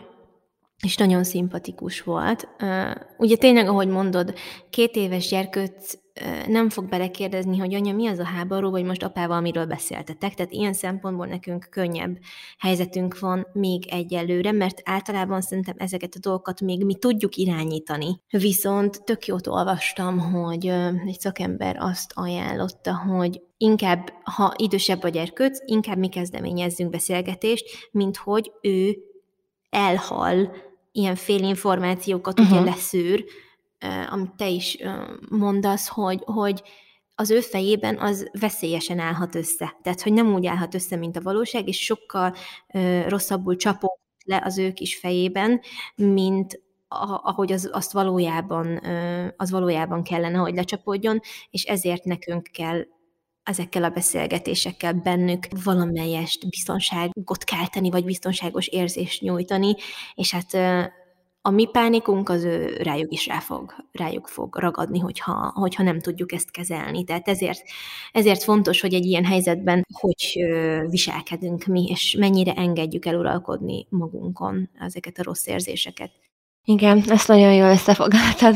és 0.84 0.98
nagyon 0.98 1.24
szimpatikus 1.24 2.02
volt. 2.02 2.48
Ugye 3.18 3.36
tényleg, 3.36 3.68
ahogy 3.68 3.88
mondod, 3.88 4.34
két 4.70 4.96
éves 4.96 5.28
gyerkőt 5.28 6.03
nem 6.48 6.70
fog 6.70 6.90
belekérdezni, 6.90 7.58
hogy 7.58 7.74
anya, 7.74 7.94
mi 7.94 8.08
az 8.08 8.20
a 8.20 8.26
háború, 8.26 8.70
vagy 8.70 8.84
most 8.84 9.04
apával 9.04 9.42
miről 9.42 9.66
beszéltetek. 9.66 10.34
Tehát 10.34 10.52
ilyen 10.52 10.74
szempontból 10.74 11.26
nekünk 11.26 11.68
könnyebb 11.70 12.18
helyzetünk 12.58 13.20
van 13.20 13.48
még 13.54 13.86
egyelőre, 13.90 14.52
mert 14.52 14.82
általában 14.84 15.42
szerintem 15.42 15.76
ezeket 15.78 16.16
a 16.16 16.20
dolgokat 16.20 16.62
még 16.62 16.86
mi 16.86 16.96
tudjuk 16.96 17.36
irányítani. 17.36 18.22
Viszont 18.30 19.04
tök 19.04 19.26
jót 19.26 19.48
olvastam, 19.48 20.20
hogy 20.20 20.68
egy 21.06 21.20
szakember 21.20 21.78
azt 21.80 22.12
ajánlotta, 22.16 22.98
hogy 22.98 23.42
inkább, 23.58 24.14
ha 24.24 24.54
idősebb 24.58 25.04
a 25.04 25.10
gyerkőc, 25.10 25.60
inkább 25.66 25.98
mi 25.98 26.08
kezdeményezzünk 26.08 26.90
beszélgetést, 26.90 27.90
mint 27.92 28.18
hogy 28.18 28.52
ő 28.62 28.98
elhal, 29.70 30.56
ilyen 30.92 31.16
félinformációkat 31.16 32.40
uh-huh. 32.40 32.62
ugye 32.62 32.70
leszűr, 32.70 33.26
amit 34.10 34.32
te 34.32 34.48
is 34.48 34.78
mondasz, 35.30 35.88
hogy, 35.88 36.22
hogy 36.26 36.64
az 37.16 37.32
ő 37.32 37.40
fejében 37.40 37.98
az 37.98 38.30
veszélyesen 38.40 39.00
állhat 39.00 39.36
össze. 39.36 39.78
Tehát, 39.82 40.02
hogy 40.02 40.14
nem 40.14 40.34
úgy 40.34 40.46
állhat 40.46 40.74
össze, 40.74 40.96
mint 40.96 41.18
a 41.18 41.22
valóság, 41.22 41.68
és 41.68 41.84
sokkal 41.84 42.36
rosszabbul 43.08 43.56
csapó 43.56 44.00
le 44.26 44.42
az 44.46 44.58
ő 44.58 44.72
kis 44.72 44.98
fejében, 44.98 45.62
mint 45.96 46.62
ahogy 47.24 47.52
az, 47.52 47.70
azt 47.72 47.92
valójában, 47.92 48.82
az 49.38 49.52
valójában 49.52 50.04
kellene, 50.04 50.38
hogy 50.38 50.56
lecsapódjon, 50.56 51.20
és 51.50 51.64
ezért 51.64 52.04
nekünk 52.04 52.50
kell 52.52 52.82
ezekkel 53.44 53.84
a 53.84 53.90
beszélgetésekkel 53.90 54.94
bennük 54.94 55.48
valamelyest 55.64 56.50
biztonságot 56.50 57.44
kelteni, 57.44 57.90
vagy 57.90 58.06
biztonságos 58.06 58.68
érzést 58.68 59.22
nyújtani, 59.22 59.76
és 60.16 60.32
hát 60.34 60.54
a 61.46 61.50
mi 61.50 61.66
pánikunk 61.66 62.30
az 62.30 62.44
ő 62.44 62.78
rájuk 62.78 63.12
is 63.12 63.28
rá 63.28 63.40
fog, 63.40 63.76
rájuk 63.92 64.28
fog 64.28 64.56
ragadni, 64.56 65.00
hogyha, 65.00 65.52
hogyha 65.56 65.84
nem 65.84 66.00
tudjuk 66.00 66.32
ezt 66.32 66.52
kezelni. 66.52 67.04
Tehát 67.04 67.28
ezért, 67.28 67.62
ezért 68.12 68.44
fontos, 68.44 68.82
hogy 68.82 68.94
egy 68.94 69.06
ilyen 69.06 69.26
helyzetben 69.26 69.86
hogy 70.00 70.46
viselkedünk 70.90 71.66
mi, 71.66 71.86
és 71.90 72.16
mennyire 72.20 72.54
engedjük 72.54 73.06
eluralkodni 73.06 73.88
magunkon 73.90 74.70
ezeket 74.80 75.18
a 75.18 75.24
rossz 75.24 75.46
érzéseket. 75.46 76.12
Igen, 76.64 77.04
ezt 77.08 77.28
nagyon 77.28 77.54
jól 77.54 77.70
összefoglaltad, 77.70 78.56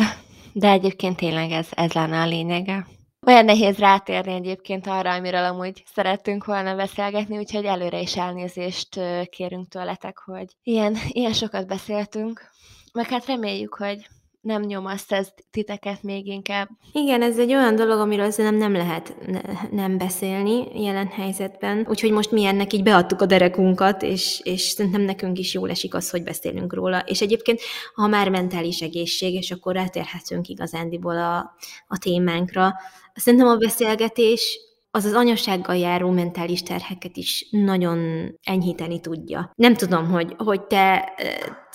de 0.54 0.70
egyébként 0.70 1.18
tényleg 1.18 1.52
ez, 1.52 1.68
ez 1.72 1.92
lenne 1.92 2.22
a 2.22 2.28
lényege. 2.28 2.88
Olyan 3.26 3.46
nehéz 3.46 3.78
rátérni 3.78 4.34
egyébként 4.34 4.88
arra, 4.88 5.14
amiről 5.14 5.44
amúgy 5.44 5.84
szerettünk 5.94 6.46
volna 6.46 6.76
beszélgetni, 6.76 7.38
úgyhogy 7.38 7.66
előre 7.66 8.00
is 8.00 8.18
elnézést 8.18 9.00
kérünk 9.30 9.68
tőletek, 9.68 10.18
hogy 10.18 10.46
ilyen, 10.64 10.96
ilyen 11.10 11.34
sokat 11.34 11.68
beszéltünk. 11.68 12.56
Meg 12.98 13.10
hát 13.10 13.26
reméljük, 13.26 13.74
hogy 13.74 14.08
nem 14.42 14.62
nyomaszt 14.62 15.12
ez 15.12 15.30
titeket 15.52 16.04
még 16.04 16.28
inkább. 16.28 16.70
Igen, 16.94 17.22
ez 17.22 17.38
egy 17.38 17.54
olyan 17.54 17.76
dolog, 17.76 18.00
amiről 18.00 18.32
szerintem 18.32 18.60
nem 18.60 18.74
lehet 18.74 19.16
ne, 19.28 19.42
nem 19.72 19.98
beszélni 19.98 20.84
jelen 20.84 21.08
helyzetben. 21.08 21.86
Úgyhogy 21.90 22.12
most 22.12 22.32
mi 22.32 22.46
ennek 22.46 22.74
így 22.74 22.84
beadtuk 22.84 23.22
a 23.22 23.26
derekunkat, 23.26 24.02
és, 24.02 24.42
és 24.44 24.62
szerintem 24.62 25.02
nekünk 25.02 25.38
is 25.38 25.54
jól 25.54 25.70
esik 25.70 25.94
az, 25.94 26.10
hogy 26.10 26.24
beszélünk 26.24 26.74
róla. 26.74 27.00
És 27.00 27.22
egyébként, 27.22 27.60
ha 27.94 28.08
már 28.08 28.30
mentális 28.30 28.82
egészség, 28.82 29.34
és 29.34 29.52
akkor 29.52 29.74
rátérhetünk 29.74 30.48
igazándiból 30.48 31.18
a, 31.18 31.56
a 31.88 31.98
témánkra. 31.98 32.74
Szerintem 33.14 33.48
a 33.48 33.56
beszélgetés 33.56 34.60
az 34.98 35.06
az 35.06 35.14
anyasággal 35.14 35.76
járó 35.76 36.10
mentális 36.10 36.64
terheket 36.64 37.18
is 37.18 37.48
nagyon 37.52 38.00
enyhíteni 38.44 39.00
tudja. 39.00 39.52
Nem 39.56 39.74
tudom, 39.74 40.10
hogy, 40.10 40.34
hogy 40.38 40.62
te, 40.62 41.14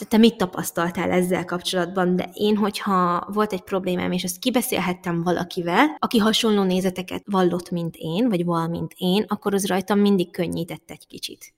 te 0.09 0.17
mit 0.17 0.37
tapasztaltál 0.37 1.11
ezzel 1.11 1.45
kapcsolatban, 1.45 2.17
de 2.17 2.31
én, 2.35 2.57
hogyha 2.57 3.27
volt 3.33 3.53
egy 3.53 3.63
problémám, 3.63 4.13
és 4.13 4.23
ezt 4.23 4.39
kibeszélhettem 4.39 5.23
valakivel, 5.23 5.97
aki 5.99 6.19
hasonló 6.19 6.63
nézeteket 6.63 7.23
vallott, 7.31 7.71
mint 7.71 7.95
én, 7.99 8.29
vagy 8.29 8.45
val, 8.45 8.69
mint 8.69 8.93
én, 8.97 9.25
akkor 9.29 9.55
az 9.55 9.67
rajtam 9.67 9.99
mindig 9.99 10.31
könnyített 10.31 10.91
egy 10.91 11.07
kicsit. 11.07 11.55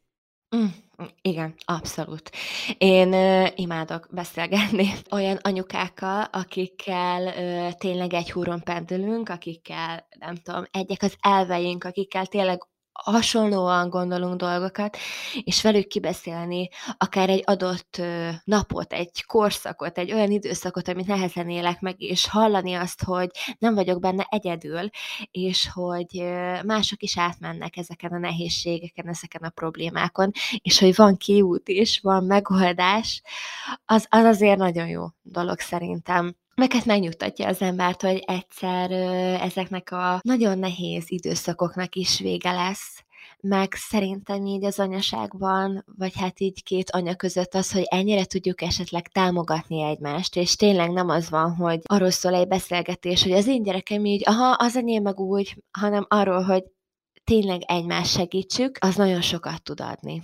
Mm, 0.55 0.67
igen, 1.23 1.55
abszolút. 1.65 2.31
Én 2.79 3.13
ö, 3.13 3.47
imádok 3.55 4.09
beszélgetni 4.11 4.93
olyan 5.11 5.37
anyukákkal, 5.43 6.29
akikkel 6.33 7.27
ö, 7.27 7.69
tényleg 7.79 8.13
egy 8.13 8.31
húron 8.31 8.63
pendülünk, 8.63 9.29
akikkel, 9.29 10.07
nem 10.19 10.35
tudom, 10.35 10.65
egyek 10.71 11.03
az 11.03 11.17
elveink, 11.21 11.85
akikkel 11.85 12.27
tényleg 12.27 12.63
hasonlóan 13.03 13.88
gondolunk 13.88 14.36
dolgokat, 14.36 14.97
és 15.42 15.62
velük 15.62 15.86
kibeszélni 15.86 16.68
akár 16.99 17.28
egy 17.30 17.42
adott 17.47 18.03
napot, 18.45 18.92
egy 18.92 19.24
korszakot, 19.26 19.99
egy 19.99 20.12
olyan 20.12 20.30
időszakot, 20.30 20.88
amit 20.88 21.07
nehezen 21.07 21.49
élek 21.51 21.80
meg, 21.80 22.01
és 22.01 22.28
hallani 22.28 22.74
azt, 22.74 23.03
hogy 23.03 23.30
nem 23.59 23.74
vagyok 23.74 24.01
benne 24.01 24.26
egyedül, 24.30 24.88
és 25.30 25.68
hogy 25.72 26.24
mások 26.64 27.03
is 27.03 27.18
átmennek 27.18 27.76
ezeken 27.76 28.12
a 28.12 28.18
nehézségeken, 28.18 29.09
ezeken 29.09 29.42
a 29.42 29.49
problémákon, 29.51 30.30
és 30.62 30.78
hogy 30.78 30.95
van 30.95 31.16
kiút 31.16 31.68
is, 31.68 32.01
van 32.01 32.24
megoldás, 32.24 33.22
az, 33.84 34.07
az 34.11 34.24
azért 34.24 34.59
nagyon 34.59 34.88
jó 34.88 35.07
dolog 35.22 35.59
szerintem. 35.59 36.36
Meg 36.55 36.73
hát 36.73 36.85
megnyugtatja 36.85 37.47
az 37.47 37.61
embert, 37.61 38.03
hogy 38.03 38.23
egyszer 38.27 38.91
ezeknek 39.41 39.91
a 39.91 40.21
nagyon 40.23 40.59
nehéz 40.59 41.05
időszakoknak 41.07 41.95
is 41.95 42.19
vége 42.19 42.53
lesz, 42.53 43.05
meg 43.41 43.75
szerintem 43.75 44.47
így 44.47 44.65
az 44.65 44.79
anyaságban, 44.79 45.85
vagy 45.97 46.13
hát 46.17 46.41
így 46.41 46.63
két 46.63 46.91
anya 46.91 47.15
között 47.15 47.55
az, 47.55 47.73
hogy 47.73 47.83
ennyire 47.89 48.25
tudjuk 48.25 48.63
esetleg 48.63 49.09
támogatni 49.09 49.83
egymást, 49.83 50.37
és 50.37 50.57
tényleg 50.57 50.91
nem 50.91 51.09
az 51.09 51.31
van, 51.31 51.55
hogy 51.55 51.81
arról 51.85 52.11
szól 52.11 52.35
egy 52.35 52.49
beszélgetés, 52.49 53.23
hogy 53.23 53.33
az 53.33 53.47
én 53.47 53.63
gyerekem 53.63 54.05
így, 54.05 54.23
aha, 54.25 54.53
az 54.53 54.77
enyém 54.77 55.03
meg 55.03 55.21
úgy, 55.21 55.63
hanem 55.79 56.07
arról, 56.09 56.43
hogy 56.43 56.65
tényleg 57.25 57.63
egymást 57.67 58.13
segítsük, 58.13 58.79
az 58.81 58.95
nagyon 58.95 59.21
sokat 59.21 59.63
tud 59.63 59.81
adni. 59.81 60.23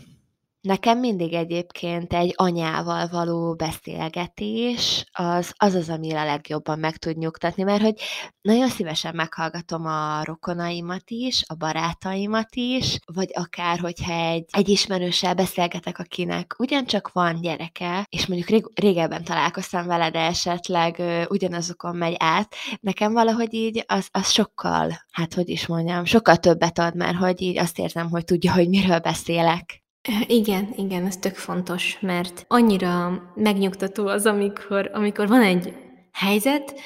Nekem 0.62 0.98
mindig 0.98 1.32
egyébként 1.32 2.12
egy 2.12 2.32
anyával 2.36 3.08
való 3.08 3.54
beszélgetés 3.54 5.04
az 5.12 5.52
az, 5.56 5.74
az 5.74 5.88
ami 5.88 6.12
a 6.12 6.24
legjobban 6.24 6.78
meg 6.78 6.96
tud 6.96 7.16
nyugtatni, 7.16 7.62
mert 7.62 7.82
hogy 7.82 7.94
nagyon 8.40 8.68
szívesen 8.68 9.14
meghallgatom 9.14 9.86
a 9.86 10.24
rokonaimat 10.24 11.02
is, 11.06 11.42
a 11.46 11.54
barátaimat 11.54 12.48
is, 12.54 12.98
vagy 13.14 13.30
akár, 13.32 13.78
hogyha 13.78 14.12
egy, 14.12 14.44
egy 14.50 14.68
ismerőssel 14.68 15.34
beszélgetek, 15.34 15.98
akinek 15.98 16.54
ugyancsak 16.58 17.12
van 17.12 17.40
gyereke, 17.40 18.06
és 18.08 18.26
mondjuk 18.26 18.48
rég, 18.48 18.64
régebben 18.74 19.24
találkoztam 19.24 19.86
vele, 19.86 20.11
de 20.11 20.20
esetleg 20.20 20.98
ö, 20.98 21.24
ugyanazokon 21.28 21.96
megy 21.96 22.14
át, 22.18 22.54
nekem 22.80 23.12
valahogy 23.12 23.54
így 23.54 23.84
az, 23.86 24.08
az 24.11 24.30
sokkal, 24.30 25.06
hát 25.12 25.34
hogy 25.34 25.48
is 25.48 25.66
mondjam, 25.66 26.04
sokkal 26.04 26.36
többet 26.36 26.78
ad, 26.78 26.94
mert 26.96 27.16
hogy 27.16 27.42
így 27.42 27.58
azt 27.58 27.78
érzem, 27.78 28.11
hogy 28.11 28.24
tudja, 28.24 28.52
hogy 28.52 28.68
miről 28.68 28.98
beszélek. 28.98 29.80
Igen, 30.26 30.72
igen, 30.76 31.07
ez 31.07 31.16
tök 31.16 31.34
fontos, 31.34 31.98
mert 32.01 32.44
annyira 32.48 33.22
megnyugtató 33.34 34.07
az, 34.07 34.26
amikor, 34.26 34.90
amikor 34.92 35.28
van 35.28 35.42
egy 35.42 35.74
helyzet, 36.12 36.80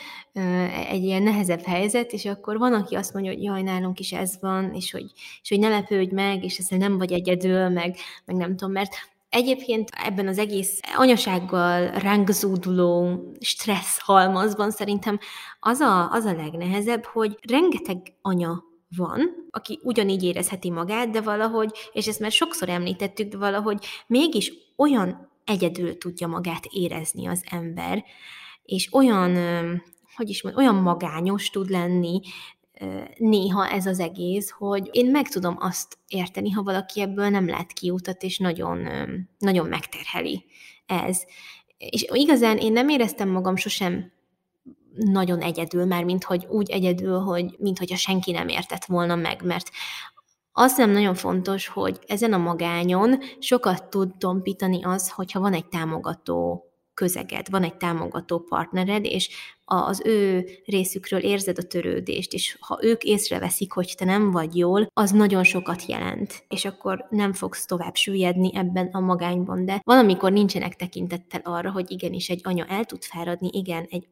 egy 0.89 1.05
ilyen 1.05 1.23
nehezebb 1.23 1.62
helyzet, 1.62 2.12
és 2.12 2.25
akkor 2.25 2.59
van, 2.59 2.73
aki 2.73 2.95
azt 2.95 3.12
mondja, 3.12 3.33
hogy 3.33 3.43
jaj, 3.43 3.62
nálunk 3.62 4.01
is 4.01 4.12
ez 4.12 4.39
van, 4.41 4.75
és 4.75 4.91
hogy, 4.91 5.12
és 5.43 5.49
hogy 5.49 5.59
ne 5.59 5.69
lepődj 5.69 6.15
meg, 6.15 6.45
és 6.45 6.59
ezzel 6.59 6.79
nem 6.79 6.99
vagy 6.99 7.12
egyedül, 7.12 7.69
meg, 7.69 7.97
meg 8.25 8.37
nem 8.37 8.57
tudom, 8.57 8.73
mert 8.73 8.95
Egyébként 9.29 9.91
ebben 10.05 10.29
az 10.29 10.39
egész 10.39 10.81
anyasággal 10.97 11.91
ránk 11.91 12.31
zúduló 12.31 13.21
stressz 13.41 14.01
halmazban 14.01 14.71
szerintem 14.71 15.19
az 15.61 15.81
a, 15.81 16.11
az 16.11 16.25
a 16.25 16.33
legnehezebb, 16.33 17.05
hogy 17.05 17.39
rengeteg 17.49 17.99
anya 18.23 18.65
van, 18.97 19.49
aki 19.51 19.81
ugyanígy 19.83 20.23
érezheti 20.23 20.71
magát, 20.71 21.11
de 21.11 21.21
valahogy, 21.21 21.71
és 21.93 22.07
ezt 22.07 22.21
már 22.21 22.33
sokszor 22.33 22.69
említettük, 22.69 23.29
de 23.29 23.37
valahogy 23.37 23.85
mégis 24.07 24.53
olyan 24.77 25.31
egyedül 25.45 25.99
tudja 25.99 26.27
magát 26.27 26.65
érezni 26.71 27.27
az 27.27 27.45
ember, 27.51 28.05
és 28.65 28.89
olyan, 28.93 29.37
hogy 30.17 30.29
is 30.29 30.43
mondjam, 30.43 30.65
olyan 30.65 30.83
magányos 30.83 31.51
tud 31.51 31.71
lenni, 31.71 32.21
néha 33.17 33.69
ez 33.69 33.87
az 33.87 34.01
egész, 34.01 34.51
hogy 34.51 34.89
én 34.93 35.11
meg 35.11 35.29
tudom 35.29 35.57
azt 35.59 35.99
érteni, 36.09 36.51
ha 36.51 36.63
valaki 36.63 37.01
ebből 37.01 37.29
nem 37.29 37.49
lát 37.49 37.73
kiutat, 37.73 38.23
és 38.23 38.39
nagyon, 38.39 38.89
nagyon 39.39 39.67
megterheli 39.67 40.45
ez. 40.87 41.25
És 41.79 42.07
igazán 42.13 42.59
én 42.59 42.73
nem 42.73 42.89
éreztem 42.89 43.29
magam 43.29 43.57
sosem 43.57 44.13
nagyon 44.97 45.41
egyedül, 45.41 45.85
már 45.85 46.05
mint 46.05 46.25
hogy 46.25 46.47
úgy 46.49 46.71
egyedül, 46.71 47.19
hogy 47.19 47.57
mint 47.59 47.79
hogyha 47.79 47.97
senki 47.97 48.33
nem 48.33 48.49
értett 48.49 48.85
volna 48.85 49.15
meg, 49.15 49.43
mert 49.45 49.71
azt 50.53 50.77
nem 50.77 50.91
nagyon 50.91 51.15
fontos, 51.15 51.67
hogy 51.67 51.99
ezen 52.07 52.33
a 52.33 52.39
magányon 52.39 53.19
sokat 53.39 53.85
tud 53.85 54.17
tompítani 54.19 54.85
az, 54.85 55.11
hogyha 55.11 55.41
van 55.41 55.53
egy 55.53 55.67
támogató 55.67 56.69
közeged, 56.95 57.51
van 57.51 57.63
egy 57.63 57.77
támogató 57.77 58.39
partnered, 58.39 59.05
és 59.05 59.29
az 59.65 60.03
ő 60.05 60.47
részükről 60.65 61.21
érzed 61.21 61.59
a 61.59 61.63
törődést, 61.63 62.33
és 62.33 62.57
ha 62.61 62.79
ők 62.83 63.03
észreveszik, 63.03 63.73
hogy 63.73 63.95
te 63.97 64.05
nem 64.05 64.31
vagy 64.31 64.57
jól, 64.57 64.87
az 64.93 65.11
nagyon 65.11 65.45
sokat 65.45 65.87
jelent, 65.87 66.45
és 66.49 66.65
akkor 66.65 67.07
nem 67.11 67.33
fogsz 67.33 67.67
tovább 67.67 67.95
süllyedni 67.95 68.51
ebben 68.55 68.87
a 68.93 69.01
magányban, 69.01 69.65
de 69.65 69.81
valamikor 69.85 70.33
nincsenek 70.33 70.77
tekintettel 70.77 71.41
arra, 71.45 71.71
hogy 71.71 71.91
igenis 71.91 72.29
egy 72.29 72.41
anya 72.45 72.65
el 72.65 72.85
tud 72.85 73.03
fáradni, 73.03 73.49
igen, 73.53 73.87
egy 73.91 74.07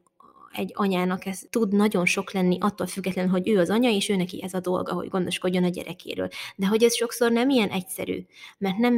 egy 0.53 0.71
anyának 0.73 1.25
ez 1.25 1.41
tud 1.49 1.73
nagyon 1.73 2.05
sok 2.05 2.31
lenni, 2.31 2.57
attól 2.59 2.87
függetlenül, 2.87 3.31
hogy 3.31 3.49
ő 3.49 3.59
az 3.59 3.69
anya, 3.69 3.89
és 3.89 4.09
ő 4.09 4.15
neki 4.15 4.43
ez 4.43 4.53
a 4.53 4.59
dolga, 4.59 4.93
hogy 4.93 5.09
gondoskodjon 5.09 5.63
a 5.63 5.69
gyerekéről. 5.69 6.27
De 6.55 6.67
hogy 6.67 6.83
ez 6.83 6.95
sokszor 6.95 7.31
nem 7.31 7.49
ilyen 7.49 7.69
egyszerű, 7.69 8.25
mert 8.57 8.77
nem 8.77 8.95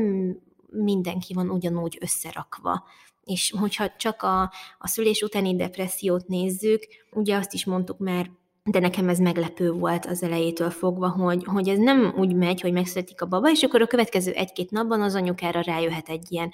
mindenki 0.69 1.33
van 1.33 1.49
ugyanúgy 1.49 1.97
összerakva. 2.01 2.83
És 3.23 3.53
hogyha 3.57 3.95
csak 3.97 4.23
a, 4.23 4.41
a 4.77 4.87
szülés 4.87 5.21
utáni 5.21 5.55
depressziót 5.55 6.27
nézzük, 6.27 6.87
ugye 7.11 7.35
azt 7.35 7.53
is 7.53 7.65
mondtuk 7.65 7.97
már 7.97 8.31
de 8.69 8.79
nekem 8.79 9.09
ez 9.09 9.19
meglepő 9.19 9.71
volt 9.71 10.05
az 10.05 10.23
elejétől 10.23 10.69
fogva, 10.69 11.09
hogy, 11.09 11.43
hogy 11.43 11.69
ez 11.69 11.77
nem 11.77 12.13
úgy 12.17 12.35
megy, 12.35 12.61
hogy 12.61 12.71
megszületik 12.71 13.21
a 13.21 13.25
baba, 13.25 13.51
és 13.51 13.63
akkor 13.63 13.81
a 13.81 13.87
következő 13.87 14.31
egy-két 14.31 14.71
napban 14.71 15.01
az 15.01 15.15
anyukára 15.15 15.61
rájöhet 15.61 16.09
egy 16.09 16.31
ilyen 16.31 16.51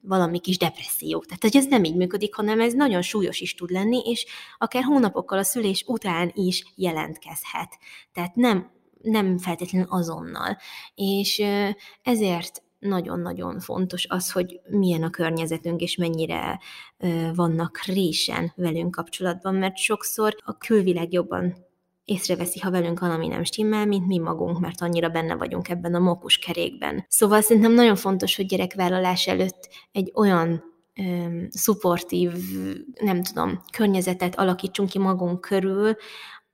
valami 0.00 0.40
kis 0.40 0.58
depresszió. 0.58 1.20
Tehát, 1.20 1.42
hogy 1.42 1.56
ez 1.56 1.66
nem 1.66 1.84
így 1.84 1.96
működik, 1.96 2.34
hanem 2.34 2.60
ez 2.60 2.72
nagyon 2.72 3.02
súlyos 3.02 3.40
is 3.40 3.54
tud 3.54 3.70
lenni, 3.70 4.02
és 4.04 4.26
akár 4.58 4.82
hónapokkal 4.82 5.38
a 5.38 5.42
szülés 5.42 5.84
után 5.86 6.30
is 6.34 6.72
jelentkezhet. 6.74 7.78
Tehát 8.12 8.34
nem 8.34 8.74
nem 9.02 9.38
feltétlenül 9.38 9.88
azonnal. 9.90 10.56
És 10.94 11.42
ezért 12.02 12.62
nagyon-nagyon 12.78 13.60
fontos 13.60 14.06
az, 14.08 14.32
hogy 14.32 14.60
milyen 14.68 15.02
a 15.02 15.10
környezetünk, 15.10 15.80
és 15.80 15.96
mennyire 15.96 16.60
vannak 17.34 17.80
résen 17.84 18.52
velünk 18.56 18.94
kapcsolatban, 18.94 19.54
mert 19.54 19.76
sokszor 19.76 20.36
a 20.44 20.56
külvilág 20.56 21.12
jobban 21.12 21.64
észreveszi, 22.04 22.60
ha 22.60 22.70
velünk 22.70 23.00
valami 23.00 23.26
nem 23.26 23.44
stimmel, 23.44 23.86
mint 23.86 24.06
mi 24.06 24.18
magunk, 24.18 24.60
mert 24.60 24.80
annyira 24.80 25.08
benne 25.08 25.34
vagyunk 25.34 25.68
ebben 25.68 25.94
a 25.94 25.98
mokus 25.98 26.38
kerékben. 26.38 27.04
Szóval 27.08 27.40
szerintem 27.40 27.72
nagyon 27.72 27.96
fontos, 27.96 28.36
hogy 28.36 28.46
gyerekvállalás 28.46 29.26
előtt 29.26 29.68
egy 29.92 30.12
olyan 30.14 30.64
um, 30.96 31.46
szupportív, 31.50 32.32
nem 33.00 33.22
tudom, 33.22 33.62
környezetet 33.72 34.38
alakítsunk 34.38 34.88
ki 34.88 34.98
magunk 34.98 35.40
körül, 35.40 35.96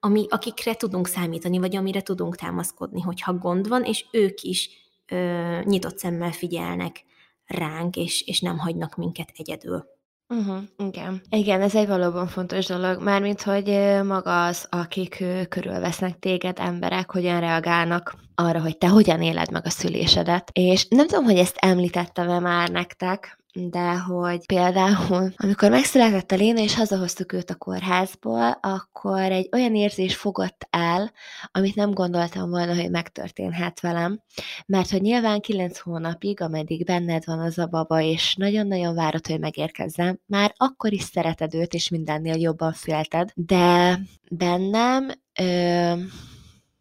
ami, 0.01 0.27
akikre 0.29 0.75
tudunk 0.75 1.07
számítani, 1.07 1.59
vagy 1.59 1.77
amire 1.77 2.01
tudunk 2.01 2.37
támaszkodni, 2.37 3.01
hogyha 3.01 3.39
gond 3.39 3.69
van, 3.69 3.83
és 3.85 4.05
ők 4.11 4.41
is 4.41 4.71
ö, 5.13 5.59
nyitott 5.65 5.99
szemmel 5.99 6.33
figyelnek 6.33 7.05
ránk, 7.47 7.97
és, 7.97 8.23
és 8.23 8.41
nem 8.41 8.59
hagynak 8.59 8.97
minket 8.97 9.33
egyedül. 9.37 9.85
Uh-huh, 10.29 10.63
igen. 10.89 11.23
Igen, 11.31 11.61
ez 11.61 11.75
egy 11.75 11.87
valóban 11.87 12.27
fontos 12.27 12.67
dolog, 12.67 13.03
mármint, 13.03 13.43
hogy 13.43 13.67
maga 14.05 14.45
az, 14.45 14.67
akik 14.71 15.25
körülvesznek 15.49 16.19
téged, 16.19 16.59
emberek, 16.59 17.11
hogyan 17.11 17.41
reagálnak 17.41 18.15
arra, 18.35 18.61
hogy 18.61 18.79
te 18.79 18.89
hogyan 18.89 19.23
éled 19.23 19.51
meg 19.51 19.67
a 19.67 19.71
szülésedet. 19.71 20.51
És 20.53 20.87
nem 20.89 21.07
tudom, 21.07 21.25
hogy 21.25 21.39
ezt 21.39 21.57
említettem-e 21.61 22.39
már 22.39 22.69
nektek, 22.69 23.39
de 23.53 23.99
hogy 23.99 24.47
például, 24.47 25.33
amikor 25.45 25.71
megszületett 25.71 26.31
a 26.31 26.37
Léna, 26.37 26.61
és 26.61 26.75
hazahoztuk 26.75 27.33
őt 27.33 27.51
a 27.51 27.55
kórházból, 27.55 28.59
akkor 28.61 29.21
egy 29.21 29.49
olyan 29.53 29.75
érzés 29.75 30.17
fogott 30.17 30.67
el, 30.71 31.13
amit 31.53 31.75
nem 31.75 31.91
gondoltam 31.91 32.51
volna, 32.51 32.75
hogy 32.75 32.91
megtörténhet 32.91 33.81
velem, 33.81 34.21
mert 34.67 34.91
hogy 34.91 35.01
nyilván 35.01 35.41
kilenc 35.41 35.79
hónapig, 35.79 36.41
ameddig 36.41 36.85
benned 36.85 37.25
van 37.25 37.39
az 37.39 37.59
a 37.59 37.67
baba, 37.67 38.01
és 38.01 38.35
nagyon-nagyon 38.35 38.95
várod, 38.95 39.27
hogy 39.27 39.41
megérkezzem, 39.41 40.19
már 40.27 40.55
akkor 40.57 40.93
is 40.93 41.03
szereted 41.03 41.55
őt, 41.55 41.75
és 41.75 41.89
mindennél 41.89 42.37
jobban 42.37 42.73
félted, 42.73 43.31
de 43.35 43.99
bennem 44.31 45.11
ö, 45.41 45.93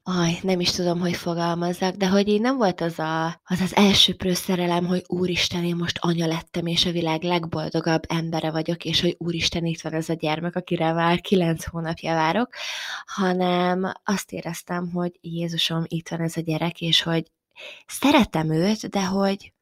aj, 0.04 0.40
nem 0.42 0.60
is 0.60 0.72
tudom, 0.72 1.00
hogy 1.00 1.16
fogalmazzak, 1.16 1.96
de 1.96 2.08
hogy 2.08 2.28
így 2.28 2.42
nem 2.42 2.58
volt 2.58 2.82
az 2.82 3.00
a, 3.00 3.26
az, 3.44 3.62
az 3.62 3.76
első 3.76 4.16
szerelem, 4.34 4.86
hogy 4.86 5.04
úristen, 5.08 5.64
én 5.64 5.76
most 5.76 5.98
anya 6.02 6.28
lettem, 6.28 6.66
és 6.66 6.86
a 6.86 6.92
világ 6.92 7.24
legboldogabb 7.24 8.04
embere 8.08 8.52
vagyok, 8.52 8.86
és 8.86 9.02
hogy 9.02 9.16
úristen, 9.20 9.66
itt 9.66 9.82
van 9.82 9.94
ez 9.94 10.10
a 10.10 10.14
gyermek, 10.14 10.56
akire 10.56 10.94
már 10.94 11.22
kilenc 11.22 11.66
hónapja 11.66 12.14
várok, 12.14 12.50
hanem 13.06 13.92
azt 14.04 14.32
éreztem, 14.32 14.92
hogy 14.92 15.12
Jézusom, 15.22 15.84
itt 15.88 16.10
van 16.10 16.20
ez 16.20 16.38
a 16.38 16.42
gyerek, 16.42 16.82
és 16.82 17.02
hogy 17.02 17.32
szeretem 17.88 18.52
őt, 18.52 18.90
de 18.90 19.06
hogy 19.06 19.54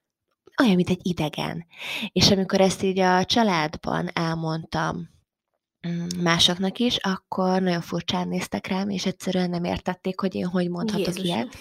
olyan, 0.61 0.75
mint 0.75 0.89
egy 0.89 1.01
idegen. 1.01 1.65
És 2.11 2.31
amikor 2.31 2.61
ezt 2.61 2.83
így 2.83 2.99
a 2.99 3.25
családban 3.25 4.09
elmondtam, 4.13 5.09
másoknak 6.21 6.77
is, 6.79 6.97
akkor 6.97 7.61
nagyon 7.61 7.81
furcsán 7.81 8.27
néztek 8.27 8.67
rám, 8.67 8.89
és 8.89 9.05
egyszerűen 9.05 9.49
nem 9.49 9.63
értették, 9.63 10.19
hogy 10.19 10.35
én 10.35 10.45
hogy 10.45 10.69
mondhatok 10.69 11.05
Jézus. 11.07 11.23
ilyet. 11.23 11.55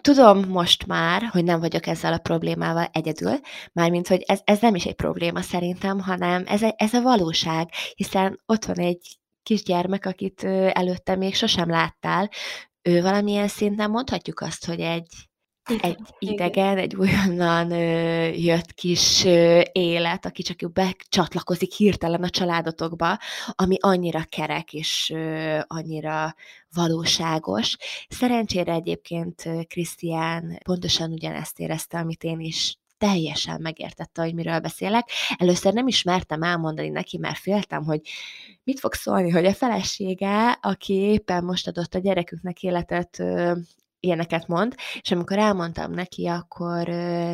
Tudom 0.00 0.48
most 0.48 0.86
már, 0.86 1.22
hogy 1.22 1.44
nem 1.44 1.60
vagyok 1.60 1.86
ezzel 1.86 2.12
a 2.12 2.18
problémával 2.18 2.88
egyedül, 2.92 3.40
mármint, 3.72 4.08
hogy 4.08 4.22
ez, 4.26 4.40
ez 4.44 4.60
nem 4.60 4.74
is 4.74 4.84
egy 4.84 4.94
probléma 4.94 5.40
szerintem, 5.40 6.00
hanem 6.00 6.44
ez, 6.46 6.62
a, 6.62 6.74
ez 6.76 6.94
a 6.94 7.02
valóság, 7.02 7.68
hiszen 7.94 8.40
ott 8.46 8.64
van 8.64 8.78
egy 8.78 9.18
kisgyermek, 9.42 10.06
akit 10.06 10.44
előtte 10.72 11.16
még 11.16 11.34
sosem 11.34 11.70
láttál, 11.70 12.30
ő 12.82 13.02
valamilyen 13.02 13.48
szinten 13.48 13.90
mondhatjuk 13.90 14.40
azt, 14.40 14.66
hogy 14.66 14.80
egy 14.80 15.27
egy 15.80 15.98
idegen, 16.18 16.78
egy 16.78 16.96
olyannan 16.96 17.70
ö, 17.70 18.26
jött 18.26 18.74
kis 18.74 19.24
ö, 19.24 19.60
élet, 19.72 20.26
aki 20.26 20.42
csak 20.42 20.72
becsatlakozik 20.72 21.72
hirtelen 21.72 22.22
a 22.22 22.30
családotokba, 22.30 23.18
ami 23.46 23.76
annyira 23.80 24.24
kerek 24.28 24.72
és 24.72 25.10
ö, 25.14 25.58
annyira 25.66 26.34
valóságos. 26.74 27.76
Szerencsére 28.08 28.72
egyébként 28.72 29.48
Krisztián 29.68 30.58
pontosan 30.64 31.12
ugyanezt 31.12 31.58
érezte, 31.58 31.98
amit 31.98 32.24
én 32.24 32.40
is 32.40 32.78
teljesen 32.98 33.60
megértette, 33.60 34.22
hogy 34.22 34.34
miről 34.34 34.58
beszélek. 34.58 35.10
Először 35.36 35.72
nem 35.72 35.86
ismertem 35.86 36.42
elmondani 36.42 36.88
neki, 36.88 37.18
mert 37.18 37.38
féltem, 37.38 37.84
hogy 37.84 38.00
mit 38.64 38.80
fog 38.80 38.94
szólni, 38.94 39.30
hogy 39.30 39.44
a 39.44 39.54
felesége, 39.54 40.58
aki 40.62 40.94
éppen 40.94 41.44
most 41.44 41.68
adott 41.68 41.94
a 41.94 41.98
gyereküknek 41.98 42.62
életet 42.62 43.22
ilyeneket 44.00 44.46
mond, 44.46 44.74
és 45.00 45.10
amikor 45.10 45.38
elmondtam 45.38 45.92
neki, 45.92 46.26
akkor 46.26 46.86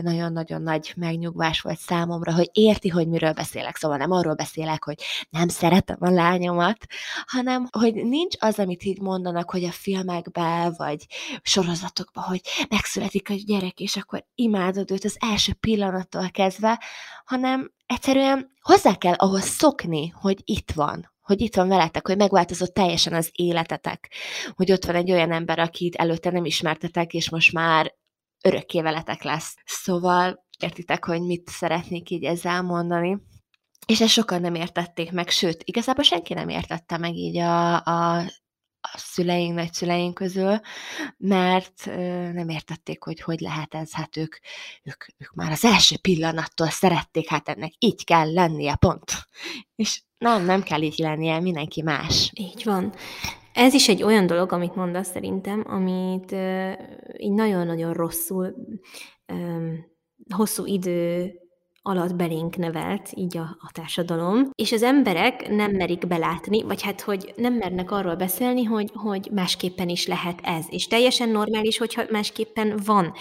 nagyon-nagyon 0.03 0.63
nagy 0.63 0.93
megnyugvás 0.97 1.61
volt 1.61 1.79
számomra, 1.79 2.35
hogy 2.35 2.51
érti, 2.53 2.89
hogy 2.89 3.09
miről 3.09 3.33
beszélek. 3.33 3.77
Szóval 3.77 3.97
nem 3.97 4.11
arról 4.11 4.35
beszélek, 4.35 4.85
hogy 4.85 5.03
nem 5.31 5.49
szeretem 5.49 5.97
a 6.01 6.11
lányomat, 6.11 6.87
hanem 7.27 7.67
hogy 7.79 7.95
nincs 7.95 8.35
az, 8.39 8.59
amit 8.59 8.85
így 8.85 9.01
mondanak, 9.01 9.51
hogy 9.51 9.65
a 9.65 9.73
filmekben, 9.73 10.75
vagy 10.77 11.07
sorozatokban, 11.43 12.25
hogy 12.25 12.41
megszületik 12.69 13.31
a 13.31 13.35
gyerek, 13.47 13.81
és 13.81 13.97
akkor 13.97 14.25
imádod 14.35 14.91
őt 14.91 15.05
az 15.05 15.17
első 15.21 15.53
pillanattól 15.53 16.31
kezdve, 16.31 16.83
hanem 17.25 17.73
egyszerűen 17.87 18.53
hozzá 18.61 18.95
kell 18.95 19.15
ahhoz 19.15 19.45
szokni, 19.45 20.09
hogy 20.09 20.41
itt 20.45 20.73
van, 20.73 21.13
hogy 21.25 21.41
itt 21.41 21.55
van 21.55 21.69
veletek, 21.69 22.07
hogy 22.07 22.17
megváltozott 22.17 22.75
teljesen 22.75 23.13
az 23.13 23.31
életetek, 23.33 24.13
hogy 24.55 24.73
ott 24.73 24.85
van 24.85 24.95
egy 24.95 25.11
olyan 25.11 25.33
ember, 25.33 25.59
akit 25.59 25.95
előtte 25.95 26.31
nem 26.31 26.45
ismertetek, 26.45 27.13
és 27.13 27.31
most 27.31 27.53
már 27.53 27.95
örökké 28.43 28.81
veletek 28.81 29.23
lesz. 29.23 29.55
Szóval 29.65 30.47
értitek, 30.59 31.05
hogy 31.05 31.21
mit 31.21 31.49
szeretnék 31.49 32.11
így 32.11 32.25
ezzel 32.25 32.63
mondani. 32.63 33.19
És 33.87 34.01
ezt 34.01 34.13
sokan 34.13 34.41
nem 34.41 34.55
értették 34.55 35.13
meg, 35.13 35.29
sőt, 35.29 35.63
igazából 35.65 36.05
senki 36.05 36.35
nem 36.35 36.49
értette 36.49 36.99
meg 36.99 37.15
így 37.15 37.37
a, 37.37 37.75
a 37.75 38.25
a 38.93 38.99
szüleink, 38.99 39.55
nagyszüleink 39.55 40.15
közül, 40.15 40.61
mert 41.17 41.87
nem 42.33 42.49
értették, 42.49 43.03
hogy 43.03 43.21
hogy 43.21 43.41
lehet 43.41 43.75
ez, 43.75 43.93
hát 43.93 44.17
ők, 44.17 44.37
ők, 44.83 45.07
ők 45.17 45.33
már 45.35 45.51
az 45.51 45.65
első 45.65 45.97
pillanattól 45.97 46.71
szerették, 46.71 47.29
hát 47.29 47.49
ennek 47.49 47.73
így 47.79 48.05
kell 48.05 48.33
lennie, 48.33 48.75
pont. 48.75 49.13
És 49.75 50.03
nem, 50.25 50.45
nem 50.45 50.63
kell 50.63 50.83
így 50.83 50.99
lennie, 50.99 51.41
mindenki 51.41 51.83
más. 51.83 52.31
Így 52.35 52.63
van. 52.65 52.93
Ez 53.53 53.75
is 53.75 53.89
egy 53.89 54.03
olyan 54.03 54.27
dolog, 54.27 54.53
amit 54.53 54.75
mondasz 54.75 55.11
szerintem, 55.11 55.65
amit 55.67 56.33
uh, 56.33 56.73
így 57.17 57.33
nagyon-nagyon 57.33 57.93
rosszul, 57.93 58.55
um, 59.33 59.85
hosszú 60.35 60.67
idő 60.67 61.33
alatt 61.83 62.15
belénk 62.17 62.57
nevelt, 62.57 63.11
így 63.15 63.37
a, 63.37 63.43
a 63.43 63.71
társadalom, 63.73 64.51
és 64.55 64.73
az 64.73 64.83
emberek 64.83 65.49
nem 65.49 65.71
merik 65.71 66.07
belátni, 66.07 66.63
vagy 66.63 66.83
hát, 66.83 67.01
hogy 67.01 67.33
nem 67.37 67.55
mernek 67.55 67.91
arról 67.91 68.15
beszélni, 68.15 68.65
hogy, 68.65 68.91
hogy 68.95 69.29
másképpen 69.33 69.89
is 69.89 70.07
lehet 70.07 70.41
ez, 70.43 70.65
és 70.69 70.87
teljesen 70.87 71.29
normális, 71.29 71.79
hogyha 71.79 72.03
másképpen 72.11 72.81
van. 72.85 73.13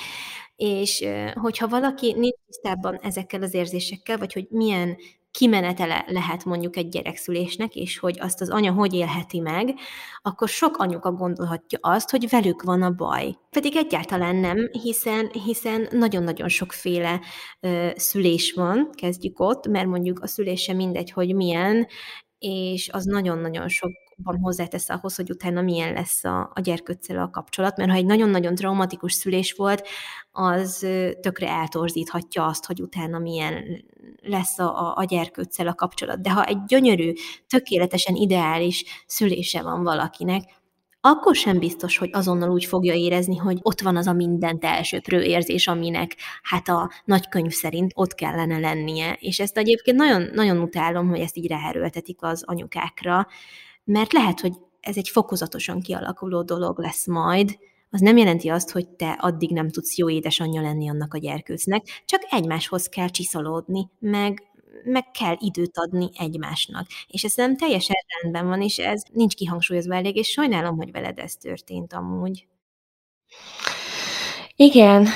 És 0.56 1.06
hogyha 1.34 1.68
valaki 1.68 2.14
nincs 2.14 2.36
tisztában 2.46 2.96
ezekkel 2.96 3.42
az 3.42 3.54
érzésekkel, 3.54 4.18
vagy 4.18 4.34
hogy 4.34 4.48
milyen 4.50 4.98
kimenetele 5.34 6.06
lehet 6.08 6.46
mondjuk 6.46 6.76
egy 6.76 6.90
gyerekszülésnek, 6.90 7.76
és 7.76 8.00
hogy 8.00 8.18
azt 8.20 8.42
az 8.42 8.50
anya 8.50 8.72
hogy 8.72 8.94
élheti 8.94 9.40
meg, 9.40 9.74
akkor 10.22 10.48
sok 10.48 10.78
anyuka 10.78 11.12
gondolhatja 11.12 11.80
azt, 11.82 12.10
hogy 12.10 12.30
velük 12.30 12.62
van 12.62 12.82
a 12.82 12.92
baj. 12.92 13.36
Pedig 13.50 13.76
egyáltalán 13.76 14.36
nem, 14.36 14.70
hiszen, 14.72 15.30
hiszen 15.46 15.88
nagyon-nagyon 15.92 16.48
sokféle 16.48 17.22
ö, 17.60 17.90
szülés 17.96 18.54
van, 18.54 18.90
kezdjük 18.92 19.40
ott, 19.40 19.68
mert 19.68 19.88
mondjuk 19.88 20.20
a 20.20 20.28
szülése 20.28 20.74
mindegy, 20.74 21.12
hogy 21.12 21.36
milyen, 21.36 21.88
és 22.40 22.90
az 22.90 23.06
nagyon-nagyon 23.06 23.68
sok 23.68 23.92
van 24.16 24.40
hozzátesz 24.40 24.90
ahhoz, 24.90 25.16
hogy 25.16 25.30
utána 25.30 25.62
milyen 25.62 25.94
lesz 25.94 26.24
a, 26.24 26.52
a 26.54 26.60
gyerkőccel 26.60 27.18
a 27.18 27.30
kapcsolat, 27.30 27.78
mert 27.78 27.90
ha 27.90 27.96
egy 27.96 28.06
nagyon-nagyon 28.06 28.56
traumatikus 28.56 29.14
szülés 29.14 29.54
volt, 29.54 29.88
az 30.32 30.88
tökre 31.22 31.50
eltorzíthatja 31.50 32.46
azt, 32.46 32.66
hogy 32.66 32.82
utána 32.82 33.20
milyen 33.20 33.84
lesz 34.22 34.60
a, 34.60 34.98
a 34.98 35.04
gyerkőccel 35.04 35.68
a 35.68 35.76
kapcsolat. 35.76 36.22
De 36.22 36.32
ha 36.32 36.44
egy 36.44 36.64
gyönyörű, 36.64 37.14
tökéletesen 37.48 38.16
ideális 38.16 38.84
szülése 39.08 39.62
van 39.62 39.84
valakinek, 39.84 40.62
akkor 41.06 41.36
sem 41.36 41.60
biztos, 41.60 41.98
hogy 41.98 42.10
azonnal 42.14 42.50
úgy 42.50 42.66
fogja 42.66 42.94
érezni, 42.94 43.38
hogy 43.38 43.58
ott 43.62 43.82
van 43.82 43.98
az 43.98 44.08
a 44.08 44.14
mindent 44.14 44.64
elsőprő 44.64 45.22
érzés, 45.22 45.68
aminek 45.68 46.16
hát 46.42 46.68
a 46.68 46.92
nagykönyv 47.06 47.52
szerint 47.52 47.92
ott 47.96 48.16
kellene 48.16 48.60
lennie. 48.60 49.18
És 49.20 49.40
ezt 49.40 49.58
egyébként 49.58 49.98
nagyon, 49.98 50.30
nagyon 50.34 50.58
utálom, 50.58 51.10
hogy 51.10 51.20
ezt 51.20 51.38
így 51.38 51.48
ráerőltetik 51.48 52.18
az 52.22 52.44
anyukákra, 52.46 53.28
mert 53.84 54.14
lehet, 54.14 54.40
hogy 54.40 54.54
ez 54.80 54.98
egy 54.98 55.10
fokozatosan 55.10 55.82
kialakuló 55.82 56.42
dolog 56.42 56.80
lesz 56.80 57.08
majd, 57.08 57.58
az 57.90 58.02
nem 58.02 58.18
jelenti 58.18 58.50
azt, 58.50 58.72
hogy 58.72 58.88
te 58.88 59.12
addig 59.12 59.52
nem 59.52 59.70
tudsz 59.70 59.98
jó 59.98 60.10
édesanyja 60.10 60.62
lenni 60.62 60.90
annak 60.90 61.14
a 61.14 61.18
gyerkőcnek, 61.18 62.04
csak 62.06 62.22
egymáshoz 62.30 62.88
kell 62.88 63.08
csiszolódni, 63.08 63.90
meg, 64.00 64.42
meg 64.84 65.12
kell 65.12 65.36
időt 65.40 65.78
adni 65.78 66.10
egymásnak. 66.18 66.88
És 67.08 67.24
ez 67.24 67.36
nem 67.36 67.58
teljesen 67.58 67.96
rendben 68.22 68.48
van, 68.48 68.62
és 68.62 68.78
ez 68.78 69.04
nincs 69.12 69.36
kihangsúlyozva 69.36 69.96
elég, 69.96 70.16
és 70.16 70.28
sajnálom, 70.28 70.78
hogy 70.78 70.92
veled 70.92 71.20
ez 71.20 71.36
történt 71.36 71.94
amúgy. 71.94 72.48
Igen, 74.56 75.08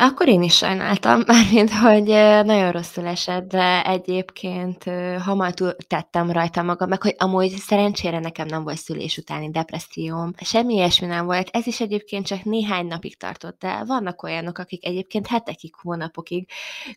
akkor 0.00 0.28
én 0.28 0.42
is 0.42 0.56
sajnáltam, 0.56 1.22
mármint, 1.26 1.70
hogy 1.70 2.04
nagyon 2.44 2.72
rosszul 2.72 3.06
esett, 3.06 3.48
de 3.48 3.84
egyébként 3.84 4.84
hamar 5.22 5.54
túl 5.54 5.76
tettem 5.86 6.30
rajta 6.30 6.62
magam, 6.62 6.88
meg 6.88 7.02
hogy 7.02 7.14
amúgy 7.18 7.50
szerencsére 7.50 8.18
nekem 8.18 8.46
nem 8.46 8.62
volt 8.62 8.76
szülés 8.76 9.18
utáni 9.18 9.50
depresszióm. 9.50 10.32
Semmi 10.44 10.74
ilyesmi 10.74 11.06
nem 11.06 11.24
volt, 11.26 11.48
ez 11.52 11.66
is 11.66 11.80
egyébként 11.80 12.26
csak 12.26 12.44
néhány 12.44 12.86
napig 12.86 13.16
tartott, 13.16 13.58
de 13.58 13.84
vannak 13.84 14.22
olyanok, 14.22 14.58
akik 14.58 14.86
egyébként 14.86 15.26
hetekig, 15.26 15.74
hónapokig 15.82 16.48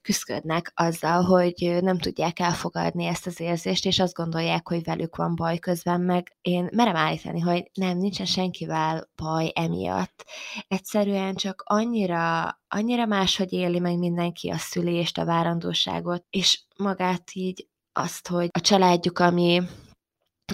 küzdködnek 0.01 0.71
azzal, 0.75 1.21
hogy 1.23 1.77
nem 1.81 1.97
tudják 1.97 2.39
elfogadni 2.39 3.05
ezt 3.05 3.27
az 3.27 3.39
érzést, 3.39 3.85
és 3.85 3.99
azt 3.99 4.13
gondolják, 4.13 4.67
hogy 4.67 4.83
velük 4.83 5.15
van 5.15 5.35
baj 5.35 5.57
közben, 5.57 6.01
meg 6.01 6.35
én 6.41 6.69
merem 6.71 6.95
állítani, 6.95 7.39
hogy 7.39 7.69
nem, 7.73 7.97
nincsen 7.97 8.25
senkivel 8.25 9.09
baj 9.15 9.51
emiatt. 9.55 10.25
Egyszerűen 10.67 11.35
csak 11.35 11.63
annyira, 11.83 12.59
annyira 12.67 13.05
máshogy 13.05 13.53
éli 13.53 13.79
meg 13.79 13.97
mindenki 13.97 14.49
a 14.49 14.57
szülést, 14.57 15.17
a 15.17 15.25
várandóságot, 15.25 16.25
és 16.29 16.61
magát 16.77 17.23
így 17.33 17.67
azt, 17.93 18.27
hogy 18.27 18.47
a 18.51 18.59
családjuk, 18.59 19.19
ami, 19.19 19.61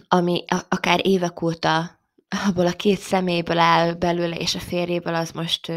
ami 0.08 0.44
akár 0.70 1.08
évek 1.08 1.42
óta 1.42 1.98
abból 2.48 2.68
a 2.68 2.72
két 2.72 3.00
szeméből 3.00 3.58
áll 3.58 3.94
belőle, 3.94 4.36
és 4.36 4.56
a 4.56 4.60
férjéből 4.60 5.16
az 5.16 5.32
most 5.32 5.72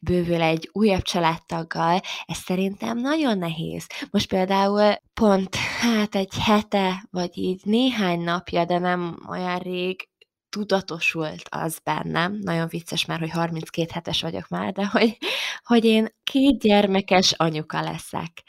bővül 0.00 0.42
egy 0.42 0.68
újabb 0.72 1.02
családtaggal, 1.02 2.00
ez 2.26 2.36
szerintem 2.36 2.98
nagyon 2.98 3.38
nehéz. 3.38 3.86
Most 4.10 4.28
például 4.28 4.94
pont 5.14 5.54
hát 5.54 6.14
egy 6.14 6.34
hete, 6.40 7.06
vagy 7.10 7.38
így 7.38 7.60
néhány 7.64 8.20
napja, 8.20 8.64
de 8.64 8.78
nem 8.78 9.16
olyan 9.28 9.58
rég 9.58 10.08
tudatosult 10.56 11.42
az 11.50 11.78
bennem, 11.84 12.38
nagyon 12.42 12.68
vicces 12.68 13.04
már, 13.04 13.18
hogy 13.18 13.30
32 13.30 13.90
hetes 13.92 14.20
vagyok 14.22 14.48
már, 14.48 14.72
de 14.72 14.86
hogy, 14.86 15.18
hogy 15.66 15.84
én 15.84 16.14
két 16.22 16.58
gyermekes 16.58 17.32
anyuka 17.32 17.80
leszek. 17.80 18.42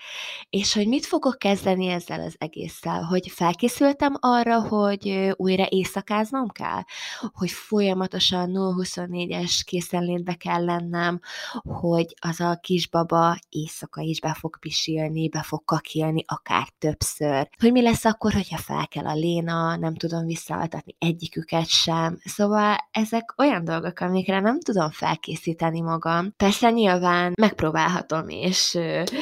És 0.50 0.74
hogy 0.74 0.88
mit 0.88 1.06
fogok 1.06 1.38
kezdeni 1.38 1.88
ezzel 1.88 2.20
az 2.22 2.36
egésszel? 2.38 3.04
Hogy 3.04 3.30
felkészültem 3.30 4.14
arra, 4.20 4.62
hogy 4.68 5.34
újra 5.36 5.66
éjszakáznom 5.70 6.48
kell? 6.48 6.82
Hogy 7.34 7.52
folyamatosan 7.52 8.50
0-24-es 8.54 9.62
készenlétbe 9.66 10.34
kell 10.34 10.66
lennem, 10.66 11.20
hogy 11.80 12.14
az 12.20 12.40
a 12.40 12.58
kisbaba 12.62 13.38
éjszaka 13.50 14.02
is 14.02 14.20
be 14.20 14.34
fog 14.40 14.60
pisilni, 14.60 15.30
be 15.30 15.42
fog 15.42 15.66
kakilni, 15.66 16.24
akár 16.28 16.68
többször. 16.78 17.50
Hogy 17.60 17.72
mi 17.72 17.82
lesz 17.82 18.06
akkor, 18.06 18.34
hogyha 18.34 18.58
fel 18.58 18.88
kell 18.88 19.06
a 19.06 19.14
léna, 19.14 19.76
nem 19.76 19.96
tudom 19.96 20.26
visszaaltatni 20.26 20.96
egyiküket 21.00 21.68
sem. 21.68 22.18
Szóval 22.24 22.76
ezek 22.92 23.34
olyan 23.38 23.64
dolgok, 23.64 24.00
amikre 24.00 24.40
nem 24.40 24.60
tudom 24.60 24.92
felkészíteni 24.92 25.82
magam. 25.82 26.34
Persze 26.38 26.70
nyilván 26.70 27.07
megpróbálhatom, 27.36 28.28
és 28.28 28.78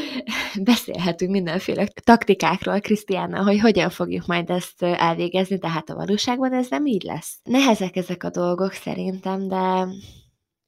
beszélhetünk 0.63 1.31
mindenféle 1.31 1.88
taktikákról 2.03 2.79
Krisztiánnal, 2.79 3.43
hogy 3.43 3.59
hogyan 3.59 3.89
fogjuk 3.89 4.25
majd 4.25 4.49
ezt 4.49 4.83
elvégezni, 4.83 5.57
de 5.57 5.69
hát 5.69 5.89
a 5.89 5.95
valóságban 5.95 6.53
ez 6.53 6.69
nem 6.69 6.86
így 6.86 7.03
lesz. 7.03 7.39
Nehezek 7.43 7.95
ezek 7.95 8.23
a 8.23 8.29
dolgok 8.29 8.71
szerintem, 8.71 9.47
de 9.47 9.88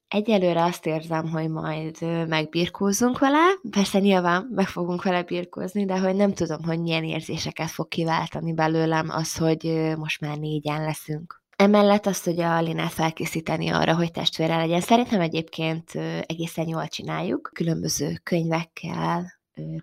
Egyelőre 0.07 0.63
azt 0.63 0.85
érzem, 0.85 1.29
hogy 1.29 1.49
majd 1.49 2.01
megbirkózunk 2.27 3.19
vele, 3.19 3.43
persze 3.69 3.99
nyilván 3.99 4.47
meg 4.51 4.67
fogunk 4.67 5.03
vele 5.03 5.23
birkózni, 5.23 5.85
de 5.85 5.99
hogy 5.99 6.15
nem 6.15 6.33
tudom, 6.33 6.63
hogy 6.63 6.79
milyen 6.79 7.03
érzéseket 7.03 7.69
fog 7.69 7.87
kiváltani 7.87 8.53
belőlem 8.53 9.09
az, 9.09 9.37
hogy 9.37 9.93
most 9.97 10.21
már 10.21 10.37
négyen 10.37 10.83
leszünk. 10.83 11.41
Emellett 11.59 12.05
azt, 12.05 12.25
hogy 12.25 12.39
a 12.39 12.61
Linát 12.61 12.91
felkészíteni 12.91 13.69
arra, 13.69 13.95
hogy 13.95 14.11
testvére 14.11 14.57
legyen. 14.57 14.81
Szerintem 14.81 15.21
egyébként 15.21 15.91
egészen 16.25 16.67
jól 16.67 16.87
csináljuk, 16.87 17.49
különböző 17.53 18.19
könyvekkel, 18.23 19.35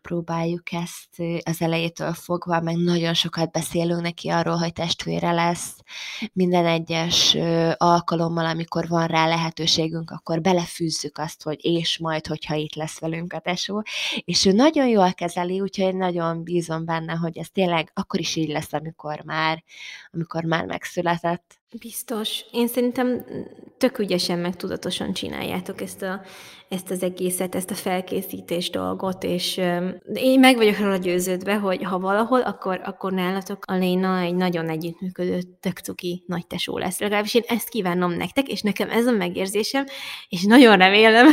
próbáljuk 0.03 0.73
ezt 0.73 1.23
az 1.43 1.61
elejétől 1.61 2.13
fogva, 2.13 2.61
meg 2.61 2.77
nagyon 2.77 3.15
sokat 3.15 3.51
beszélünk 3.51 4.01
neki 4.01 4.29
arról, 4.29 4.57
hogy 4.57 4.73
testvére 4.73 5.33
lesz. 5.33 5.77
Minden 6.33 6.67
egyes 6.67 7.37
alkalommal, 7.77 8.47
amikor 8.47 8.89
van 8.89 9.07
rá 9.07 9.27
lehetőségünk, 9.27 10.11
akkor 10.11 10.41
belefűzzük 10.41 11.19
azt, 11.19 11.43
hogy 11.43 11.65
és 11.65 11.99
majd, 11.99 12.27
hogyha 12.27 12.55
itt 12.55 12.75
lesz 12.75 12.99
velünk 12.99 13.33
a 13.33 13.39
tesó. 13.39 13.83
És 14.25 14.45
ő 14.45 14.53
nagyon 14.53 14.89
jól 14.89 15.13
kezeli, 15.13 15.61
úgyhogy 15.61 15.97
nagyon 15.97 16.43
bízom 16.43 16.85
benne, 16.85 17.13
hogy 17.13 17.39
ez 17.39 17.51
tényleg 17.51 17.91
akkor 17.95 18.21
is 18.21 18.37
így 18.37 18.49
lesz, 18.49 18.73
amikor 18.73 19.23
már, 19.25 19.65
amikor 20.13 20.45
már 20.45 20.65
megszületett. 20.65 21.63
Biztos. 21.79 22.45
Én 22.53 22.69
szerintem 22.69 23.25
tök 23.79 23.99
ügyesen, 23.99 24.39
meg 24.39 24.57
tudatosan 24.57 25.13
csináljátok 25.13 25.81
ezt, 25.81 26.03
a, 26.03 26.21
ezt 26.69 26.91
az 26.91 27.03
egészet, 27.03 27.55
ezt 27.55 27.71
a 27.71 27.75
felkészítés 27.75 28.71
dolgot, 28.71 29.23
és 29.23 29.57
én 30.15 30.41
meg 30.41 30.57
vagyok 30.57 30.79
róla 30.79 30.97
győződve, 30.97 31.55
hogy 31.55 31.83
ha 31.83 31.99
valahol, 31.99 32.41
akkor, 32.41 32.81
akkor 32.85 33.13
nálatok 33.13 33.65
a 33.67 33.75
Léna 33.75 34.19
egy 34.19 34.35
nagyon 34.35 34.69
együttműködő, 34.69 35.39
tök 35.61 35.79
cuki 35.79 36.25
nagy 36.27 36.47
tesó 36.47 36.79
lesz. 36.79 36.99
Legalábbis 36.99 37.35
én 37.35 37.45
ezt 37.47 37.69
kívánom 37.69 38.13
nektek, 38.13 38.49
és 38.49 38.61
nekem 38.61 38.91
ez 38.91 39.07
a 39.07 39.13
megérzésem, 39.13 39.85
és 40.29 40.43
nagyon 40.43 40.77
remélem 40.77 41.27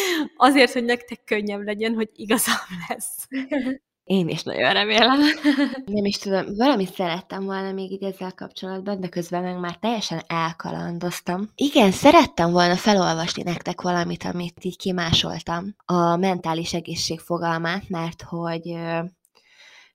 azért, 0.36 0.72
hogy 0.72 0.84
nektek 0.84 1.24
könnyebb 1.24 1.62
legyen, 1.62 1.94
hogy 1.94 2.08
igazam 2.14 2.54
lesz. 2.88 3.28
Én 4.08 4.28
is 4.28 4.42
nagyon 4.42 4.72
remélem. 4.72 5.18
Nem 5.86 6.04
is 6.04 6.18
tudom, 6.18 6.54
valamit 6.56 6.94
szerettem 6.94 7.44
volna 7.44 7.72
még 7.72 7.90
így 7.90 8.02
ezzel 8.02 8.32
kapcsolatban, 8.32 9.00
de 9.00 9.08
közben 9.08 9.42
meg 9.42 9.58
már 9.58 9.76
teljesen 9.76 10.22
elkalandoztam. 10.26 11.50
Igen, 11.54 11.90
szerettem 11.90 12.50
volna 12.50 12.76
felolvasni 12.76 13.42
nektek 13.42 13.80
valamit, 13.80 14.24
amit 14.24 14.64
így 14.64 14.76
kimásoltam. 14.76 15.74
A 15.84 16.16
mentális 16.16 16.74
egészség 16.74 17.18
fogalmát, 17.18 17.88
mert 17.88 18.22
hogy 18.22 18.76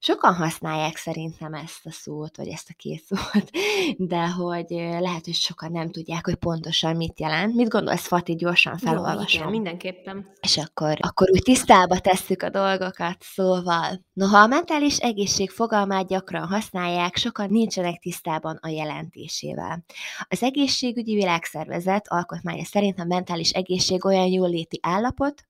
Sokan 0.05 0.33
használják 0.33 0.97
szerintem 0.97 1.53
ezt 1.53 1.85
a 1.85 1.91
szót, 1.91 2.37
vagy 2.37 2.47
ezt 2.47 2.69
a 2.69 2.73
két 2.77 3.03
szót, 3.03 3.49
de 4.11 4.27
hogy 4.27 4.65
lehet, 4.99 5.25
hogy 5.25 5.33
sokan 5.33 5.71
nem 5.71 5.91
tudják, 5.91 6.25
hogy 6.25 6.35
pontosan 6.35 6.95
mit 6.95 7.19
jelent. 7.19 7.55
Mit 7.55 7.69
gondolsz, 7.69 8.07
Fati, 8.07 8.35
gyorsan 8.35 8.77
felolvasom? 8.77 9.25
Jó, 9.27 9.39
igen, 9.39 9.49
mindenképpen. 9.49 10.31
És 10.41 10.57
akkor, 10.57 10.97
akkor 10.99 11.29
úgy 11.31 11.41
tisztába 11.41 11.99
tesszük 11.99 12.41
a 12.41 12.49
dolgokat, 12.49 13.17
szóval. 13.19 14.05
Noha 14.13 14.37
a 14.37 14.47
mentális 14.47 14.97
egészség 14.97 15.49
fogalmát 15.49 16.07
gyakran 16.07 16.47
használják, 16.47 17.15
sokan 17.15 17.49
nincsenek 17.49 17.99
tisztában 17.99 18.59
a 18.61 18.67
jelentésével. 18.67 19.83
Az 20.27 20.43
egészségügyi 20.43 21.13
világszervezet 21.13 22.07
alkotmánya 22.07 22.65
szerint 22.65 22.99
a 22.99 23.05
mentális 23.05 23.51
egészség 23.51 24.05
olyan 24.05 24.27
jóléti 24.27 24.79
állapot, 24.81 25.43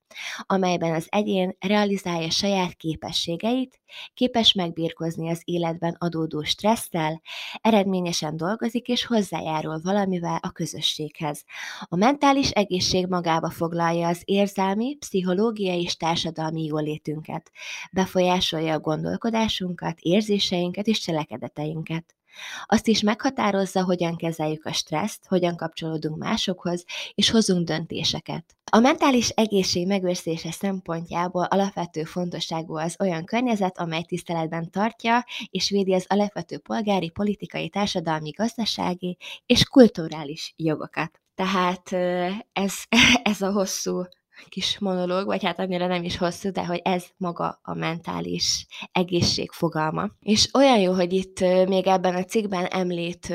amelyben 0.45 0.93
az 0.93 1.07
egyén 1.09 1.55
realizálja 1.59 2.29
saját 2.29 2.73
képességeit, 2.73 3.81
képes 4.13 4.53
megbírkozni 4.53 5.29
az 5.29 5.41
életben 5.43 5.95
adódó 5.99 6.43
stresszel, 6.43 7.21
eredményesen 7.61 8.37
dolgozik 8.37 8.87
és 8.87 9.05
hozzájárul 9.05 9.79
valamivel 9.83 10.39
a 10.41 10.51
közösséghez. 10.51 11.43
A 11.79 11.95
mentális 11.95 12.49
egészség 12.49 13.07
magába 13.07 13.49
foglalja 13.49 14.07
az 14.07 14.21
érzelmi, 14.25 14.95
pszichológiai 14.95 15.81
és 15.81 15.95
társadalmi 15.95 16.63
jólétünket, 16.63 17.51
befolyásolja 17.91 18.73
a 18.73 18.79
gondolkodásunkat, 18.79 19.99
érzéseinket 19.99 20.87
és 20.87 20.99
cselekedeteinket. 20.99 22.15
Azt 22.65 22.87
is 22.87 23.01
meghatározza, 23.01 23.83
hogyan 23.83 24.15
kezeljük 24.15 24.65
a 24.65 24.73
stresszt, 24.73 25.25
hogyan 25.27 25.55
kapcsolódunk 25.55 26.17
másokhoz, 26.17 26.83
és 27.13 27.29
hozunk 27.29 27.67
döntéseket. 27.67 28.55
A 28.71 28.79
mentális 28.79 29.29
egészség 29.29 29.87
megőrzése 29.87 30.51
szempontjából 30.51 31.43
alapvető 31.43 32.03
fontosságú 32.03 32.77
az 32.77 32.95
olyan 32.99 33.25
környezet, 33.25 33.77
amely 33.77 34.03
tiszteletben 34.03 34.71
tartja 34.71 35.25
és 35.49 35.69
védi 35.69 35.93
az 35.93 36.05
alapvető 36.07 36.57
polgári, 36.57 37.09
politikai, 37.09 37.69
társadalmi, 37.69 38.29
gazdasági 38.29 39.17
és 39.45 39.63
kulturális 39.63 40.53
jogokat. 40.57 41.21
Tehát 41.35 41.91
ez, 42.53 42.73
ez 43.31 43.41
a 43.41 43.51
hosszú 43.51 44.03
kis 44.49 44.79
monológ, 44.79 45.25
vagy 45.25 45.43
hát 45.43 45.59
annyira 45.59 45.87
nem 45.87 46.03
is 46.03 46.17
hosszú, 46.17 46.51
de 46.51 46.65
hogy 46.65 46.81
ez 46.83 47.05
maga 47.17 47.59
a 47.63 47.73
mentális 47.73 48.65
egészség 48.91 49.51
fogalma. 49.51 50.09
És 50.21 50.49
olyan 50.53 50.79
jó, 50.79 50.93
hogy 50.93 51.13
itt 51.13 51.39
még 51.67 51.87
ebben 51.87 52.15
a 52.15 52.23
cikkben 52.23 52.65
említ 52.65 53.33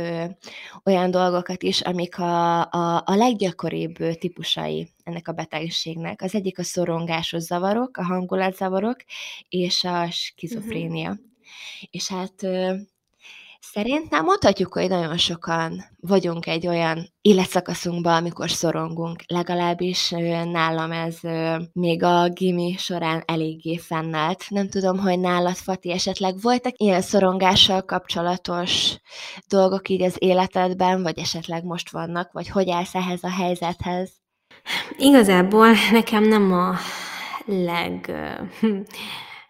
olyan 0.84 1.10
dolgokat 1.10 1.62
is, 1.62 1.80
amik 1.80 2.18
a, 2.18 2.60
a, 2.60 3.02
a 3.06 3.14
leggyakoribb 3.14 3.96
típusai 4.18 4.88
ennek 5.04 5.28
a 5.28 5.32
betegségnek. 5.32 6.22
Az 6.22 6.34
egyik 6.34 6.58
a 6.58 6.62
szorongásos 6.62 7.42
zavarok, 7.42 7.96
a 7.96 8.04
hangulatzavarok 8.04 8.96
és 9.48 9.84
a 9.84 10.10
skizofrénia. 10.10 11.10
Uh-huh. 11.10 11.26
És 11.90 12.08
hát 12.08 12.46
Szerintem 13.60 14.24
mondhatjuk, 14.24 14.72
hogy 14.72 14.88
nagyon 14.88 15.16
sokan 15.16 15.84
vagyunk 16.00 16.46
egy 16.46 16.66
olyan 16.66 17.12
életszakaszunkban, 17.20 18.14
amikor 18.14 18.50
szorongunk. 18.50 19.22
Legalábbis 19.26 20.10
nálam 20.44 20.92
ez 20.92 21.18
még 21.72 22.02
a 22.02 22.28
gimi 22.28 22.74
során 22.78 23.22
eléggé 23.26 23.76
fennállt. 23.76 24.44
Nem 24.48 24.68
tudom, 24.68 24.98
hogy 24.98 25.18
nálad, 25.18 25.54
Fati, 25.54 25.92
esetleg 25.92 26.40
voltak 26.40 26.72
ilyen 26.76 27.00
szorongással 27.00 27.82
kapcsolatos 27.82 28.96
dolgok 29.48 29.88
így 29.88 30.02
az 30.02 30.16
életedben, 30.18 31.02
vagy 31.02 31.18
esetleg 31.18 31.64
most 31.64 31.90
vannak, 31.90 32.32
vagy 32.32 32.48
hogy 32.48 32.70
állsz 32.70 32.94
ehhez 32.94 33.22
a 33.22 33.30
helyzethez? 33.30 34.10
Igazából 34.98 35.68
nekem 35.92 36.24
nem 36.24 36.52
a 36.52 36.74
leg 37.44 38.12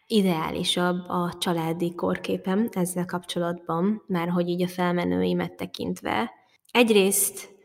ideálisabb 0.08 1.08
a 1.08 1.34
családi 1.38 1.94
korképem 1.94 2.68
ezzel 2.70 3.04
kapcsolatban, 3.04 4.02
már 4.06 4.28
hogy 4.28 4.48
így 4.48 4.62
a 4.62 4.68
felmenőimet 4.68 5.56
tekintve. 5.56 6.30
Egyrészt 6.70 7.56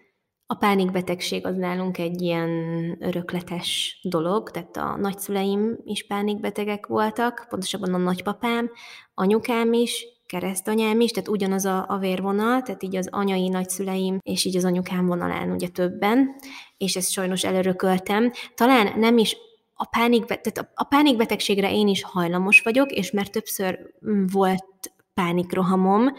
a 0.45 0.55
pánikbetegség 0.55 1.45
az 1.45 1.55
nálunk 1.55 1.97
egy 1.97 2.21
ilyen 2.21 2.49
örökletes 2.99 3.99
dolog, 4.03 4.51
tehát 4.51 4.77
a 4.77 4.97
nagyszüleim 4.97 5.77
is 5.83 6.07
pánikbetegek 6.07 6.87
voltak, 6.87 7.45
pontosabban 7.49 7.93
a 7.93 7.97
nagypapám, 7.97 8.71
anyukám 9.13 9.73
is, 9.73 10.05
keresztanyám 10.25 10.99
is, 10.99 11.11
tehát 11.11 11.29
ugyanaz 11.29 11.65
a, 11.65 11.85
a 11.87 11.97
vérvonal, 11.97 12.61
tehát 12.61 12.83
így 12.83 12.95
az 12.95 13.07
anyai 13.11 13.47
nagyszüleim, 13.47 14.17
és 14.21 14.45
így 14.45 14.55
az 14.57 14.65
anyukám 14.65 15.05
vonalán 15.05 15.51
ugye 15.51 15.67
többen, 15.67 16.35
és 16.77 16.95
ezt 16.95 17.11
sajnos 17.11 17.43
elörököltem. 17.43 18.31
Talán 18.55 18.99
nem 18.99 19.17
is 19.17 19.37
a, 19.83 19.87
pánikbe, 19.89 20.35
tehát 20.35 20.57
a, 20.57 20.71
a 20.73 20.83
pánikbetegségre 20.83 21.73
én 21.73 21.87
is 21.87 22.03
hajlamos 22.03 22.61
vagyok, 22.61 22.91
és 22.91 23.11
mert 23.11 23.31
többször 23.31 23.79
mm, 24.07 24.25
volt 24.31 24.93
pánikrohamom, 25.13 26.13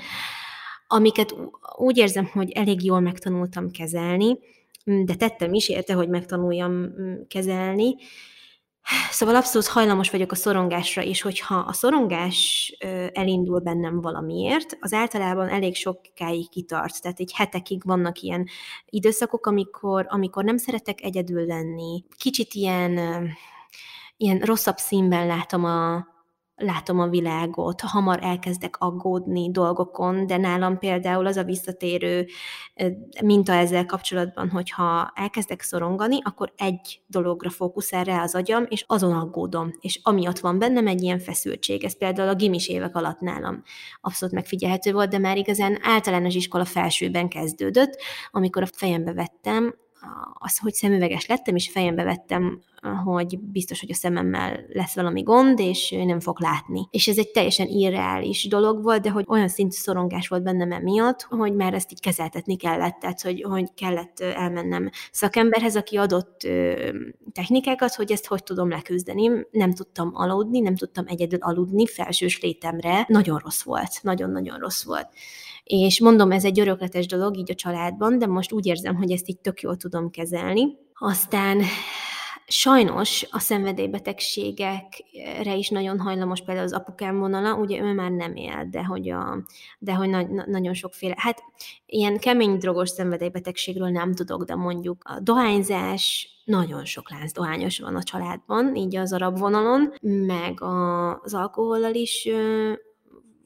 amiket 0.86 1.34
úgy 1.76 1.98
érzem, 1.98 2.30
hogy 2.32 2.50
elég 2.50 2.84
jól 2.84 3.00
megtanultam 3.00 3.70
kezelni, 3.70 4.38
mm, 4.90 5.04
de 5.04 5.14
tettem 5.14 5.54
is 5.54 5.68
érte, 5.68 5.94
hogy 5.94 6.08
megtanuljam 6.08 6.72
mm, 6.72 7.14
kezelni, 7.28 7.94
Szóval 9.10 9.34
abszolút 9.34 9.66
hajlamos 9.66 10.10
vagyok 10.10 10.32
a 10.32 10.34
szorongásra, 10.34 11.02
és 11.02 11.22
hogyha 11.22 11.56
a 11.56 11.72
szorongás 11.72 12.72
elindul 13.12 13.60
bennem 13.60 14.00
valamiért, 14.00 14.76
az 14.80 14.92
általában 14.92 15.48
elég 15.48 15.74
sokáig 15.74 16.48
kitart. 16.48 17.02
Tehát 17.02 17.20
egy 17.20 17.32
hetekig 17.34 17.82
vannak 17.84 18.20
ilyen 18.20 18.46
időszakok, 18.86 19.46
amikor, 19.46 20.06
amikor 20.08 20.44
nem 20.44 20.56
szeretek 20.56 21.02
egyedül 21.02 21.46
lenni. 21.46 22.04
Kicsit 22.16 22.54
ilyen, 22.54 22.98
ilyen 24.16 24.38
rosszabb 24.38 24.76
színben 24.76 25.26
látom 25.26 25.64
a, 25.64 26.06
látom 26.56 27.00
a 27.00 27.08
világot, 27.08 27.80
hamar 27.80 28.18
elkezdek 28.22 28.76
aggódni 28.78 29.50
dolgokon, 29.50 30.26
de 30.26 30.36
nálam 30.36 30.78
például 30.78 31.26
az 31.26 31.36
a 31.36 31.44
visszatérő 31.44 32.26
minta 33.22 33.52
ezzel 33.52 33.86
kapcsolatban, 33.86 34.50
hogyha 34.50 35.12
elkezdek 35.14 35.62
szorongani, 35.62 36.18
akkor 36.22 36.52
egy 36.56 37.02
dologra 37.06 37.50
fókuszál 37.50 38.04
rá 38.04 38.22
az 38.22 38.34
agyam, 38.34 38.64
és 38.68 38.84
azon 38.86 39.12
aggódom, 39.12 39.70
és 39.80 40.00
amiatt 40.02 40.38
van 40.38 40.58
bennem 40.58 40.86
egy 40.86 41.02
ilyen 41.02 41.18
feszültség. 41.18 41.84
Ez 41.84 41.98
például 41.98 42.28
a 42.28 42.34
gimis 42.34 42.68
évek 42.68 42.96
alatt 42.96 43.20
nálam 43.20 43.62
abszolút 44.00 44.34
megfigyelhető 44.34 44.92
volt, 44.92 45.10
de 45.10 45.18
már 45.18 45.36
igazán 45.36 45.78
általános 45.82 46.34
iskola 46.34 46.64
felsőben 46.64 47.28
kezdődött, 47.28 47.96
amikor 48.30 48.62
a 48.62 48.68
fejembe 48.72 49.12
vettem, 49.12 49.74
az, 50.38 50.58
hogy 50.58 50.72
szemüveges 50.72 51.26
lettem, 51.26 51.54
és 51.54 51.70
fejembe 51.70 52.04
vettem, 52.04 52.60
hogy 53.04 53.38
biztos, 53.38 53.80
hogy 53.80 53.90
a 53.90 53.94
szememmel 53.94 54.60
lesz 54.68 54.94
valami 54.94 55.22
gond, 55.22 55.58
és 55.58 55.94
nem 56.04 56.20
fog 56.20 56.40
látni. 56.40 56.88
És 56.90 57.08
ez 57.08 57.18
egy 57.18 57.30
teljesen 57.30 57.66
irreális 57.66 58.48
dolog 58.48 58.82
volt, 58.82 59.02
de 59.02 59.10
hogy 59.10 59.24
olyan 59.28 59.48
szintű 59.48 59.76
szorongás 59.76 60.28
volt 60.28 60.42
bennem 60.42 60.72
emiatt, 60.72 61.22
hogy 61.22 61.54
már 61.54 61.74
ezt 61.74 61.92
így 61.92 62.00
kezeltetni 62.00 62.56
kellett, 62.56 62.98
tehát 63.00 63.20
hogy, 63.20 63.42
hogy 63.42 63.74
kellett 63.74 64.20
elmennem 64.20 64.90
szakemberhez, 65.12 65.76
aki 65.76 65.96
adott 65.96 66.40
technikákat, 67.32 67.94
hogy 67.94 68.12
ezt 68.12 68.26
hogy 68.26 68.42
tudom 68.42 68.68
leküzdeni. 68.68 69.30
Nem 69.50 69.72
tudtam 69.72 70.10
aludni, 70.14 70.60
nem 70.60 70.76
tudtam 70.76 71.04
egyedül 71.08 71.38
aludni 71.42 71.86
felsős 71.86 72.40
létemre. 72.40 73.04
Nagyon 73.08 73.38
rossz 73.38 73.62
volt, 73.62 74.02
nagyon-nagyon 74.02 74.58
rossz 74.58 74.84
volt. 74.84 75.08
És 75.64 76.00
mondom, 76.00 76.32
ez 76.32 76.44
egy 76.44 76.60
örökletes 76.60 77.06
dolog 77.06 77.36
így 77.36 77.50
a 77.50 77.54
családban, 77.54 78.18
de 78.18 78.26
most 78.26 78.52
úgy 78.52 78.66
érzem, 78.66 78.96
hogy 78.96 79.10
ezt 79.10 79.28
így 79.28 79.38
tök 79.38 79.60
jól 79.60 79.76
tudom 79.76 80.10
kezelni. 80.10 80.76
Aztán 80.94 81.62
sajnos 82.46 83.26
a 83.30 83.38
szenvedélybetegségekre 83.38 85.54
is 85.54 85.68
nagyon 85.68 86.00
hajlamos 86.00 86.40
például 86.40 86.66
az 86.66 86.72
apukám 86.72 87.18
vonala, 87.18 87.54
ugye 87.54 87.82
ő 87.82 87.92
már 87.92 88.10
nem 88.10 88.34
él, 88.34 88.68
de 88.70 88.84
hogy, 88.84 89.10
a, 89.10 89.44
de 89.78 89.94
hogy 89.94 90.08
na, 90.08 90.26
nagyon 90.46 90.74
sokféle, 90.74 91.14
hát 91.18 91.42
ilyen 91.86 92.18
kemény 92.18 92.56
drogos 92.56 92.88
szenvedélybetegségről 92.88 93.88
nem 93.88 94.14
tudok, 94.14 94.44
de 94.44 94.54
mondjuk 94.54 95.02
a 95.04 95.20
dohányzás, 95.20 96.28
nagyon 96.44 96.84
sok 96.84 97.10
lánc 97.10 97.32
dohányos 97.32 97.78
van 97.78 97.96
a 97.96 98.02
családban, 98.02 98.74
így 98.74 98.96
az 98.96 99.12
arab 99.12 99.38
vonalon, 99.38 99.92
meg 100.00 100.62
az 101.22 101.34
alkohollal 101.34 101.94
is 101.94 102.28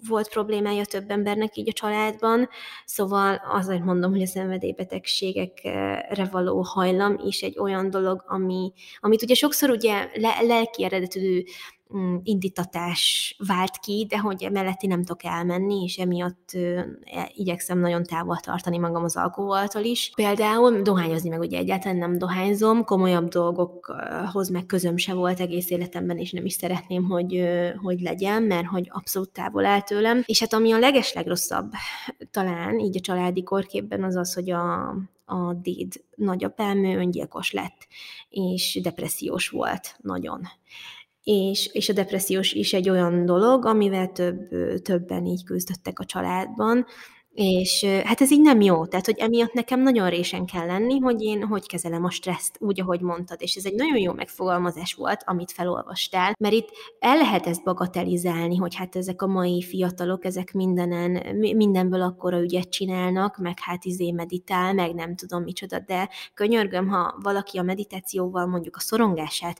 volt 0.09 0.29
problémája 0.29 0.85
több 0.85 1.11
embernek 1.11 1.57
így 1.57 1.69
a 1.69 1.73
családban, 1.73 2.49
szóval 2.85 3.43
azért 3.53 3.85
mondom, 3.85 4.11
hogy 4.11 4.23
a 4.23 4.27
szenvedélybetegségekre 4.27 6.29
való 6.31 6.61
hajlam 6.61 7.19
is 7.25 7.43
egy 7.43 7.59
olyan 7.59 7.91
dolog, 7.91 8.25
ami, 8.27 8.73
amit 9.01 9.23
ugye 9.23 9.35
sokszor 9.35 9.71
ugye 9.71 10.09
le, 10.15 10.41
lelki 10.41 10.85
eredetű 10.85 11.43
indítatás 12.23 13.35
vált 13.47 13.79
ki, 13.79 14.07
de 14.09 14.19
hogy 14.19 14.43
emellett 14.43 14.81
nem 14.81 15.05
tudok 15.05 15.25
elmenni, 15.25 15.83
és 15.83 15.97
emiatt 15.97 16.51
e, 17.05 17.31
igyekszem 17.35 17.79
nagyon 17.79 18.03
távol 18.03 18.37
tartani 18.37 18.79
magam 18.79 19.05
az 19.05 19.17
alkoholtól 19.17 19.83
is. 19.83 20.11
Például 20.15 20.83
dohányozni 20.83 21.29
meg 21.29 21.41
ugye 21.41 21.59
egyáltalán 21.59 21.97
nem 21.97 22.19
dohányzom, 22.19 22.85
komolyabb 22.85 23.29
dolgokhoz 23.29 24.49
meg 24.49 24.67
közöm 24.67 24.97
se 24.97 25.15
volt 25.15 25.41
egész 25.41 25.71
életemben, 25.71 26.19
és 26.19 26.33
nem 26.33 26.45
is 26.45 26.53
szeretném, 26.53 27.05
hogy, 27.05 27.49
hogy 27.83 28.01
legyen, 28.01 28.43
mert 28.43 28.67
hogy 28.67 28.89
abszolút 28.93 29.33
távol 29.33 29.65
áll 29.65 29.81
tőlem. 29.81 30.23
És 30.27 30.41
hát 30.41 30.53
ami 30.53 30.73
a 30.73 30.79
legeslegrosszabb 30.79 31.73
talán 32.31 32.79
így 32.79 32.97
a 32.97 33.01
családi 33.01 33.43
korképben 33.43 34.05
az 34.05 34.17
az, 34.17 34.35
hogy 34.35 34.51
a, 34.51 34.89
a 35.25 35.55
déd 35.55 36.05
nagyapám 36.15 36.85
öngyilkos 36.85 37.53
lett, 37.53 37.87
és 38.29 38.79
depressziós 38.83 39.49
volt 39.49 39.97
nagyon 40.01 40.41
és, 41.31 41.71
és 41.73 41.89
a 41.89 41.93
depressziós 41.93 42.53
is 42.53 42.73
egy 42.73 42.89
olyan 42.89 43.25
dolog, 43.25 43.65
amivel 43.67 44.13
több, 44.13 44.49
többen 44.83 45.27
így 45.27 45.45
küzdöttek 45.45 45.99
a 45.99 46.05
családban, 46.05 46.87
és 47.41 47.85
hát 48.05 48.21
ez 48.21 48.31
így 48.31 48.41
nem 48.41 48.61
jó, 48.61 48.87
tehát 48.87 49.07
hogy 49.07 49.19
emiatt 49.19 49.53
nekem 49.53 49.81
nagyon 49.81 50.09
résen 50.09 50.47
kell 50.47 50.67
lenni, 50.67 50.99
hogy 50.99 51.23
én 51.23 51.45
hogy 51.45 51.67
kezelem 51.67 52.05
a 52.05 52.11
stresszt, 52.11 52.57
úgy, 52.61 52.81
ahogy 52.81 53.01
mondtad, 53.01 53.43
és 53.43 53.55
ez 53.55 53.65
egy 53.65 53.75
nagyon 53.75 53.97
jó 53.97 54.13
megfogalmazás 54.13 54.95
volt, 54.95 55.23
amit 55.25 55.53
felolvastál, 55.53 56.35
mert 56.39 56.55
itt 56.55 56.69
el 56.99 57.17
lehet 57.17 57.47
ezt 57.47 57.65
bagatelizálni, 57.65 58.57
hogy 58.57 58.75
hát 58.75 58.97
ezek 58.97 59.23
a 59.23 59.27
mai 59.27 59.63
fiatalok, 59.63 60.25
ezek 60.25 60.53
mindenen, 60.53 61.37
mindenből 61.37 62.03
akkora 62.03 62.41
ügyet 62.41 62.69
csinálnak, 62.69 63.37
meg 63.37 63.59
hát 63.61 63.85
izé 63.85 64.11
meditál, 64.11 64.73
meg 64.73 64.95
nem 64.95 65.17
tudom 65.17 65.43
micsoda, 65.43 65.79
de 65.79 66.09
könyörgöm, 66.35 66.89
ha 66.89 67.15
valaki 67.23 67.59
a 67.59 67.63
meditációval 67.63 68.47
mondjuk 68.47 68.77
a 68.77 68.81
szorongását 68.81 69.59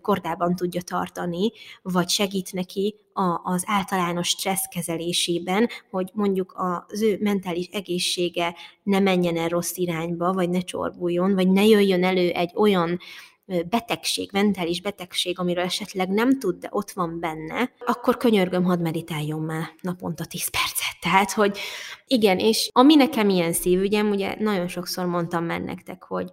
kordában 0.00 0.56
tudja 0.56 0.80
tartani, 0.82 1.52
vagy 1.82 2.08
segít 2.08 2.52
neki, 2.52 2.96
a, 3.20 3.40
az 3.44 3.62
általános 3.66 4.28
stressz 4.28 4.66
kezelésében, 4.66 5.68
hogy 5.90 6.10
mondjuk 6.12 6.54
az 6.56 7.02
ő 7.02 7.18
mentális 7.20 7.66
egészsége 7.72 8.54
ne 8.82 8.98
menjen 8.98 9.36
el 9.36 9.48
rossz 9.48 9.76
irányba, 9.76 10.32
vagy 10.32 10.50
ne 10.50 10.60
csorbuljon, 10.60 11.34
vagy 11.34 11.48
ne 11.50 11.64
jöjjön 11.64 12.04
elő 12.04 12.30
egy 12.30 12.52
olyan 12.54 12.98
betegség, 13.68 14.30
mentális 14.32 14.80
betegség, 14.80 15.38
amiről 15.38 15.64
esetleg 15.64 16.08
nem 16.08 16.38
tud, 16.38 16.58
de 16.58 16.68
ott 16.70 16.90
van 16.90 17.20
benne, 17.20 17.72
akkor 17.86 18.16
könyörgöm, 18.16 18.64
hadd 18.64 18.80
meditáljon 18.80 19.40
már 19.40 19.74
naponta 19.80 20.24
10 20.24 20.48
percet. 20.50 21.00
Tehát, 21.00 21.32
hogy 21.32 21.58
igen, 22.06 22.38
és 22.38 22.68
ami 22.72 22.94
nekem 22.94 23.28
ilyen 23.28 23.52
szívügyem, 23.52 24.10
ugye 24.10 24.34
nagyon 24.38 24.68
sokszor 24.68 25.06
mondtam 25.06 25.44
már 25.44 25.60
nektek, 25.60 26.02
hogy 26.02 26.30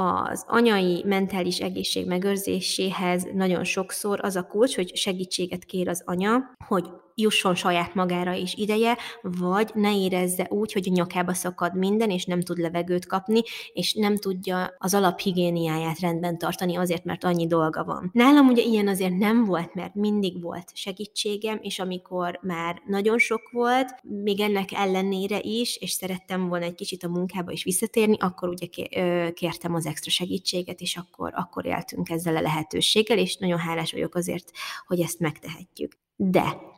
az 0.00 0.44
anyai 0.46 1.02
mentális 1.06 1.58
egészség 1.58 2.06
megőrzéséhez 2.06 3.26
nagyon 3.34 3.64
sokszor 3.64 4.20
az 4.22 4.36
a 4.36 4.42
kulcs, 4.42 4.74
hogy 4.74 4.96
segítséget 4.96 5.64
kér 5.64 5.88
az 5.88 6.02
anya, 6.06 6.54
hogy 6.66 6.84
jusson 7.20 7.54
saját 7.54 7.94
magára 7.94 8.32
is 8.32 8.54
ideje, 8.54 8.96
vagy 9.22 9.70
ne 9.74 9.96
érezze 9.96 10.46
úgy, 10.50 10.72
hogy 10.72 10.88
a 10.90 10.92
nyakába 10.94 11.34
szakad 11.34 11.76
minden, 11.76 12.10
és 12.10 12.24
nem 12.24 12.40
tud 12.40 12.58
levegőt 12.58 13.06
kapni, 13.06 13.40
és 13.72 13.94
nem 13.94 14.16
tudja 14.16 14.74
az 14.78 14.94
alaphigiéniáját 14.94 15.98
rendben 15.98 16.38
tartani 16.38 16.76
azért, 16.76 17.04
mert 17.04 17.24
annyi 17.24 17.46
dolga 17.46 17.84
van. 17.84 18.10
Nálam 18.12 18.48
ugye 18.48 18.62
ilyen 18.62 18.88
azért 18.88 19.16
nem 19.16 19.44
volt, 19.44 19.74
mert 19.74 19.94
mindig 19.94 20.42
volt 20.42 20.70
segítségem, 20.74 21.58
és 21.62 21.78
amikor 21.78 22.38
már 22.42 22.82
nagyon 22.86 23.18
sok 23.18 23.50
volt, 23.50 23.94
még 24.02 24.40
ennek 24.40 24.72
ellenére 24.72 25.38
is, 25.40 25.76
és 25.76 25.90
szerettem 25.90 26.48
volna 26.48 26.64
egy 26.64 26.74
kicsit 26.74 27.04
a 27.04 27.08
munkába 27.08 27.50
is 27.50 27.64
visszatérni, 27.64 28.16
akkor 28.18 28.48
ugye 28.48 28.66
kértem 29.32 29.74
az 29.74 29.86
extra 29.86 30.10
segítséget, 30.10 30.80
és 30.80 30.96
akkor, 30.96 31.32
akkor 31.34 31.66
éltünk 31.66 32.10
ezzel 32.10 32.36
a 32.36 32.40
lehetőséggel, 32.40 33.18
és 33.18 33.36
nagyon 33.36 33.58
hálás 33.58 33.92
vagyok 33.92 34.14
azért, 34.14 34.50
hogy 34.86 35.00
ezt 35.00 35.18
megtehetjük. 35.18 35.92
De 36.16 36.76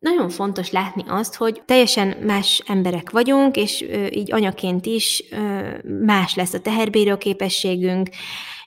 nagyon 0.00 0.28
fontos 0.28 0.70
látni 0.70 1.04
azt, 1.06 1.34
hogy 1.34 1.62
teljesen 1.64 2.16
más 2.22 2.62
emberek 2.66 3.10
vagyunk, 3.10 3.56
és 3.56 3.84
így 4.10 4.32
anyaként 4.32 4.86
is 4.86 5.24
más 6.04 6.34
lesz 6.34 6.52
a 6.54 6.60
teherbíró 6.60 7.16
képességünk, 7.16 8.08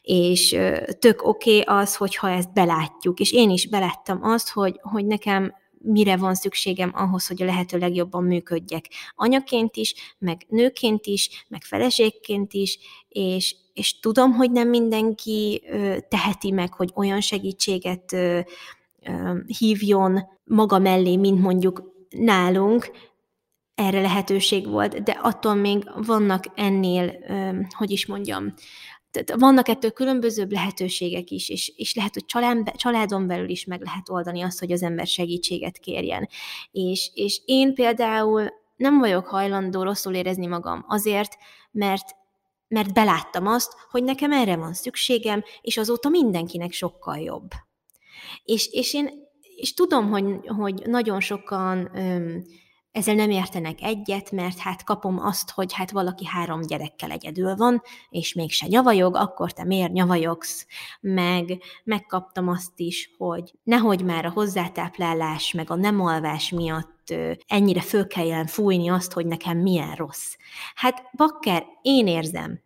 és 0.02 0.58
tök 1.00 1.28
oké 1.28 1.60
okay 1.60 1.80
az, 1.82 1.96
hogyha 1.96 2.30
ezt 2.30 2.54
belátjuk. 2.54 3.20
És 3.20 3.32
én 3.32 3.50
is 3.50 3.68
beláttam 3.68 4.24
azt, 4.24 4.50
hogy, 4.50 4.80
hogy 4.82 5.06
nekem 5.06 5.54
mire 5.78 6.18
van 6.18 6.36
szükségem 6.36 6.92
ahhoz, 6.96 7.28
hogy 7.28 7.42
a 7.42 7.46
lehető 7.46 7.78
legjobban 7.78 8.24
működjek. 8.24 8.86
Anyaként 9.16 9.76
is, 9.76 10.16
meg 10.18 10.46
nőként 10.48 11.06
is, 11.06 11.46
meg 11.48 11.64
feleségként 11.64 12.54
is, 12.54 12.80
és, 13.10 13.56
és 13.74 14.00
tudom, 14.00 14.32
hogy 14.32 14.52
nem 14.52 14.70
mindenki 14.70 15.64
teheti 16.10 16.52
meg, 16.52 16.74
hogy 16.74 16.92
olyan 16.96 17.22
segítséget 17.22 18.16
hívjon 19.58 20.20
maga 20.44 20.80
mellé, 20.80 21.16
mint 21.16 21.42
mondjuk 21.42 21.84
nálunk, 22.10 22.92
erre 23.76 24.02
lehetőség 24.02 24.68
volt, 24.68 25.04
de 25.04 25.12
attól 25.12 25.54
még 25.54 25.90
vannak 25.96 26.44
ennél, 26.56 27.14
hogy 27.70 27.92
is 27.92 28.06
mondjam, 28.06 28.54
tehát 29.12 29.42
vannak 29.42 29.68
ettől 29.68 29.92
különbözőbb 29.92 30.52
lehetőségek 30.52 31.30
is, 31.30 31.50
és, 31.50 31.74
és 31.76 31.96
lehet, 31.96 32.14
hogy 32.14 32.26
család, 32.26 32.72
családon 32.76 33.28
belül 33.28 33.50
is 33.50 33.66
meg 33.66 33.82
lehet 33.82 34.10
oldani 34.10 34.42
azt, 34.42 34.60
hogy 34.60 34.72
az 34.72 34.84
ember 34.84 35.08
segítséget 35.08 35.78
kérjen. 35.78 36.30
És, 36.72 37.12
és 37.14 37.42
én 37.46 37.74
például 37.74 38.50
nem 38.76 39.00
vagyok 39.00 39.28
hajlandó 39.28 39.84
rosszul 39.84 40.14
érezni 40.16 40.46
magam 40.46 40.86
azért, 40.88 41.38
mert 41.72 42.16
mert 42.68 42.94
beláttam 42.94 43.48
azt, 43.48 43.74
hogy 43.92 44.04
nekem 44.04 44.32
erre 44.32 44.56
van 44.56 44.74
szükségem, 44.74 45.44
és 45.62 45.78
azóta 45.78 46.10
mindenkinek 46.10 46.72
sokkal 46.72 47.18
jobb. 47.18 47.50
És, 48.44 48.68
és 48.72 48.94
én 48.94 49.22
és 49.56 49.74
tudom, 49.74 50.10
hogy, 50.10 50.48
hogy 50.48 50.82
nagyon 50.86 51.20
sokan 51.20 51.90
öm, 51.98 52.44
ezzel 52.92 53.16
nem 53.16 53.30
értenek 53.30 53.82
egyet, 53.82 54.32
mert 54.32 54.58
hát 54.58 54.84
kapom 54.84 55.20
azt, 55.20 55.52
hogy 55.52 55.74
hát 55.74 55.92
valaki 55.92 56.26
három 56.26 56.62
gyerekkel 56.62 57.12
egyedül 57.12 57.56
van, 57.56 57.82
és 58.10 58.34
mégse 58.34 58.68
nyavajog, 58.68 59.16
akkor 59.16 59.52
te 59.52 59.64
miért 59.64 59.92
nyavajogsz? 59.92 60.66
Meg 61.02 61.62
megkaptam 61.84 62.48
azt 62.48 62.80
is, 62.80 63.10
hogy 63.18 63.54
nehogy 63.64 64.04
már 64.04 64.26
a 64.26 64.32
hozzátáplálás, 64.32 65.52
meg 65.52 65.72
a 65.72 65.76
nem 65.76 66.02
alvás 66.02 66.50
miatt 66.50 67.14
ennyire 67.48 67.82
föl 67.82 68.08
kelljen 68.08 68.46
fújni 68.46 68.90
azt, 68.90 69.14
hogy 69.14 69.26
nekem 69.26 69.58
milyen 69.58 69.96
rossz. 69.96 70.36
Hát 70.76 71.04
bakker, 71.18 71.66
én 71.82 72.08
érzem, 72.08 72.63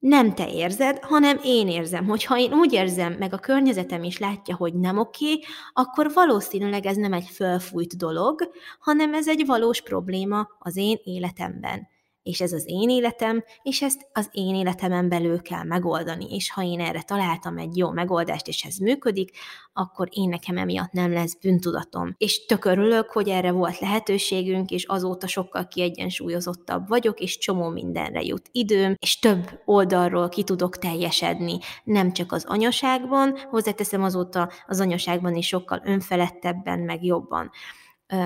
nem 0.00 0.34
te 0.34 0.48
érzed, 0.52 0.98
hanem 1.04 1.40
én 1.44 1.68
érzem. 1.68 2.06
Hogyha 2.06 2.38
én 2.38 2.52
úgy 2.52 2.72
érzem, 2.72 3.12
meg 3.12 3.32
a 3.32 3.38
környezetem 3.38 4.02
is 4.02 4.18
látja, 4.18 4.56
hogy 4.56 4.74
nem 4.74 4.98
oké, 4.98 5.38
akkor 5.72 6.12
valószínűleg 6.12 6.86
ez 6.86 6.96
nem 6.96 7.12
egy 7.12 7.28
fölfújt 7.28 7.96
dolog, 7.96 8.50
hanem 8.78 9.14
ez 9.14 9.28
egy 9.28 9.46
valós 9.46 9.82
probléma 9.82 10.48
az 10.58 10.76
én 10.76 10.96
életemben 11.04 11.88
és 12.22 12.40
ez 12.40 12.52
az 12.52 12.64
én 12.66 12.88
életem, 12.88 13.44
és 13.62 13.82
ezt 13.82 14.08
az 14.12 14.28
én 14.32 14.54
életemen 14.54 15.08
belül 15.08 15.42
kell 15.42 15.64
megoldani, 15.64 16.34
és 16.34 16.52
ha 16.52 16.62
én 16.62 16.80
erre 16.80 17.02
találtam 17.02 17.58
egy 17.58 17.76
jó 17.76 17.90
megoldást, 17.90 18.48
és 18.48 18.62
ez 18.62 18.76
működik, 18.76 19.30
akkor 19.72 20.08
én 20.10 20.28
nekem 20.28 20.56
emiatt 20.56 20.92
nem 20.92 21.12
lesz 21.12 21.34
bűntudatom. 21.40 22.14
És 22.18 22.46
tök 22.46 22.64
hogy 23.12 23.28
erre 23.28 23.50
volt 23.50 23.78
lehetőségünk, 23.78 24.70
és 24.70 24.84
azóta 24.84 25.26
sokkal 25.26 25.68
kiegyensúlyozottabb 25.68 26.88
vagyok, 26.88 27.20
és 27.20 27.38
csomó 27.38 27.68
mindenre 27.68 28.22
jut 28.22 28.48
időm, 28.52 28.94
és 28.98 29.18
több 29.18 29.60
oldalról 29.64 30.28
ki 30.28 30.42
tudok 30.42 30.78
teljesedni, 30.78 31.58
nem 31.84 32.12
csak 32.12 32.32
az 32.32 32.44
anyaságban, 32.44 33.38
hozzáteszem 33.50 34.02
azóta 34.02 34.50
az 34.66 34.80
anyaságban 34.80 35.34
is 35.34 35.46
sokkal 35.46 35.82
önfelettebben, 35.84 36.78
meg 36.78 37.04
jobban 37.04 37.50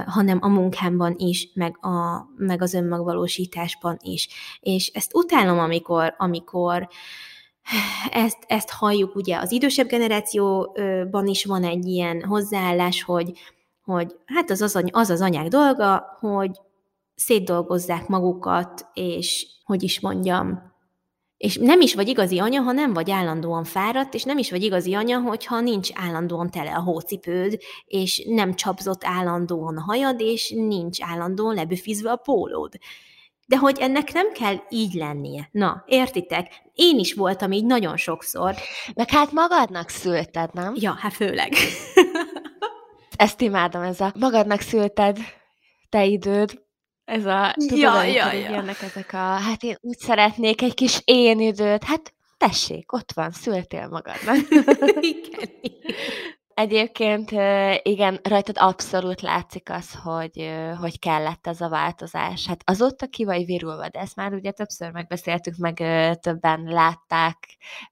hanem 0.07 0.39
a 0.41 0.49
munkámban 0.49 1.15
is, 1.17 1.49
meg, 1.55 1.79
a, 1.85 2.27
meg 2.37 2.63
az 2.63 2.75
önmagvalósításban 2.75 3.99
is. 4.01 4.29
És 4.61 4.87
ezt 4.87 5.15
utálom, 5.15 5.59
amikor, 5.59 6.15
amikor 6.19 6.89
ezt, 8.11 8.39
ezt 8.47 8.71
halljuk, 8.71 9.15
ugye 9.15 9.39
az 9.39 9.53
idősebb 9.53 9.87
generációban 9.89 11.27
is 11.27 11.45
van 11.45 11.65
egy 11.65 11.87
ilyen 11.87 12.23
hozzáállás, 12.23 13.03
hogy, 13.03 13.33
hogy 13.85 14.17
hát 14.25 14.51
az 14.51 14.61
az, 14.61 14.85
az 14.91 15.11
az 15.11 15.21
anyák 15.21 15.49
dolga, 15.49 16.17
hogy 16.21 16.51
szétdolgozzák 17.15 18.07
magukat, 18.07 18.87
és 18.95 19.47
hogy 19.65 19.83
is 19.83 20.01
mondjam, 20.01 20.74
és 21.45 21.57
nem 21.57 21.81
is 21.81 21.95
vagy 21.95 22.09
igazi 22.09 22.39
anya, 22.39 22.61
ha 22.61 22.73
nem 22.73 22.93
vagy 22.93 23.11
állandóan 23.11 23.65
fáradt, 23.65 24.15
és 24.15 24.23
nem 24.23 24.39
is 24.39 24.51
vagy 24.51 24.63
igazi 24.63 24.95
anya, 24.95 25.19
hogyha 25.19 25.61
nincs 25.61 25.89
állandóan 25.95 26.51
tele 26.51 26.71
a 26.71 26.83
hócipőd, 26.83 27.59
és 27.87 28.23
nem 28.27 28.55
csapzott 28.55 29.05
állandóan 29.05 29.77
a 29.77 29.81
hajad, 29.81 30.21
és 30.21 30.51
nincs 30.57 31.03
állandóan 31.03 31.55
lebüfizve 31.55 32.11
a 32.11 32.17
pólód. 32.17 32.73
De 33.47 33.57
hogy 33.57 33.79
ennek 33.81 34.13
nem 34.13 34.33
kell 34.33 34.57
így 34.69 34.93
lennie. 34.93 35.49
Na, 35.53 35.85
értitek? 35.87 36.63
Én 36.75 36.99
is 36.99 37.15
voltam 37.15 37.53
így 37.53 37.65
nagyon 37.65 37.97
sokszor. 37.97 38.55
Meg 38.95 39.11
hát 39.11 39.33
magadnak 39.33 39.89
szülted, 39.89 40.55
nem? 40.55 40.75
Ja, 40.77 40.97
hát 40.99 41.13
főleg. 41.13 41.53
Ezt 43.17 43.41
imádom, 43.41 43.83
ez 43.83 44.01
a 44.01 44.13
magadnak 44.19 44.61
szülted 44.61 45.19
te 45.89 46.05
időd, 46.05 46.64
ez 47.05 47.27
a, 47.27 47.55
tudod, 47.57 47.79
ja, 47.79 48.03
ja, 48.03 48.33
ja. 48.33 48.51
jönnek 48.51 48.83
ezek 48.83 49.13
a, 49.13 49.17
hát 49.17 49.63
én 49.63 49.77
úgy 49.81 49.99
szeretnék 49.99 50.63
egy 50.63 50.75
kis 50.75 51.01
én 51.05 51.41
időt, 51.41 51.85
hát 51.85 52.15
tessék, 52.37 52.93
ott 52.93 53.13
van, 53.13 53.31
szültél 53.31 53.89
magadnak. 53.89 54.37
igen. 55.01 55.51
Egyébként 56.55 57.31
igen, 57.83 58.21
rajtad 58.23 58.57
abszolút 58.59 59.21
látszik 59.21 59.71
az, 59.71 59.95
hogy, 60.03 60.51
hogy 60.81 60.99
kellett 60.99 61.47
ez 61.47 61.61
a 61.61 61.69
változás. 61.69 62.47
Hát 62.47 62.63
azóta 62.65 63.07
ki 63.07 63.25
vagy 63.25 63.45
virulva, 63.45 63.89
de 63.89 64.01
ezt 64.01 64.17
már 64.17 64.33
ugye 64.33 64.51
többször 64.51 64.91
megbeszéltük, 64.91 65.57
meg 65.57 65.75
többen 66.21 66.63
látták 66.63 67.39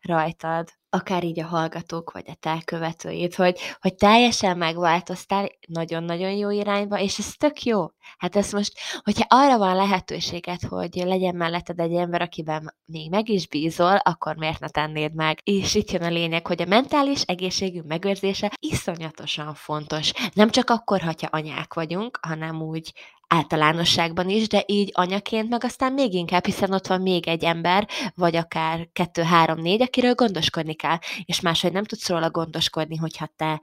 rajtad. 0.01 0.69
Akár 0.95 1.25
így 1.25 1.41
a 1.41 1.47
hallgatók, 1.47 2.11
vagy 2.11 2.25
a 2.27 2.37
te 2.41 2.63
követőid, 2.65 3.35
hogy, 3.35 3.59
hogy 3.81 3.95
teljesen 3.95 4.57
megváltoztál 4.57 5.49
nagyon-nagyon 5.69 6.31
jó 6.31 6.51
irányba, 6.51 6.99
és 6.99 7.19
ez 7.19 7.35
tök 7.39 7.63
jó. 7.63 7.87
Hát 8.19 8.37
ez 8.37 8.53
most, 8.53 8.73
hogyha 9.03 9.25
arra 9.29 9.59
van 9.59 9.77
lehetőséget, 9.77 10.63
hogy 10.63 10.95
legyen 10.95 11.35
melletted 11.35 11.81
egy 11.81 11.95
ember, 11.95 12.23
akiben 12.23 12.75
még 12.85 13.11
meg 13.11 13.29
is 13.29 13.49
bízol, 13.49 13.97
akkor 13.97 14.37
miért 14.37 14.61
ne 14.61 14.69
tennéd 14.69 15.15
meg? 15.15 15.39
És 15.43 15.75
itt 15.75 15.91
jön 15.91 16.03
a 16.03 16.09
lényeg, 16.09 16.47
hogy 16.47 16.63
a 16.63 16.67
mentális 16.67 17.23
egészségünk 17.23 17.87
megőrzése 17.87 18.53
iszonyatosan 18.61 19.55
fontos. 19.55 20.13
Nem 20.35 20.51
csak 20.51 20.71
akkor, 20.71 21.01
hogyha 21.01 21.29
anyák 21.31 21.75
vagyunk, 21.75 22.19
hanem 22.23 22.63
úgy 22.63 22.93
általánosságban 23.33 24.29
is, 24.29 24.49
de 24.49 24.65
így 24.67 24.91
anyaként 24.93 25.49
meg 25.49 25.65
aztán 25.65 25.93
még 25.93 26.15
inkább, 26.15 26.45
hiszen 26.45 26.73
ott 26.73 26.87
van 26.87 27.01
még 27.01 27.29
egy 27.29 27.45
ember, 27.45 27.89
vagy 28.15 28.37
akár 28.37 28.89
kettő, 28.93 29.23
három, 29.23 29.61
négy, 29.61 29.83
akiről 29.83 30.15
gondoskodni 30.15 30.75
kell, 30.75 30.99
és 31.25 31.41
máshogy 31.41 31.73
nem 31.73 31.85
tudsz 31.85 32.09
róla 32.09 32.31
gondoskodni, 32.31 32.97
hogyha 32.97 33.27
te 33.37 33.61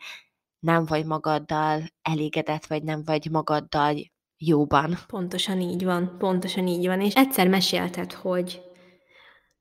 nem 0.59 0.85
vagy 0.85 1.05
magaddal 1.05 1.81
elégedett, 2.01 2.65
vagy 2.65 2.83
nem 2.83 3.01
vagy 3.05 3.27
magaddal 3.31 3.95
jóban. 4.37 4.97
Pontosan 5.07 5.61
így 5.61 5.83
van, 5.83 6.15
pontosan 6.17 6.67
így 6.67 6.85
van. 6.85 7.01
És 7.01 7.13
egyszer 7.13 7.47
mesélted, 7.47 8.13
hogy, 8.13 8.61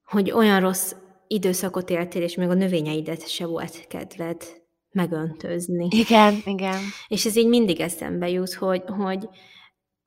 hogy 0.04 0.30
olyan 0.30 0.60
rossz 0.60 0.92
időszakot 1.26 1.90
éltél, 1.90 2.22
és 2.22 2.34
még 2.34 2.48
a 2.48 2.54
növényeidet 2.54 3.28
se 3.28 3.46
volt 3.46 3.86
kedved 3.86 4.42
megöntözni. 4.90 5.88
Igen, 5.90 6.42
igen. 6.44 6.80
És 7.08 7.24
ez 7.24 7.36
így 7.36 7.48
mindig 7.48 7.80
eszembe 7.80 8.28
jut, 8.28 8.54
hogy, 8.54 8.82
hogy 8.86 9.28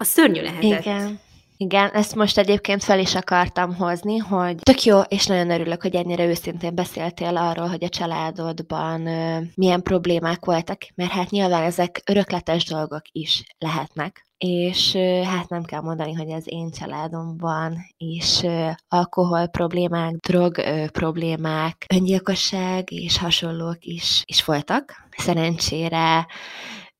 a 0.01 0.03
szörnyű 0.03 0.41
lehetett. 0.41 0.63
Igen. 0.63 1.19
Igen, 1.57 1.89
ezt 1.89 2.15
most 2.15 2.37
egyébként 2.37 2.83
fel 2.83 2.99
is 2.99 3.15
akartam 3.15 3.75
hozni, 3.75 4.17
hogy 4.17 4.55
tök 4.55 4.83
jó, 4.83 4.99
és 4.99 5.25
nagyon 5.25 5.49
örülök, 5.49 5.81
hogy 5.81 5.95
ennyire 5.95 6.25
őszintén 6.25 6.75
beszéltél 6.75 7.37
arról, 7.37 7.67
hogy 7.67 7.83
a 7.83 7.89
családodban 7.89 9.07
ö, 9.07 9.37
milyen 9.55 9.81
problémák 9.81 10.45
voltak, 10.45 10.77
mert 10.95 11.11
hát 11.11 11.29
nyilván 11.29 11.63
ezek 11.63 12.01
örökletes 12.05 12.65
dolgok 12.65 13.01
is 13.11 13.43
lehetnek. 13.59 14.25
És 14.37 14.95
hát 15.25 15.49
nem 15.49 15.63
kell 15.63 15.81
mondani, 15.81 16.13
hogy 16.13 16.31
az 16.31 16.43
én 16.45 16.71
családomban 16.71 17.75
is 17.97 18.41
alkohol 18.87 19.47
problémák, 19.47 20.15
drog 20.15 20.61
problémák, 20.91 21.85
öngyilkosság 21.89 22.91
és 22.91 23.17
hasonlók 23.17 23.77
is, 23.79 24.23
is 24.25 24.45
voltak. 24.45 25.07
Szerencsére 25.17 26.27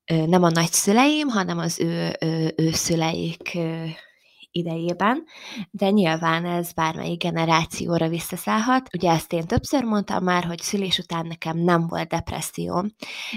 nem 0.06 0.42
a 0.42 0.50
nagyszüleim, 0.50 1.28
hanem 1.28 1.58
az 1.58 1.80
ő, 1.80 2.16
ő, 2.20 2.54
ő 2.56 2.72
szüleik 2.72 3.58
idejében, 4.52 5.24
de 5.70 5.90
nyilván 5.90 6.44
ez 6.44 6.72
bármelyik 6.72 7.22
generációra 7.22 8.08
visszaszállhat. 8.08 8.88
Ugye 8.94 9.10
ezt 9.10 9.32
én 9.32 9.46
többször 9.46 9.84
mondtam 9.84 10.24
már, 10.24 10.44
hogy 10.44 10.58
szülés 10.58 10.98
után 10.98 11.26
nekem 11.26 11.58
nem 11.58 11.86
volt 11.86 12.08
depresszióm, 12.08 12.94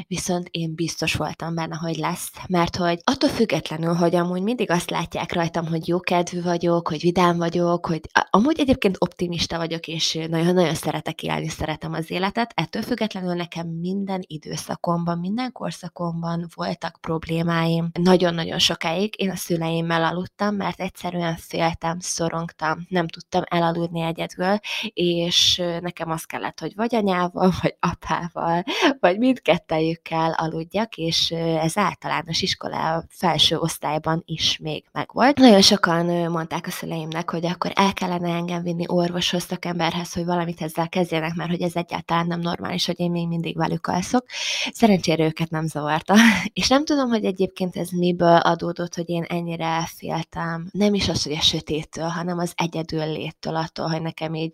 viszont 0.08 0.48
én 0.52 0.76
biztos 0.76 1.14
voltam 1.14 1.56
benne, 1.56 1.76
hogy 1.76 1.96
lesz, 1.96 2.32
mert 2.48 2.76
hogy 2.76 3.00
attól 3.04 3.30
függetlenül, 3.30 3.94
hogy 3.94 4.16
amúgy 4.16 4.42
mindig 4.42 4.72
azt 4.72 4.90
látják 4.90 5.34
rajtam, 5.34 5.68
hogy 5.68 5.88
jó 5.88 6.00
kedvű 6.00 6.42
vagyok, 6.42 6.88
hogy 6.88 7.02
vidám 7.02 7.38
vagyok, 7.38 7.86
hogy 7.86 8.02
amúgy 8.30 8.60
egyébként 8.60 8.96
optimista 9.00 9.58
vagyok, 9.58 9.88
és 9.88 10.14
nagyon-nagyon 10.30 10.76
szeretek 10.76 11.24
élni, 11.24 11.48
szeretem 11.48 11.94
az 11.94 12.12
életet, 12.12 12.52
ettől 12.56 12.82
függetlenül 12.82 13.34
nekem 13.34 13.68
minden 13.68 14.24
időszakomban, 14.28 15.20
minden 15.20 15.52
korszakomban 15.52 16.48
voltak 16.56 16.98
problémáim. 17.02 17.90
Nagyon-nagyon 18.02 18.60
sokáig 18.60 19.14
én 19.18 19.30
a 19.30 19.36
szüleimmel 19.36 20.04
aludtam, 20.04 20.56
mert 20.56 20.80
egyszer 20.80 21.05
egyszerűen 21.06 21.36
féltem, 21.36 22.00
szorongtam, 22.00 22.86
nem 22.90 23.08
tudtam 23.08 23.42
elaludni 23.46 24.02
egyedül, 24.02 24.58
és 24.94 25.62
nekem 25.82 26.12
az 26.12 26.24
kellett, 26.24 26.60
hogy 26.60 26.76
vagy 26.76 26.96
anyával, 26.96 27.54
vagy 27.62 27.76
apával, 27.80 28.64
vagy 29.00 29.18
mindkettejükkel 29.18 30.32
aludjak, 30.32 30.96
és 30.96 31.32
ez 31.62 31.78
általános 31.78 32.42
iskola 32.42 33.04
felső 33.10 33.58
osztályban 33.58 34.24
is 34.26 34.58
még 34.62 34.86
megvolt. 34.92 35.38
Nagyon 35.38 35.62
sokan 35.62 36.06
mondták 36.32 36.68
a 36.68 36.72
szüleimnek, 36.72 37.30
hogy 37.30 37.46
akkor 37.46 37.72
el 37.76 37.94
kellene 37.94 38.34
engem 38.34 38.64
vinni 38.64 38.84
orvoshoz, 38.88 39.44
szakemberhez, 39.44 40.14
hogy 40.14 40.26
valamit 40.26 40.62
ezzel 40.62 40.90
kezdjenek, 40.90 41.34
mert 41.36 41.50
hogy 41.50 41.62
ez 41.62 41.76
egyáltalán 41.76 42.28
nem 42.28 42.40
normális, 42.40 42.86
hogy 42.86 43.00
én 43.00 43.12
még 43.12 43.28
mindig 43.28 43.58
velük 43.58 43.88
alszok. 43.88 44.26
Szerencsére 44.72 45.26
őket 45.26 45.50
nem 45.50 45.68
zavarta. 45.68 46.16
És 46.54 46.68
nem 46.68 46.86
tudom, 46.86 47.10
hogy 47.10 47.26
egyébként 47.26 47.76
ez 47.76 47.90
miből 47.90 48.38
adódott, 48.38 48.96
hogy 48.96 49.10
én 49.10 49.24
ennyire 49.24 49.90
féltem. 49.96 50.70
Nem 50.72 50.94
is 50.96 51.10
az, 51.10 51.24
hogy 51.24 51.34
a 51.34 51.42
sötéttől, 51.42 52.08
hanem 52.08 52.38
az 52.38 52.54
egyedül 52.56 53.12
léttől, 53.12 53.56
attól, 53.56 53.88
hogy 53.88 54.02
nekem 54.02 54.34
így 54.34 54.54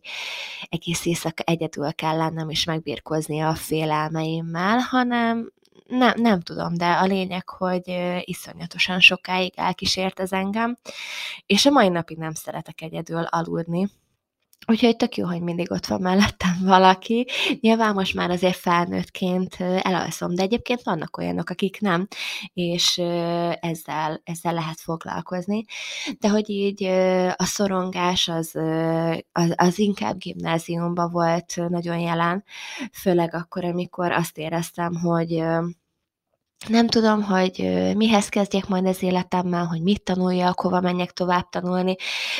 egész 0.69 1.05
éjszaka 1.05 1.43
egyedül 1.43 1.93
kell 1.93 2.17
lennem 2.17 2.49
és 2.49 2.63
megbírkozni 2.63 3.39
a 3.39 3.55
félelmeimmel, 3.55 4.77
hanem 4.77 5.51
nem, 5.87 6.13
nem 6.15 6.39
tudom, 6.39 6.73
de 6.73 6.91
a 6.91 7.05
lényeg, 7.05 7.49
hogy 7.49 7.83
iszonyatosan 8.21 8.99
sokáig 8.99 9.53
elkísért 9.55 10.19
ez 10.19 10.31
engem, 10.31 10.77
és 11.45 11.65
a 11.65 11.71
mai 11.71 11.89
napig 11.89 12.17
nem 12.17 12.33
szeretek 12.33 12.81
egyedül 12.81 13.23
aludni. 13.23 13.89
Úgyhogy 14.67 14.95
tök 14.95 15.17
jó, 15.17 15.25
hogy 15.25 15.41
mindig 15.41 15.71
ott 15.71 15.85
van 15.85 16.01
mellettem 16.01 16.57
valaki. 16.63 17.27
Nyilván 17.59 17.93
most 17.93 18.13
már 18.13 18.29
azért 18.29 18.55
felnőttként 18.55 19.55
elalszom, 19.59 20.35
de 20.35 20.41
egyébként 20.41 20.81
vannak 20.83 21.17
olyanok, 21.17 21.49
akik 21.49 21.79
nem, 21.79 22.07
és 22.53 22.97
ezzel, 23.59 24.21
ezzel 24.23 24.53
lehet 24.53 24.79
foglalkozni. 24.79 25.63
De 26.19 26.29
hogy 26.29 26.49
így 26.49 26.83
a 27.35 27.45
szorongás 27.45 28.27
az, 28.27 28.55
az, 29.31 29.53
az 29.55 29.79
inkább 29.79 30.17
gimnáziumban 30.17 31.11
volt 31.11 31.69
nagyon 31.69 31.99
jelen, 31.99 32.43
főleg 33.01 33.35
akkor, 33.35 33.65
amikor 33.65 34.11
azt 34.11 34.37
éreztem, 34.37 34.95
hogy 34.95 35.43
nem 36.67 36.87
tudom, 36.87 37.23
hogy 37.23 37.51
mihez 37.95 38.29
kezdjek 38.29 38.67
majd 38.67 38.85
az 38.85 39.03
életemmel, 39.03 39.65
hogy 39.65 39.81
mit 39.81 40.03
tanuljak, 40.03 40.59
hova 40.59 40.81
menjek 40.81 41.11
tovább 41.11 41.49
tanulni, 41.49 41.95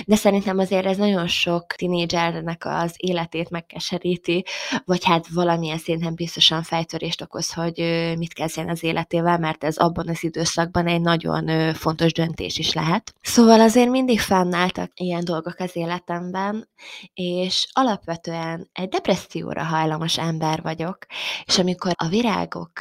de 0.05 0.15
szerintem 0.15 0.59
azért 0.59 0.85
ez 0.85 0.97
nagyon 0.97 1.27
sok 1.27 1.65
tinédzsernek 1.65 2.65
az 2.65 2.93
életét 2.97 3.49
megkeseríti, 3.49 4.45
vagy 4.85 5.05
hát 5.05 5.27
valamilyen 5.27 5.77
szinten 5.77 6.15
biztosan 6.15 6.63
fejtörést 6.63 7.21
okoz, 7.21 7.53
hogy 7.53 7.77
mit 8.17 8.33
kezdjen 8.33 8.69
az 8.69 8.83
életével, 8.83 9.37
mert 9.37 9.63
ez 9.63 9.77
abban 9.77 10.07
az 10.09 10.23
időszakban 10.23 10.87
egy 10.87 11.01
nagyon 11.01 11.73
fontos 11.73 12.13
döntés 12.13 12.57
is 12.57 12.73
lehet. 12.73 13.13
Szóval 13.21 13.61
azért 13.61 13.89
mindig 13.89 14.19
fennálltak 14.19 14.91
ilyen 14.93 15.23
dolgok 15.23 15.55
az 15.57 15.75
életemben, 15.75 16.69
és 17.13 17.67
alapvetően 17.71 18.69
egy 18.73 18.89
depresszióra 18.89 19.63
hajlamos 19.63 20.17
ember 20.17 20.61
vagyok, 20.61 20.97
és 21.45 21.57
amikor 21.57 21.91
a 21.95 22.07
virágok 22.07 22.71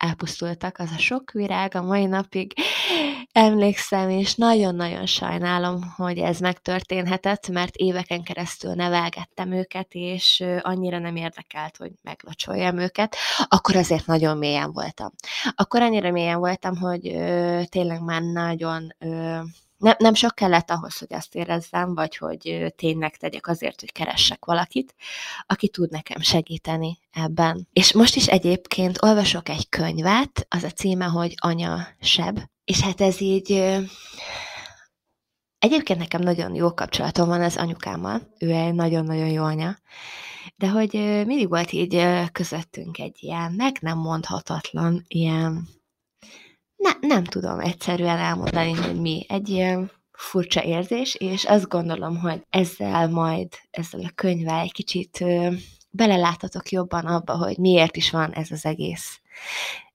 elpusztultak, 0.00 0.78
az 0.78 0.90
a 0.96 0.98
sok 0.98 1.30
virág 1.30 1.74
a 1.74 1.82
mai 1.82 2.04
napig 2.06 2.52
emlékszem, 3.32 4.10
és 4.10 4.34
nagyon-nagyon 4.34 5.06
sajnálom, 5.06 5.80
hogy 5.96 6.18
ez 6.18 6.38
megtörténhetett, 6.38 7.48
mert 7.48 7.76
éveken 7.76 8.22
keresztül 8.22 8.74
nevelgettem 8.74 9.52
őket, 9.52 9.86
és 9.90 10.44
annyira 10.60 10.98
nem 10.98 11.16
érdekelt, 11.16 11.76
hogy 11.76 11.92
meglocsoljam 12.02 12.78
őket, 12.78 13.16
akkor 13.48 13.76
azért 13.76 14.06
nagyon 14.06 14.38
mélyen 14.38 14.72
voltam. 14.72 15.10
Akkor 15.54 15.82
annyira 15.82 16.10
mélyen 16.10 16.38
voltam, 16.38 16.76
hogy 16.76 17.08
ö, 17.08 17.60
tényleg 17.68 18.02
már 18.02 18.22
nagyon 18.22 18.94
ö, 18.98 19.38
nem, 19.80 19.94
nem 19.98 20.14
sok 20.14 20.34
kellett 20.34 20.70
ahhoz, 20.70 20.98
hogy 20.98 21.14
azt 21.14 21.34
érezzem, 21.34 21.94
vagy 21.94 22.16
hogy 22.16 22.72
tényleg 22.76 23.16
tegyek 23.16 23.46
azért, 23.46 23.80
hogy 23.80 23.92
keressek 23.92 24.44
valakit, 24.44 24.94
aki 25.46 25.68
tud 25.68 25.90
nekem 25.90 26.20
segíteni 26.20 26.98
ebben. 27.12 27.68
És 27.72 27.92
most 27.92 28.16
is 28.16 28.26
egyébként 28.26 29.02
olvasok 29.02 29.48
egy 29.48 29.68
könyvet, 29.68 30.46
az 30.48 30.62
a 30.62 30.70
címe, 30.70 31.04
hogy 31.04 31.34
Anya 31.36 31.88
Seb, 32.00 32.38
és 32.64 32.80
hát 32.80 33.00
ez 33.00 33.20
így 33.20 33.78
Egyébként 35.58 35.98
nekem 35.98 36.20
nagyon 36.20 36.54
jó 36.54 36.74
kapcsolatom 36.74 37.28
van 37.28 37.42
az 37.42 37.56
anyukámmal, 37.56 38.34
ő 38.38 38.50
egy 38.50 38.74
nagyon-nagyon 38.74 39.28
jó 39.28 39.44
anya, 39.44 39.78
de 40.56 40.68
hogy 40.68 40.92
mindig 41.26 41.48
volt 41.48 41.72
így 41.72 42.06
közöttünk 42.32 42.98
egy 42.98 43.16
ilyen 43.20 43.52
meg 43.52 43.76
nem 43.80 43.98
mondhatatlan, 43.98 45.04
ilyen 45.08 45.68
ne, 46.80 47.08
nem 47.08 47.24
tudom 47.24 47.60
egyszerűen 47.60 48.18
elmondani, 48.18 48.72
hogy 48.72 49.00
mi. 49.00 49.26
Egy 49.28 49.48
ilyen 49.48 49.90
furcsa 50.12 50.64
érzés, 50.64 51.14
és 51.14 51.44
azt 51.44 51.68
gondolom, 51.68 52.18
hogy 52.18 52.46
ezzel 52.50 53.08
majd, 53.08 53.48
ezzel 53.70 54.00
a 54.00 54.10
könyvvel 54.14 54.60
egy 54.60 54.72
kicsit 54.72 55.24
beleláthatok 55.90 56.70
jobban 56.70 57.06
abba, 57.06 57.36
hogy 57.36 57.58
miért 57.58 57.96
is 57.96 58.10
van 58.10 58.32
ez 58.32 58.50
az 58.50 58.64
egész. 58.64 59.20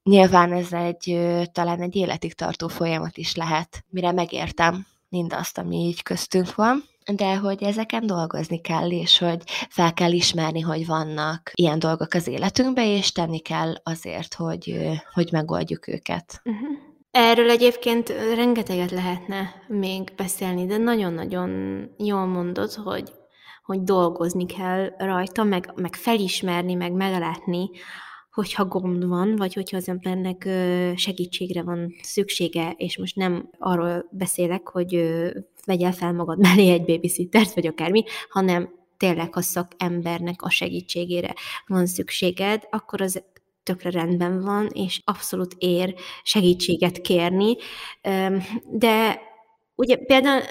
Nyilván 0.04 0.54
ez 0.54 0.74
egy, 0.74 1.20
talán 1.52 1.82
egy 1.82 1.96
életig 1.96 2.34
tartó 2.34 2.68
folyamat 2.68 3.18
is 3.18 3.36
lehet, 3.36 3.86
mire 3.90 4.12
megértem 4.12 4.88
mindazt, 5.10 5.58
ami 5.58 5.76
így 5.76 6.04
köztünk 6.04 6.56
van 6.56 6.84
de 7.14 7.36
hogy 7.36 7.64
ezeken 7.64 8.08
dolgozni 8.08 8.62
kell, 8.62 8.90
és 8.90 9.18
hogy 9.18 9.42
fel 9.70 9.94
kell 9.94 10.12
ismerni, 10.12 10.60
hogy 10.60 10.86
vannak 10.86 11.52
ilyen 11.54 11.80
dolgok 11.80 12.14
az 12.14 12.28
életünkben, 12.28 12.86
és 12.86 13.12
tenni 13.12 13.40
kell 13.40 13.74
azért, 13.84 14.34
hogy, 14.34 14.90
hogy 15.14 15.30
megoldjuk 15.32 15.88
őket. 15.88 16.42
Uh-huh. 16.44 16.78
Erről 17.12 17.50
egyébként 17.50 18.10
rengeteget 18.36 18.92
lehetne 18.92 19.54
még 19.68 20.14
beszélni, 20.16 20.66
de 20.66 20.78
nagyon-nagyon 20.78 21.82
jól 21.98 22.26
mondod, 22.26 22.74
hogy, 22.74 23.12
hogy 23.64 23.82
dolgozni 23.84 24.46
kell 24.46 24.94
rajta, 24.98 25.44
meg, 25.44 25.72
meg 25.76 25.96
felismerni, 25.96 26.74
meg 26.74 26.92
meglátni, 26.92 27.70
hogyha 28.32 28.66
gond 28.66 29.08
van, 29.08 29.36
vagy 29.36 29.54
hogyha 29.54 29.78
az 29.78 29.90
embernek 29.90 30.48
segítségre 30.96 31.64
van 31.64 31.96
szüksége, 32.02 32.74
és 32.78 32.98
most 32.98 33.16
nem 33.16 33.50
arról 33.60 34.06
beszélek, 34.12 34.68
hogy 34.68 35.22
vegyél 35.66 35.92
fel 35.92 36.14
magad 36.14 36.40
mellé 36.40 36.72
egy 36.72 36.86
babysittert, 36.86 37.54
vagy 37.54 37.68
akármi, 37.68 38.04
hanem 38.30 38.70
tényleg, 38.98 39.34
ha 39.34 39.42
szakembernek 39.42 40.42
a 40.42 40.50
segítségére 40.50 41.34
van 41.68 41.86
szükséged, 41.86 42.68
akkor 42.70 43.02
az 43.02 43.24
tökre 43.64 43.90
rendben 43.90 44.42
van, 44.42 44.68
és 44.68 45.02
abszolút 45.04 45.56
ér 45.58 45.96
segítséget 46.24 47.02
kérni, 47.02 47.56
de 48.70 49.20
Ugye 49.76 49.98
például 49.98 50.42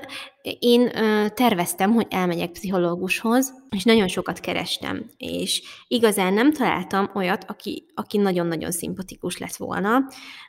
én 0.59 0.91
terveztem, 1.35 1.93
hogy 1.93 2.07
elmegyek 2.11 2.51
pszichológushoz, 2.51 3.63
és 3.71 3.85
nagyon 3.85 4.09
sokat 4.09 4.41
kerestem, 4.41 5.11
és 5.17 5.63
igazán 5.89 6.33
nem 6.33 6.53
találtam 6.53 7.11
olyat, 7.15 7.45
aki, 7.49 7.87
aki 7.95 8.19
nagyon-nagyon 8.19 8.71
szimpatikus 8.71 9.39
lett 9.39 9.57
volna. 9.57 9.99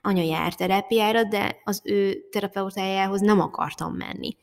Anya 0.02 0.24
jár 0.24 0.54
terápiára, 0.54 1.24
de 1.24 1.56
az 1.64 1.82
ő 1.84 2.18
terapeutájához 2.32 3.22
nem 3.22 3.40
akartam 3.40 3.94
menni. 3.94 4.38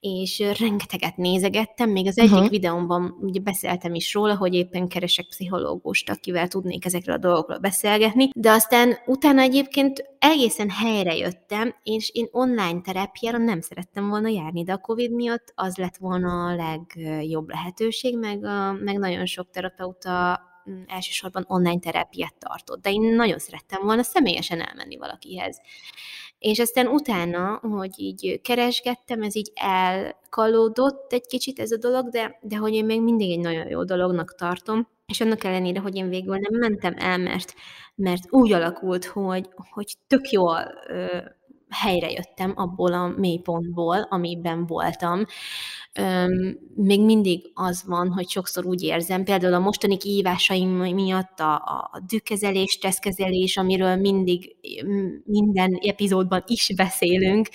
És 0.00 0.42
rengeteget 0.58 1.16
nézegettem, 1.16 1.90
még 1.90 2.06
az 2.06 2.18
egyik 2.18 2.32
uh-huh. 2.32 2.50
videómban 2.50 3.16
ugye 3.20 3.40
beszéltem 3.40 3.94
is 3.94 4.14
róla, 4.14 4.36
hogy 4.36 4.54
éppen 4.54 4.88
keresek 4.88 5.26
pszichológust, 5.26 6.10
akivel 6.10 6.48
tudnék 6.48 6.84
ezekről 6.84 7.14
a 7.14 7.18
dolgokról 7.18 7.58
beszélgetni, 7.58 8.30
de 8.34 8.50
aztán 8.50 8.96
utána 9.06 9.40
egyébként 9.40 10.04
egészen 10.18 10.70
helyre 10.70 11.16
jöttem, 11.16 11.74
és 11.82 12.10
én 12.12 12.28
online 12.30 12.80
terápiára 12.80 13.38
nem 13.38 13.60
szerettem 13.60 14.08
volna 14.08 14.28
járni, 14.28 14.64
de 14.64 14.72
a 14.72 14.78
COVID 14.96 15.14
miatt 15.14 15.52
az 15.54 15.76
lett 15.76 15.96
volna 15.96 16.46
a 16.46 16.54
legjobb 16.54 17.48
lehetőség, 17.48 18.18
meg, 18.18 18.44
a, 18.44 18.72
meg 18.72 18.98
nagyon 18.98 19.26
sok 19.26 19.50
terapeuta 19.50 20.40
mm, 20.70 20.82
elsősorban 20.86 21.44
online 21.48 21.78
terápiát 21.78 22.34
tartott, 22.38 22.82
de 22.82 22.90
én 22.90 23.14
nagyon 23.14 23.38
szerettem 23.38 23.82
volna 23.82 24.02
személyesen 24.02 24.60
elmenni 24.60 24.96
valakihez. 24.96 25.60
És 26.38 26.58
aztán 26.58 26.86
utána, 26.86 27.60
hogy 27.62 27.90
így 27.96 28.40
keresgettem, 28.42 29.22
ez 29.22 29.36
így 29.36 29.52
elkalódott 29.54 31.12
egy 31.12 31.26
kicsit 31.26 31.58
ez 31.58 31.70
a 31.70 31.76
dolog, 31.76 32.08
de, 32.08 32.38
de 32.42 32.56
hogy 32.56 32.72
én 32.72 32.84
még 32.84 33.02
mindig 33.02 33.30
egy 33.30 33.40
nagyon 33.40 33.68
jó 33.68 33.84
dolognak 33.84 34.34
tartom, 34.34 34.88
és 35.06 35.20
annak 35.20 35.44
ellenére, 35.44 35.80
hogy 35.80 35.96
én 35.96 36.08
végül 36.08 36.36
nem 36.36 36.58
mentem 36.60 36.94
el, 36.98 37.18
mert, 37.18 37.54
mert 37.94 38.22
úgy 38.32 38.52
alakult, 38.52 39.04
hogy, 39.04 39.48
hogy 39.70 39.94
tök 40.06 40.30
jól 40.30 40.74
helyre 41.82 42.10
jöttem 42.10 42.52
abból 42.56 42.92
a 42.92 43.06
mélypontból, 43.16 44.06
amiben 44.10 44.66
voltam. 44.66 45.24
Öm, 45.98 46.58
még 46.74 47.00
mindig 47.04 47.50
az 47.54 47.84
van, 47.86 48.12
hogy 48.12 48.28
sokszor 48.28 48.66
úgy 48.66 48.82
érzem, 48.82 49.24
például 49.24 49.54
a 49.54 49.58
mostani 49.58 49.96
kihívásaim 49.96 50.68
miatt 50.70 51.40
a, 51.40 51.54
a 51.54 52.02
dükkezelés, 52.06 52.70
stresszkezelés, 52.70 53.56
amiről 53.56 53.96
mindig 53.96 54.56
minden 55.24 55.78
epizódban 55.80 56.42
is 56.46 56.72
beszélünk, 56.76 57.48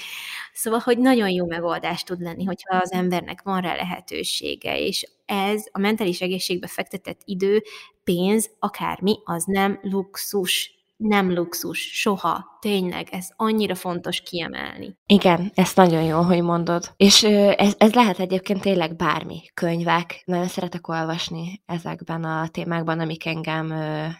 szóval, 0.54 0.80
hogy 0.80 0.98
nagyon 0.98 1.30
jó 1.30 1.46
megoldás 1.46 2.04
tud 2.04 2.22
lenni, 2.22 2.44
hogyha 2.44 2.78
az 2.78 2.92
embernek 2.92 3.42
van 3.42 3.62
rá 3.62 3.76
lehetősége, 3.76 4.80
és 4.80 5.06
ez 5.26 5.64
a 5.72 5.80
mentális 5.80 6.22
egészségbe 6.22 6.68
fektetett 6.68 7.22
idő, 7.26 7.64
pénz, 8.04 8.50
akármi, 8.60 9.20
az 9.24 9.44
nem 9.46 9.80
luxus 9.82 10.81
nem 11.02 11.34
luxus, 11.34 11.80
soha, 11.80 12.58
tényleg, 12.60 13.08
ez 13.12 13.28
annyira 13.36 13.76
fontos 13.76 14.22
kiemelni. 14.22 14.98
Igen, 15.06 15.52
ezt 15.56 15.76
nagyon 15.76 16.04
jó, 16.04 16.22
hogy 16.22 16.42
mondod. 16.42 16.94
És 16.98 17.24
ez, 17.24 17.74
ez 17.78 17.94
lehet 17.94 18.20
egyébként 18.20 18.62
tényleg 18.62 18.96
bármi, 18.96 19.42
könyvek, 19.54 20.22
nagyon 20.26 20.48
szeretek 20.48 20.88
olvasni 20.88 21.62
ezekben 21.66 22.24
a 22.24 22.48
témákban, 22.48 23.00
amik 23.00 23.26
engem 23.26 23.68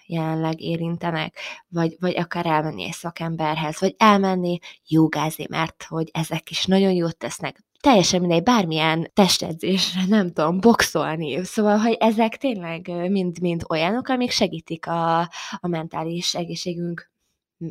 jelenleg 0.06 0.62
érintenek, 0.62 1.36
vagy, 1.68 1.96
vagy 2.00 2.18
akár 2.18 2.46
elmenni 2.46 2.84
egy 2.84 2.92
szakemberhez, 2.92 3.80
vagy 3.80 3.96
elmenni 3.98 4.60
jogázni, 4.88 5.46
mert 5.50 5.86
hogy 5.88 6.10
ezek 6.14 6.50
is 6.50 6.66
nagyon 6.66 6.92
jót 6.92 7.18
tesznek 7.18 7.64
teljesen 7.82 8.20
mindegy, 8.20 8.44
bármilyen 8.44 9.12
testedzésre, 9.14 10.02
nem 10.08 10.32
tudom, 10.32 10.60
boxolni. 10.60 11.44
Szóval, 11.44 11.78
hogy 11.78 11.98
ezek 12.00 12.38
tényleg 12.38 13.10
mind-mind 13.10 13.64
olyanok, 13.70 14.08
amik 14.08 14.32
segítik 14.32 14.88
a, 14.88 15.20
a 15.60 15.68
mentális 15.68 16.36
egészségünk 16.36 17.12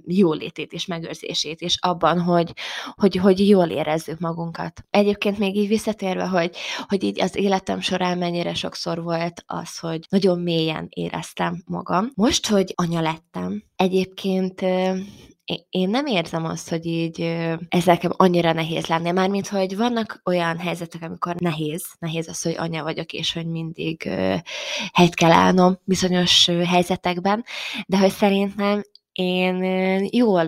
jólétét 0.06 0.72
és 0.72 0.86
megőrzését, 0.86 1.60
és 1.60 1.76
abban, 1.80 2.20
hogy, 2.20 2.52
hogy, 2.94 3.16
hogy 3.16 3.48
jól 3.48 3.68
érezzük 3.68 4.18
magunkat. 4.18 4.84
Egyébként 4.90 5.38
még 5.38 5.56
így 5.56 5.68
visszatérve, 5.68 6.26
hogy, 6.26 6.56
hogy 6.88 7.02
így 7.02 7.20
az 7.20 7.36
életem 7.36 7.80
során 7.80 8.18
mennyire 8.18 8.54
sokszor 8.54 9.02
volt 9.02 9.42
az, 9.46 9.78
hogy 9.78 10.06
nagyon 10.08 10.40
mélyen 10.40 10.86
éreztem 10.88 11.62
magam. 11.66 12.10
Most, 12.14 12.46
hogy 12.46 12.72
anya 12.74 13.00
lettem, 13.00 13.62
egyébként 13.76 14.64
én 15.70 15.88
nem 15.88 16.06
érzem 16.06 16.44
azt, 16.44 16.68
hogy 16.68 16.86
így 16.86 17.20
ez 17.68 17.84
nekem 17.84 18.12
annyira 18.16 18.52
nehéz 18.52 18.86
lenne, 18.86 19.12
mármint, 19.12 19.48
hogy 19.48 19.76
vannak 19.76 20.20
olyan 20.24 20.58
helyzetek, 20.58 21.02
amikor 21.02 21.34
nehéz, 21.34 21.84
nehéz 21.98 22.28
az, 22.28 22.42
hogy 22.42 22.54
anya 22.58 22.82
vagyok, 22.82 23.12
és 23.12 23.32
hogy 23.32 23.46
mindig 23.46 24.02
helyt 24.92 25.14
kell 25.14 25.30
állnom 25.30 25.78
bizonyos 25.84 26.50
helyzetekben, 26.66 27.44
de 27.86 27.98
hogy 27.98 28.10
szerintem 28.10 28.82
én 29.12 29.64
jól 30.10 30.46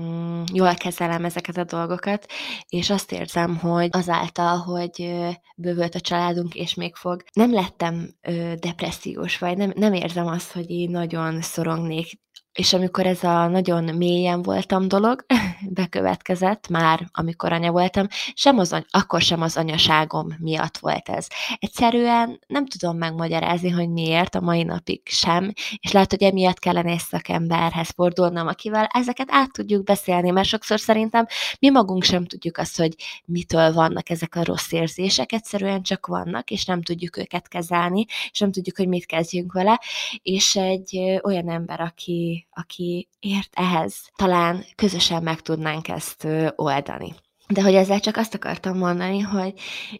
mm, 0.00 0.42
jól 0.52 0.74
kezelem 0.74 1.24
ezeket 1.24 1.56
a 1.56 1.64
dolgokat, 1.64 2.26
és 2.68 2.90
azt 2.90 3.12
érzem, 3.12 3.56
hogy 3.56 3.88
azáltal, 3.92 4.56
hogy 4.56 5.14
bővült 5.56 5.94
a 5.94 6.00
családunk, 6.00 6.54
és 6.54 6.74
még 6.74 6.94
fog, 6.94 7.22
nem 7.32 7.52
lettem 7.52 8.14
depressziós, 8.60 9.38
vagy 9.38 9.56
nem, 9.56 9.72
nem 9.74 9.92
érzem 9.92 10.26
azt, 10.26 10.52
hogy 10.52 10.70
így 10.70 10.90
nagyon 10.90 11.40
szorongnék 11.40 12.20
és 12.52 12.72
amikor 12.72 13.06
ez 13.06 13.24
a 13.24 13.46
nagyon 13.46 13.84
mélyen 13.84 14.42
voltam 14.42 14.88
dolog 14.88 15.24
bekövetkezett, 15.80 16.68
már 16.68 17.08
amikor 17.12 17.52
anya 17.52 17.70
voltam, 17.70 18.06
sem 18.34 18.58
az, 18.58 18.84
akkor 18.90 19.20
sem 19.20 19.42
az 19.42 19.56
anyaságom 19.56 20.28
miatt 20.38 20.78
volt 20.78 21.08
ez. 21.08 21.26
Egyszerűen 21.58 22.40
nem 22.46 22.66
tudom 22.66 22.96
megmagyarázni, 22.96 23.70
hogy 23.70 23.88
miért 23.88 24.34
a 24.34 24.40
mai 24.40 24.62
napig 24.62 25.00
sem, 25.04 25.52
és 25.80 25.92
lehet, 25.92 26.10
hogy 26.10 26.22
emiatt 26.22 26.58
kellene 26.58 26.90
egy 26.90 26.98
szakemberhez 26.98 27.88
fordulnom, 27.88 28.46
akivel 28.46 28.88
ezeket 28.92 29.28
át 29.30 29.52
tudjuk 29.52 29.84
beszélni, 29.84 30.30
mert 30.30 30.48
sokszor 30.48 30.80
szerintem 30.80 31.26
mi 31.58 31.70
magunk 31.70 32.02
sem 32.02 32.24
tudjuk 32.24 32.58
azt, 32.58 32.76
hogy 32.76 32.94
mitől 33.24 33.72
vannak 33.72 34.10
ezek 34.10 34.34
a 34.34 34.44
rossz 34.44 34.72
érzések, 34.72 35.32
egyszerűen 35.32 35.82
csak 35.82 36.06
vannak, 36.06 36.50
és 36.50 36.64
nem 36.64 36.82
tudjuk 36.82 37.16
őket 37.16 37.48
kezelni, 37.48 38.04
és 38.30 38.38
nem 38.38 38.52
tudjuk, 38.52 38.76
hogy 38.76 38.88
mit 38.88 39.06
kezdjünk 39.06 39.52
vele, 39.52 39.80
és 40.22 40.56
egy 40.56 41.20
olyan 41.22 41.50
ember, 41.50 41.80
aki 41.80 42.39
aki, 42.50 43.08
ért 43.18 43.50
ehhez, 43.52 44.10
talán 44.16 44.64
közösen 44.74 45.22
meg 45.22 45.40
tudnánk 45.40 45.88
ezt 45.88 46.26
oldani. 46.56 47.14
De 47.48 47.62
hogy 47.62 47.74
ezzel 47.74 48.00
csak 48.00 48.16
azt 48.16 48.34
akartam 48.34 48.78
mondani, 48.78 49.20
hogy 49.20 49.52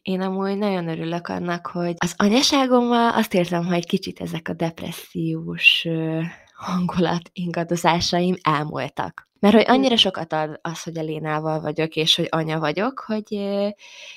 én 0.02 0.20
amúgy 0.20 0.56
nagyon 0.56 0.88
örülök 0.88 1.28
annak, 1.28 1.66
hogy 1.66 1.94
az 1.98 2.14
anyaságommal 2.16 3.12
azt 3.12 3.34
érzem, 3.34 3.64
hogy 3.66 3.86
kicsit 3.86 4.20
ezek 4.20 4.48
a 4.48 4.54
depressziós 4.54 5.86
hangulat 6.54 7.30
ingadozásaim 7.32 8.36
elmúltak. 8.42 9.30
Mert 9.40 9.54
hogy 9.54 9.64
annyira 9.66 9.96
sokat 9.96 10.32
ad 10.32 10.58
az, 10.62 10.82
hogy 10.82 10.98
a 10.98 11.02
Lénával 11.02 11.60
vagyok, 11.60 11.96
és 11.96 12.16
hogy 12.16 12.26
anya 12.30 12.58
vagyok, 12.58 13.04
hogy 13.06 13.38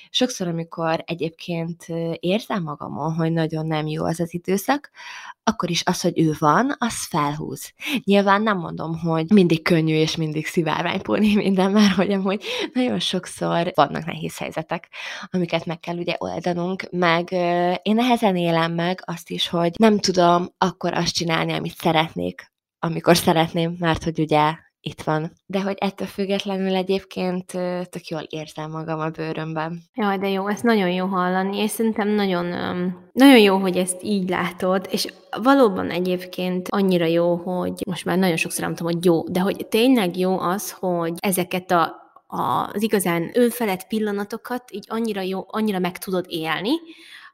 sokszor, 0.10 0.48
amikor 0.48 1.04
egyébként 1.06 1.86
érzem 2.20 2.64
magamon, 2.64 3.14
hogy 3.14 3.32
nagyon 3.32 3.66
nem 3.66 3.88
jó 3.88 4.06
az 4.06 4.20
az 4.20 4.34
időszak, 4.34 4.92
akkor 5.44 5.70
is 5.70 5.82
az, 5.86 6.02
hogy 6.02 6.20
ő 6.20 6.36
van, 6.40 6.76
az 6.78 7.06
felhúz. 7.06 7.74
Nyilván 8.04 8.42
nem 8.42 8.58
mondom, 8.58 9.00
hogy 9.00 9.32
mindig 9.32 9.62
könnyű 9.62 9.94
és 9.94 10.16
mindig 10.16 10.46
szivárványpóni 10.46 11.36
minden, 11.36 11.72
mert 11.72 11.96
hogy 11.96 12.12
amúgy 12.12 12.44
nagyon 12.74 13.00
sokszor 13.00 13.72
vannak 13.76 14.06
nehéz 14.06 14.38
helyzetek, 14.38 14.90
amiket 15.32 15.66
meg 15.66 15.80
kell 15.80 15.98
ugye 15.98 16.16
oldanunk, 16.18 16.88
meg 16.92 17.32
én 17.82 17.96
nehezen 17.96 18.36
élem 18.36 18.74
meg 18.74 19.02
azt 19.06 19.30
is, 19.30 19.48
hogy 19.48 19.72
nem 19.78 20.00
tudom 20.00 20.50
akkor 20.58 20.94
azt 20.94 21.14
csinálni, 21.14 21.52
amit 21.52 21.76
szeretnék, 21.76 22.52
amikor 22.80 23.18
szeretném, 23.18 23.76
mert 23.80 24.04
hogy 24.04 24.20
ugye 24.20 24.54
itt 24.86 25.02
van. 25.02 25.32
De 25.46 25.62
hogy 25.62 25.76
ettől 25.80 26.08
függetlenül 26.08 26.76
egyébként 26.76 27.46
tök 27.90 28.08
jól 28.08 28.22
érzem 28.30 28.72
magam 28.72 29.00
a 29.00 29.10
bőrömben. 29.10 29.82
Jaj, 29.94 30.18
de 30.18 30.30
jó, 30.30 30.48
ezt 30.48 30.64
nagyon 30.64 30.90
jó 30.90 31.06
hallani, 31.06 31.58
és 31.58 31.72
szerintem 31.72 32.08
nagyon, 32.08 32.46
nagyon 33.12 33.40
jó, 33.40 33.58
hogy 33.58 33.78
ezt 33.78 34.04
így 34.04 34.30
látod, 34.30 34.88
és 34.92 35.08
valóban 35.42 35.90
egyébként 35.90 36.68
annyira 36.70 37.06
jó, 37.06 37.36
hogy 37.36 37.74
most 37.86 38.06
már 38.06 38.18
nagyon 38.18 38.38
sokszor 38.38 38.64
mondtam, 38.66 38.86
hogy 38.86 39.06
jó, 39.06 39.24
de 39.24 39.40
hogy 39.40 39.68
tényleg 39.68 40.18
jó 40.18 40.40
az, 40.40 40.72
hogy 40.72 41.14
ezeket 41.20 41.72
a 41.72 42.02
az 42.36 42.82
igazán 42.82 43.32
önfelett 43.34 43.88
pillanatokat 43.88 44.64
így 44.72 44.86
annyira 44.88 45.22
jó, 45.22 45.46
annyira 45.48 45.80
meg 45.80 45.98
tudod 45.98 46.26
élni, 46.28 46.72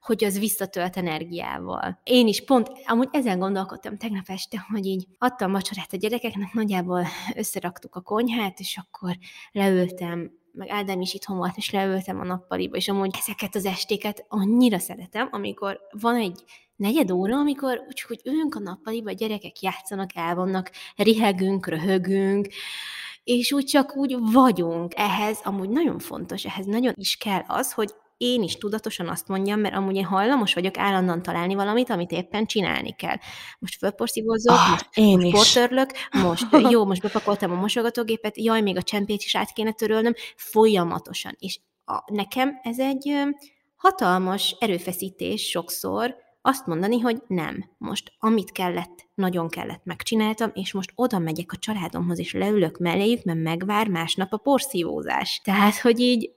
hogy 0.02 0.24
az 0.24 0.40
visszatölt 0.40 0.98
energiával. 0.98 2.00
Én 2.04 2.28
is 2.28 2.44
pont, 2.46 2.72
amúgy 2.86 3.08
ezen 3.12 3.40
gondolkodtam 3.40 3.98
tegnap 3.98 4.26
este, 4.28 4.66
hogy 4.72 4.86
így 4.86 5.08
adtam 5.18 5.52
vacsorát 5.52 5.94
a 5.94 5.98
gyerekeknek, 5.98 6.54
nagyjából 6.54 7.06
összeraktuk 7.36 7.96
a 7.96 8.02
konyhát, 8.02 8.60
és 8.60 8.78
akkor 8.78 9.18
leültem 9.52 10.38
meg 10.52 10.70
Ádám 10.70 11.02
is 11.02 11.14
itthon 11.14 11.38
volt, 11.38 11.58
és 11.58 11.72
leültem 11.72 12.20
a 12.20 12.24
nappaliba, 12.24 12.76
és 12.76 12.88
amúgy 12.88 13.16
ezeket 13.20 13.56
az 13.56 13.66
estéket 13.66 14.26
annyira 14.28 14.80
szeretem, 14.80 15.28
amikor 15.32 15.80
van 15.92 16.16
egy 16.16 16.44
negyed 16.76 17.12
óra, 17.12 17.38
amikor 17.38 17.84
úgy, 17.88 18.02
hogy 18.02 18.22
ülünk 18.26 18.56
a 18.56 18.60
nappaliba, 18.60 19.10
a 19.10 19.14
gyerekek 19.14 19.62
játszanak, 19.62 20.16
elvannak, 20.16 20.72
rihegünk, 20.96 21.68
röhögünk, 21.68 22.48
és 23.24 23.52
úgy 23.52 23.66
csak 23.66 23.96
úgy 23.96 24.16
vagyunk. 24.32 24.94
Ehhez 24.96 25.40
amúgy 25.44 25.70
nagyon 25.70 26.00
fontos, 26.00 26.46
ehhez 26.46 26.66
nagyon 26.66 26.94
is 26.96 27.16
kell 27.16 27.44
az, 27.48 27.74
hogy 27.74 27.94
én 28.20 28.44
is 28.44 28.58
tudatosan 28.58 29.08
azt 29.08 29.28
mondjam, 29.28 29.60
mert 29.60 29.76
amúgy 29.76 29.96
én 29.96 30.06
hajlamos 30.06 30.54
vagyok 30.54 30.78
állandóan 30.78 31.22
találni 31.22 31.56
valamit, 31.56 31.90
amit 31.90 32.12
éppen 32.12 32.46
csinálni 32.46 32.96
kell. 32.96 33.16
Most 33.60 33.78
fölporszívózok, 33.78 34.56
ah, 34.56 34.70
most, 34.70 34.88
én 34.94 35.18
most 35.18 35.36
portörlök, 35.36 35.90
most 36.24 36.48
jó, 36.70 36.86
most 36.86 37.02
bepakoltam 37.02 37.52
a 37.52 37.56
mosogatógépet, 37.56 38.38
jaj, 38.38 38.62
még 38.62 38.78
a 38.78 38.84
csempét 38.84 39.24
is 39.24 39.36
át 39.36 39.52
kéne 39.52 39.72
törölnöm, 39.72 40.14
folyamatosan. 40.36 41.36
És 41.40 41.60
a, 41.86 42.14
nekem 42.14 42.60
ez 42.64 42.80
egy 42.80 43.14
hatalmas 43.76 44.56
erőfeszítés 44.60 45.50
sokszor, 45.50 46.16
azt 46.42 46.66
mondani, 46.66 47.00
hogy 47.00 47.22
nem, 47.28 47.70
most 47.78 48.14
amit 48.20 48.52
kellett, 48.52 49.08
nagyon 49.14 49.50
kellett, 49.50 49.82
megcsináltam, 49.84 50.52
és 50.54 50.74
most 50.74 50.92
oda 50.96 51.20
megyek 51.20 51.52
a 51.52 51.58
családomhoz, 51.58 52.20
és 52.20 52.34
leülök 52.34 52.78
melléjük, 52.78 53.24
mert 53.24 53.40
megvár 53.40 53.88
másnap 53.88 54.34
a 54.34 54.38
porszívózás. 54.38 55.42
Tehát, 55.44 55.80
hogy 55.80 56.00
így 56.00 56.32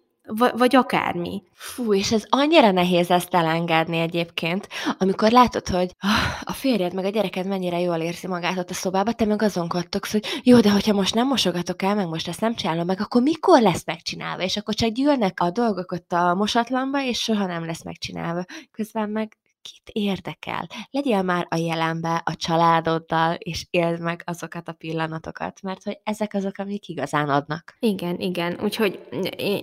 vagy 0.57 0.77
akármi. 0.77 1.43
Fú, 1.55 1.95
és 1.95 2.13
ez 2.13 2.25
annyira 2.29 2.71
nehéz 2.71 3.11
ezt 3.11 3.35
elengedni 3.35 3.99
egyébként, 3.99 4.69
amikor 4.99 5.31
látod, 5.31 5.69
hogy 5.69 5.95
ah, 6.01 6.43
a 6.43 6.53
férjed 6.53 6.95
meg 6.95 7.05
a 7.05 7.09
gyereked 7.09 7.47
mennyire 7.47 7.81
jól 7.81 7.97
érzi 7.97 8.27
magát 8.27 8.59
ott 8.59 8.71
a 8.71 8.75
szobába, 8.75 9.13
te 9.13 9.25
meg 9.25 9.43
azon 9.43 9.69
kattogsz, 9.69 10.13
hogy 10.13 10.25
jó, 10.43 10.61
de 10.61 10.71
hogyha 10.71 10.93
most 10.93 11.15
nem 11.15 11.27
mosogatok 11.27 11.83
el, 11.83 11.95
meg 11.95 12.09
most 12.09 12.29
ezt 12.29 12.41
nem 12.41 12.55
csinálom 12.55 12.87
meg, 12.87 13.01
akkor 13.01 13.23
mikor 13.23 13.61
lesz 13.61 13.85
megcsinálva? 13.87 14.43
És 14.43 14.57
akkor 14.57 14.75
csak 14.75 14.91
gyűlnek 14.91 15.41
a 15.41 15.51
dolgok 15.51 15.93
ott 15.93 16.13
a 16.13 16.35
mosatlanba, 16.35 17.05
és 17.05 17.19
soha 17.19 17.47
nem 17.47 17.67
lesz 17.67 17.85
megcsinálva. 17.85 18.45
Közben 18.71 19.11
meg 19.11 19.37
kit 19.63 19.91
érdekel? 19.93 20.67
Legyél 20.91 21.23
már 21.23 21.47
a 21.51 21.57
jelenbe, 21.57 22.23
a 22.25 22.37
családoddal, 22.37 23.35
és 23.35 23.67
éld 23.71 24.01
meg 24.01 24.23
azokat 24.27 24.69
a 24.69 24.73
pillanatokat, 24.73 25.63
mert 25.63 25.83
hogy 25.83 25.99
ezek 26.05 26.35
azok, 26.35 26.59
amik 26.59 26.89
igazán 26.89 27.29
adnak. 27.29 27.77
Igen, 27.79 28.21
igen. 28.21 28.59
Úgyhogy 28.63 29.01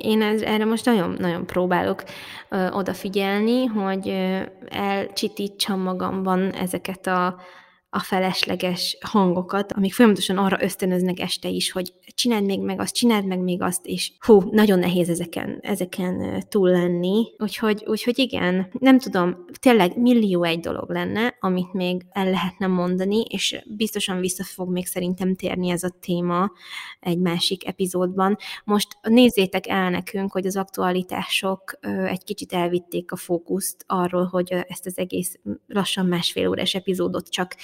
én 0.02 0.22
ez, 0.22 0.42
erre 0.42 0.66
most 0.66 0.86
nagyon-nagyon 0.86 1.46
próbálok 1.46 2.04
ö, 2.50 2.70
odafigyelni, 2.70 3.66
hogy 3.66 4.10
ö, 4.10 4.42
elcsitítsam 4.70 5.82
magamban 5.82 6.52
ezeket 6.52 7.08
a 7.08 7.40
a 7.92 8.00
felesleges 8.00 8.98
hangokat, 9.06 9.72
amik 9.72 9.94
folyamatosan 9.94 10.38
arra 10.38 10.64
ösztönöznek 10.64 11.20
este 11.20 11.48
is, 11.48 11.72
hogy 11.72 11.94
csináld 12.16 12.46
még 12.46 12.60
meg 12.60 12.80
azt, 12.80 12.96
csináld 12.96 13.26
meg 13.26 13.40
még 13.40 13.62
azt, 13.62 13.86
és 13.86 14.12
hú, 14.26 14.42
nagyon 14.52 14.80
nehéz 14.80 15.10
ezeken, 15.10 15.60
ezeken 15.62 16.44
túl 16.50 16.70
lenni. 16.70 17.28
Úgyhogy, 17.38 17.84
úgyhogy 17.88 18.20
igen, 18.20 18.68
nem 18.80 19.00
tudom, 19.00 19.46
tényleg 19.60 19.98
millió 19.98 20.44
egy 20.44 20.60
dolog 20.60 20.90
lenne, 20.90 21.38
amit 21.40 21.74
még 21.74 22.06
el 22.10 22.30
lehetne 22.30 22.68
mondani, 22.68 23.22
és 23.22 23.62
biztosan 23.68 24.20
vissza 24.20 24.44
fog 24.44 24.72
még 24.72 24.86
szerintem 24.86 25.36
térni 25.36 25.70
ez 25.70 25.84
a 25.84 25.96
téma 26.00 26.52
egy 27.00 27.20
másik 27.20 27.68
epizódban. 27.68 28.38
Most 28.64 28.88
nézzétek 29.02 29.68
el 29.68 29.90
nekünk, 29.90 30.32
hogy 30.32 30.46
az 30.46 30.56
aktualitások 30.56 31.80
egy 32.06 32.24
kicsit 32.24 32.54
elvitték 32.54 33.12
a 33.12 33.16
fókuszt 33.16 33.84
arról, 33.88 34.26
hogy 34.26 34.52
ezt 34.68 34.86
az 34.86 34.98
egész 34.98 35.40
lassan 35.68 36.06
másfél 36.06 36.48
órás 36.48 36.76
epizódot 36.76 37.30
csak 37.30 37.56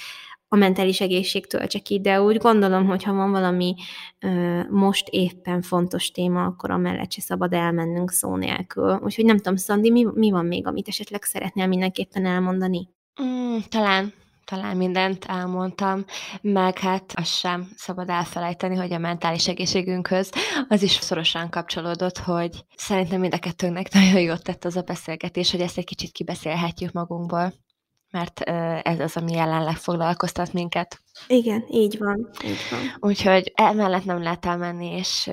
a 0.47 0.55
mentális 0.55 1.01
egészség 1.01 1.47
töltse 1.47 1.79
ki, 1.79 2.01
de 2.01 2.21
úgy 2.21 2.37
gondolom, 2.37 2.85
hogy 2.85 3.03
ha 3.03 3.13
van 3.13 3.31
valami 3.31 3.75
ö, 4.19 4.61
most 4.69 5.07
éppen 5.09 5.61
fontos 5.61 6.11
téma, 6.11 6.43
akkor 6.43 6.71
amellett 6.71 7.11
se 7.11 7.21
szabad 7.21 7.53
elmennünk 7.53 8.11
szó 8.11 8.35
nélkül. 8.35 8.99
Úgyhogy 9.03 9.25
nem 9.25 9.37
tudom, 9.37 9.55
Szandi, 9.55 9.91
mi, 9.91 10.05
mi 10.13 10.31
van 10.31 10.45
még, 10.45 10.67
amit 10.67 10.87
esetleg 10.87 11.23
szeretnél 11.23 11.67
mindenképpen 11.67 12.25
elmondani? 12.25 12.89
Mm, 13.21 13.57
talán 13.69 14.13
talán 14.45 14.77
mindent 14.77 15.25
elmondtam, 15.25 16.05
meg 16.41 16.79
hát 16.79 17.13
azt 17.15 17.37
sem 17.37 17.67
szabad 17.75 18.09
elfelejteni, 18.09 18.75
hogy 18.75 18.93
a 18.93 18.97
mentális 18.97 19.47
egészségünkhöz 19.47 20.31
az 20.67 20.83
is 20.83 20.91
szorosan 20.91 21.49
kapcsolódott, 21.49 22.17
hogy 22.17 22.65
szerintem 22.75 23.19
mind 23.19 23.33
a 23.33 23.39
kettőnknek 23.39 23.93
nagyon 23.93 24.21
jót 24.21 24.43
tett 24.43 24.65
az 24.65 24.75
a 24.75 24.81
beszélgetés, 24.81 25.51
hogy 25.51 25.61
ezt 25.61 25.77
egy 25.77 25.85
kicsit 25.85 26.11
kibeszélhetjük 26.11 26.91
magunkból 26.91 27.53
mert 28.09 28.39
ez 28.81 28.99
az, 28.99 29.17
ami 29.17 29.31
jelenleg 29.31 29.75
foglalkoztat 29.75 30.53
minket. 30.53 31.01
Igen, 31.27 31.65
így 31.67 31.97
van, 31.97 32.29
így 32.43 32.67
van. 32.69 33.09
Úgyhogy 33.11 33.51
emellett 33.55 34.05
nem 34.05 34.23
lehet 34.23 34.45
elmenni, 34.45 34.91
és 34.91 35.25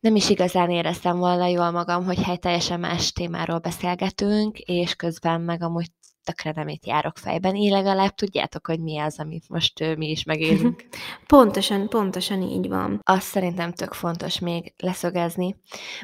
nem 0.00 0.16
is 0.16 0.30
igazán 0.30 0.70
éreztem 0.70 1.18
volna 1.18 1.46
jól 1.46 1.70
magam, 1.70 2.04
hogy 2.04 2.22
hely 2.22 2.36
teljesen 2.36 2.80
más 2.80 3.12
témáról 3.12 3.58
beszélgetünk, 3.58 4.58
és 4.58 4.94
közben 4.94 5.40
meg 5.40 5.62
amúgy 5.62 5.86
tökre 6.24 6.52
nem 6.54 6.68
itt 6.68 6.86
járok 6.86 7.18
fejben. 7.18 7.54
Így 7.54 7.70
legalább 7.70 8.14
tudjátok, 8.14 8.66
hogy 8.66 8.80
mi 8.80 8.98
az, 8.98 9.18
amit 9.18 9.48
most 9.48 9.96
mi 9.96 10.10
is 10.10 10.24
megélünk. 10.24 10.84
Pontosan, 11.26 11.88
pontosan 11.88 12.42
így 12.42 12.68
van. 12.68 13.00
Azt 13.02 13.26
szerintem 13.26 13.72
tök 13.72 13.92
fontos 13.92 14.38
még 14.38 14.74
leszögezni, 14.76 15.56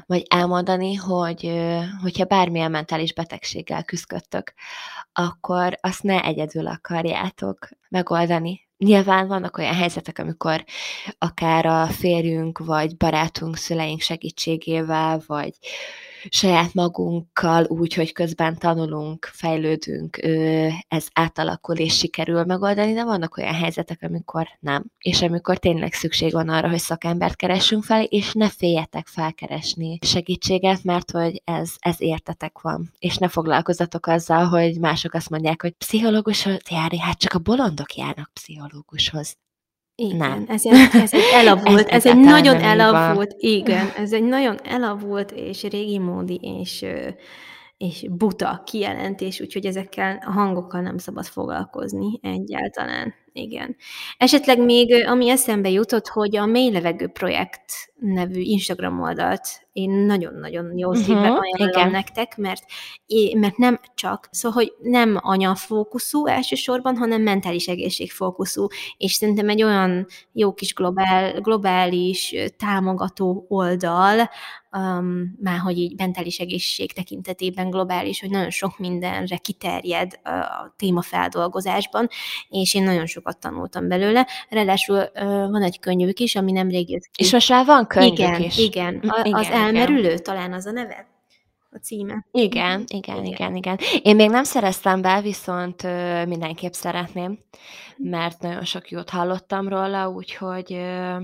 vagy 0.07 0.23
elmondani, 0.28 0.95
hogy 0.95 1.53
hogyha 2.03 2.24
bármilyen 2.24 2.70
mentális 2.70 3.15
betegséggel 3.15 3.85
küzdöttök, 3.85 4.55
akkor 5.21 5.79
azt 5.81 6.03
ne 6.03 6.25
egyedül 6.25 6.67
akarjátok 6.67 7.69
megoldani. 7.89 8.69
Nyilván 8.77 9.27
vannak 9.27 9.59
olyan 9.59 9.75
helyzetek, 9.75 10.19
amikor 10.19 10.65
akár 11.19 11.67
a 11.67 11.87
férjünk, 11.87 12.59
vagy 12.59 12.97
barátunk, 12.97 13.57
szüleink 13.57 14.01
segítségével, 14.01 15.23
vagy 15.27 15.59
saját 16.29 16.75
magunkkal 16.75 17.65
úgy, 17.65 17.95
hogy 17.95 18.13
közben 18.13 18.59
tanulunk, 18.59 19.31
fejlődünk, 19.33 20.17
ez 20.89 21.07
átalakul 21.13 21.77
és 21.77 21.97
sikerül 21.97 22.45
megoldani, 22.45 22.93
de 22.93 23.05
vannak 23.05 23.37
olyan 23.37 23.55
helyzetek, 23.55 24.03
amikor 24.03 24.49
nem. 24.61 24.85
És 24.99 25.23
amikor 25.23 25.59
tényleg 25.59 25.93
szükség 25.93 26.33
van 26.33 26.49
arra, 26.49 26.69
hogy 26.69 26.79
szakembert 26.79 27.37
keressünk 27.37 27.85
fel, 27.85 28.03
és 28.03 28.33
ne 28.33 28.49
féljetek 28.49 29.07
felkeresni 29.07 29.99
segítséget, 30.01 30.85
mert 30.85 31.11
hogy 31.11 31.43
ez, 31.45 31.75
ez 31.79 31.97
értetek 31.99 32.61
van. 32.61 32.93
És 32.99 33.17
ne 33.17 33.29
foglalkozatok 33.29 34.07
azzal, 34.07 34.45
hogy 34.45 34.79
mások 34.79 35.15
azt 35.15 35.31
mondják, 35.31 35.63
hogy 35.63 35.73
pszichológushoz 35.73 36.59
járni, 36.71 36.99
hát 36.99 37.19
csak 37.19 37.33
a 37.33 37.39
bolondok 37.39 37.95
járnak 37.95 38.31
pszichológushoz. 38.33 39.37
Igen, 40.01 40.17
nem. 40.17 40.45
Ez 40.49 40.67
egy, 40.67 40.89
ez 40.93 41.15
egy 41.15 41.31
elavult, 41.41 41.79
ez, 41.79 41.87
ez 41.89 42.07
egy 42.07 42.17
nagyon 42.17 42.57
elavult, 42.57 43.35
igen, 43.39 43.89
ez 43.97 44.13
egy 44.13 44.23
nagyon 44.23 44.57
elavult 44.65 45.31
és 45.31 45.63
régi 45.63 45.99
módi 45.99 46.35
és, 46.43 46.85
és 47.79 48.07
buta 48.11 48.63
kijelentés, 48.67 49.41
úgyhogy 49.41 49.67
ezekkel 49.67 50.23
a 50.27 50.31
hangokkal 50.31 50.81
nem 50.81 50.99
szabad 50.99 51.25
foglalkozni 51.25 52.19
egyáltalán. 52.23 53.15
Igen. 53.33 53.77
Esetleg 54.19 54.65
még, 54.65 55.07
ami 55.07 55.29
eszembe 55.29 55.71
jutott, 55.71 56.07
hogy 56.09 56.37
a 56.37 56.47
Mély 56.47 56.71
Levegő 56.71 57.07
Projekt 57.07 57.93
nevű 57.99 58.41
Instagram 58.41 59.01
oldalt 59.01 59.49
én 59.73 59.91
nagyon-nagyon 59.91 60.79
jó 60.79 60.89
uh-huh, 60.89 61.05
szívvel 61.05 61.23
ajánlom 61.23 61.69
igen. 61.69 61.91
nektek, 61.91 62.37
mert, 62.37 62.63
mert 63.37 63.57
nem 63.57 63.81
csak, 63.95 64.29
szóval, 64.31 64.63
hogy 64.63 64.73
nem 64.91 65.19
anyafókuszú 65.21 66.27
elsősorban, 66.27 66.97
hanem 66.97 67.23
mentális 67.23 67.67
egészségfókuszú, 67.67 68.67
és 68.97 69.13
szerintem 69.13 69.49
egy 69.49 69.63
olyan 69.63 70.07
jó 70.33 70.55
kis 70.55 70.75
globál, 70.75 71.41
globális 71.41 72.35
támogató 72.57 73.45
oldal, 73.49 74.31
um, 74.77 75.37
már 75.43 75.59
hogy 75.59 75.79
így 75.79 75.93
mentális 75.97 76.39
egészség 76.39 76.93
tekintetében 76.93 77.71
globális, 77.71 78.21
hogy 78.21 78.31
nagyon 78.31 78.51
sok 78.51 78.79
mindenre 78.79 79.37
kiterjed 79.37 80.13
a 80.23 80.75
témafeldolgozásban, 80.77 82.09
és 82.49 82.75
én 82.75 82.83
nagyon 82.83 83.07
sokat 83.07 83.39
tanultam 83.39 83.89
belőle. 83.89 84.27
Ráadásul 84.49 85.11
van 85.51 85.63
egy 85.63 85.81
könyvük 85.81 86.19
is, 86.19 86.37
ami 86.37 86.53
nemrég 86.53 86.91
jött 86.91 87.03
ki. 87.03 87.25
És 87.25 87.33
most 87.33 87.49
már 87.49 87.67
van 87.67 87.87
könyvük 87.87 88.19
igen, 88.19 88.43
is. 88.43 88.59
Igen, 88.59 88.99
a, 89.07 89.21
igen, 89.25 89.39
az 89.39 89.49
elmerülő, 89.65 90.01
igen. 90.01 90.23
talán 90.23 90.53
az 90.53 90.66
a 90.66 90.70
neve? 90.70 91.07
a 91.73 91.78
címe. 91.78 92.27
Igen, 92.31 92.85
igen, 92.87 93.24
igen, 93.24 93.24
igen, 93.24 93.57
igen. 93.57 93.78
Én 94.03 94.16
még 94.16 94.31
nem 94.31 94.45
szereztem 94.45 95.03
be, 95.03 95.20
viszont 95.20 95.85
ö, 95.85 96.24
mindenképp 96.24 96.73
szeretném, 96.73 97.39
mert 97.97 98.41
nagyon 98.41 98.65
sok 98.65 98.91
jót 98.91 99.11
hallottam 99.11 99.69
róla, 99.69 100.09
úgyhogy 100.09 100.73
ö, 100.73 101.16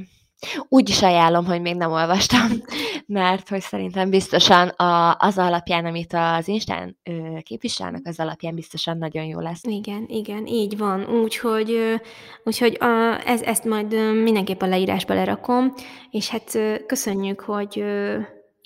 úgy 0.68 0.88
is 0.88 1.02
ajánlom, 1.02 1.44
hogy 1.44 1.60
még 1.60 1.74
nem 1.74 1.92
olvastam, 1.92 2.48
mert 3.06 3.48
hogy 3.48 3.60
szerintem 3.60 4.10
biztosan 4.10 4.68
a, 4.68 5.16
az 5.18 5.38
alapján, 5.38 5.84
amit 5.84 6.12
az 6.12 6.48
Instán 6.48 6.98
ö, 7.04 7.38
képviselnek, 7.42 8.02
az 8.04 8.20
alapján 8.20 8.54
biztosan 8.54 8.98
nagyon 8.98 9.24
jó 9.24 9.40
lesz. 9.40 9.62
Igen, 9.62 10.04
igen, 10.08 10.46
így 10.46 10.78
van. 10.78 11.04
Úgyhogy, 11.04 12.00
úgyhogy 12.44 12.76
a, 12.80 13.22
ez, 13.26 13.42
ezt 13.42 13.64
majd 13.64 14.12
mindenképp 14.22 14.62
a 14.62 14.66
leírásba 14.66 15.14
lerakom, 15.14 15.72
és 16.10 16.28
hát 16.28 16.58
köszönjük, 16.86 17.40
hogy 17.40 17.84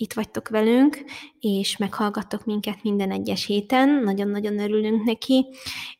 itt 0.01 0.13
vagytok 0.13 0.49
velünk, 0.49 1.03
és 1.39 1.77
meghallgattok 1.77 2.45
minket 2.45 2.83
minden 2.83 3.11
egyes 3.11 3.45
héten, 3.45 3.89
nagyon-nagyon 3.89 4.59
örülünk 4.59 5.03
neki, 5.03 5.45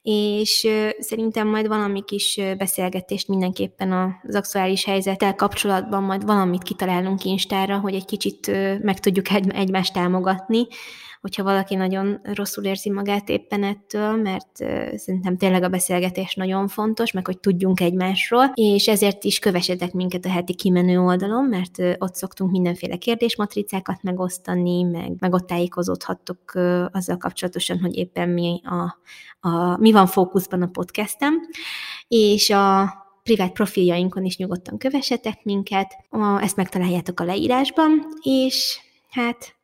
és 0.01 0.67
szerintem 0.99 1.47
majd 1.47 1.67
valami 1.67 2.03
kis 2.03 2.39
beszélgetést 2.57 3.27
mindenképpen 3.27 4.19
az 4.23 4.35
aktuális 4.35 4.85
helyzettel 4.85 5.35
kapcsolatban 5.35 6.03
majd 6.03 6.25
valamit 6.25 6.63
kitalálunk 6.63 7.23
Instára, 7.23 7.79
hogy 7.79 7.93
egy 7.93 8.05
kicsit 8.05 8.47
meg 8.81 8.99
tudjuk 8.99 9.25
egymást 9.47 9.93
támogatni, 9.93 10.67
hogyha 11.21 11.43
valaki 11.43 11.75
nagyon 11.75 12.19
rosszul 12.23 12.63
érzi 12.63 12.89
magát 12.89 13.29
éppen 13.29 13.63
ettől, 13.63 14.15
mert 14.15 14.55
szerintem 14.95 15.37
tényleg 15.37 15.63
a 15.63 15.69
beszélgetés 15.69 16.35
nagyon 16.35 16.67
fontos, 16.67 17.11
meg 17.11 17.25
hogy 17.25 17.39
tudjunk 17.39 17.79
egymásról, 17.79 18.51
és 18.53 18.87
ezért 18.87 19.23
is 19.23 19.39
kövessetek 19.39 19.91
minket 19.93 20.25
a 20.25 20.29
heti 20.29 20.55
kimenő 20.55 20.99
oldalon, 20.99 21.45
mert 21.45 21.77
ott 21.97 22.15
szoktunk 22.15 22.51
mindenféle 22.51 22.97
kérdésmatricákat 22.97 24.03
megosztani, 24.03 24.83
meg, 24.83 25.11
meg 25.19 25.33
ott 25.33 25.47
tájékozódhattok 25.47 26.51
azzal 26.91 27.17
kapcsolatosan, 27.17 27.79
hogy 27.79 27.95
éppen 27.95 28.29
mi, 28.29 28.61
a, 28.63 28.97
a, 29.49 29.77
mi 29.77 29.91
van 29.91 30.07
fókuszban 30.07 30.61
a 30.61 30.67
podcastem, 30.67 31.33
és 32.07 32.49
a 32.49 32.93
privát 33.23 33.51
profiljainkon 33.51 34.23
is 34.23 34.37
nyugodtan 34.37 34.77
kövessetek 34.77 35.43
minket, 35.43 35.95
ezt 36.39 36.55
megtaláljátok 36.55 37.19
a 37.19 37.23
leírásban, 37.23 38.07
és 38.21 38.79
hát 39.09 39.55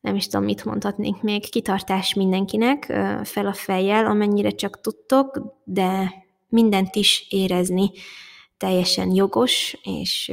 nem 0.00 0.14
is 0.16 0.26
tudom, 0.26 0.44
mit 0.44 0.64
mondhatnék 0.64 1.22
még, 1.22 1.50
kitartás 1.50 2.14
mindenkinek, 2.14 2.84
fel 3.24 3.46
a 3.46 3.52
fejjel, 3.52 4.06
amennyire 4.06 4.50
csak 4.50 4.80
tudtok, 4.80 5.40
de 5.64 6.12
mindent 6.48 6.94
is 6.94 7.26
érezni 7.30 7.90
teljesen 8.56 9.10
jogos, 9.10 9.76
és, 9.82 10.32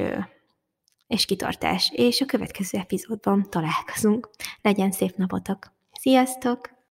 és 1.08 1.26
kitartás. 1.26 1.92
És 1.94 2.22
a 2.22 2.26
következő 2.26 2.78
epizódban 2.78 3.50
találkozunk. 3.50 4.30
Legyen 4.62 4.92
szép 4.92 5.16
napotok! 5.16 5.72
Sziasztok! 5.92 6.73